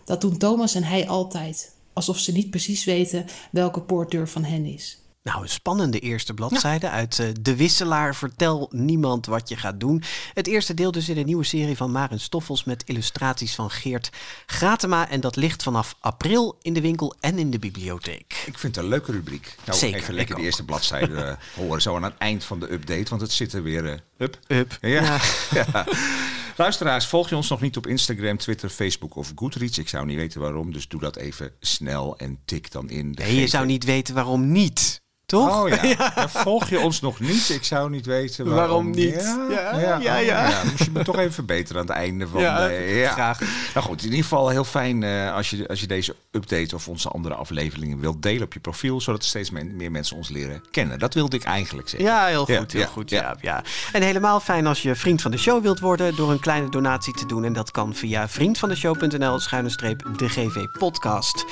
Dat 0.05 0.21
doen 0.21 0.37
Thomas 0.37 0.75
en 0.75 0.83
hij 0.83 1.07
altijd, 1.07 1.75
alsof 1.93 2.17
ze 2.17 2.31
niet 2.31 2.49
precies 2.49 2.83
weten 2.83 3.25
welke 3.51 3.81
poortdeur 3.81 4.27
van 4.27 4.43
hen 4.43 4.65
is. 4.65 5.00
Nou, 5.23 5.41
een 5.41 5.49
spannende 5.49 5.99
eerste 5.99 6.33
bladzijde 6.33 6.89
uit 6.89 7.19
eh, 7.19 7.27
De 7.41 7.55
Wisselaar. 7.55 8.15
Vertel 8.15 8.69
niemand 8.71 9.25
wat 9.25 9.49
je 9.49 9.57
gaat 9.57 9.79
doen. 9.79 10.03
Het 10.33 10.47
eerste 10.47 10.73
deel 10.73 10.91
dus 10.91 11.09
in 11.09 11.15
de 11.15 11.23
nieuwe 11.23 11.43
serie 11.43 11.77
van 11.77 11.91
Maren 11.91 12.19
Stoffels... 12.19 12.63
met 12.63 12.83
illustraties 12.85 13.55
van 13.55 13.69
Geert 13.69 14.09
Gratema. 14.45 15.09
En 15.09 15.21
dat 15.21 15.35
ligt 15.35 15.63
vanaf 15.63 15.95
april 15.99 16.57
in 16.61 16.73
de 16.73 16.81
winkel 16.81 17.15
en 17.19 17.39
in 17.39 17.51
de 17.51 17.59
bibliotheek. 17.59 18.43
Ik 18.45 18.57
vind 18.57 18.75
het 18.75 18.83
een 18.83 18.89
leuke 18.89 19.11
rubriek. 19.11 19.55
Nou, 19.65 19.77
Zeker, 19.77 19.99
even 19.99 20.13
lekker 20.13 20.35
de 20.35 20.41
eerste 20.41 20.65
bladzijde 20.65 21.15
eh, 21.15 21.35
horen. 21.59 21.81
Zo 21.81 21.95
aan 21.95 22.03
het 22.03 22.17
eind 22.17 22.43
van 22.43 22.59
de 22.59 22.71
update, 22.71 23.09
want 23.09 23.21
het 23.21 23.31
zit 23.31 23.53
er 23.53 23.63
weer 23.63 23.85
eh, 23.85 23.97
up. 24.17 24.39
Up. 24.47 24.77
Ja. 24.81 24.89
Ja. 24.89 25.19
Ja. 25.73 25.85
Luisteraars, 26.57 27.07
volg 27.07 27.29
je 27.29 27.35
ons 27.35 27.49
nog 27.49 27.61
niet 27.61 27.77
op 27.77 27.87
Instagram, 27.87 28.37
Twitter, 28.37 28.69
Facebook 28.69 29.15
of 29.15 29.31
Goodreads? 29.35 29.77
Ik 29.77 29.89
zou 29.89 30.05
niet 30.05 30.15
weten 30.15 30.41
waarom, 30.41 30.73
dus 30.73 30.87
doe 30.87 30.99
dat 30.99 31.15
even 31.15 31.51
snel 31.59 32.17
en 32.17 32.39
tik 32.45 32.71
dan 32.71 32.89
in. 32.89 33.11
De 33.11 33.23
Nee, 33.23 33.39
je 33.39 33.47
zou 33.47 33.65
niet 33.65 33.83
weten 33.83 34.15
waarom 34.15 34.51
niet. 34.51 35.01
Toch? 35.31 35.61
Oh 35.63 35.69
ja. 35.81 35.83
Ja, 35.83 36.29
volg 36.29 36.69
je 36.69 36.79
ons 36.79 37.01
nog 37.01 37.19
niet? 37.19 37.49
Ik 37.49 37.63
zou 37.63 37.89
niet 37.89 38.05
weten 38.05 38.45
waarom, 38.45 38.65
Waarom 38.65 38.89
niet? 38.89 39.13
Ja, 39.49 39.79
Ja, 39.79 39.79
ja, 39.79 39.97
ja, 39.99 40.19
oh, 40.19 40.25
ja. 40.25 40.61
Moest 40.71 40.83
je 40.83 40.91
me 40.93 41.03
toch 41.03 41.17
even 41.17 41.33
verbeteren 41.33 41.81
aan 41.81 41.87
het 41.87 41.95
einde 41.95 42.27
van 42.27 42.41
Ja, 42.41 42.67
de... 42.67 42.73
Ja, 42.73 43.11
graag. 43.11 43.39
Nou 43.73 43.85
goed, 43.85 43.99
in 43.99 44.05
ieder 44.09 44.21
geval 44.23 44.49
heel 44.49 44.63
fijn 44.63 45.03
eh, 45.03 45.33
als, 45.33 45.49
je, 45.49 45.67
als 45.67 45.79
je 45.79 45.87
deze 45.87 46.15
update 46.31 46.75
of 46.75 46.87
onze 46.87 47.09
andere 47.09 47.35
afleveringen 47.35 47.99
wilt 47.99 48.21
delen 48.21 48.43
op 48.43 48.53
je 48.53 48.59
profiel, 48.59 49.01
zodat 49.01 49.23
steeds 49.23 49.49
men- 49.49 49.75
meer 49.75 49.91
mensen 49.91 50.15
ons 50.17 50.29
leren 50.29 50.63
kennen. 50.71 50.99
Dat 50.99 51.13
wilde 51.13 51.35
ik 51.35 51.43
eigenlijk 51.43 51.89
zeggen. 51.89 52.09
Ja, 52.09 52.25
heel 52.25 52.45
goed, 52.45 52.71
heel 52.71 52.81
ja, 52.81 52.87
goed. 52.87 53.09
ja. 53.09 53.21
Ja. 53.21 53.35
Ja, 53.41 53.63
En 53.91 54.01
helemaal 54.01 54.39
fijn 54.39 54.67
als 54.67 54.81
je 54.81 54.95
vriend 54.95 55.21
van 55.21 55.31
de 55.31 55.37
show 55.37 55.61
wilt 55.63 55.79
worden 55.79 56.15
door 56.15 56.31
een 56.31 56.39
kleine 56.39 56.69
donatie 56.69 57.13
te 57.13 57.25
doen. 57.25 57.43
En 57.43 57.53
dat 57.53 57.71
kan 57.71 57.95
via 57.95 58.29
vriendvandeshow.nl 58.29 59.39
schuine 59.39 59.69
streep 59.69 60.03
de 60.17 60.29
GV 60.29 60.65
podcast. 60.79 61.45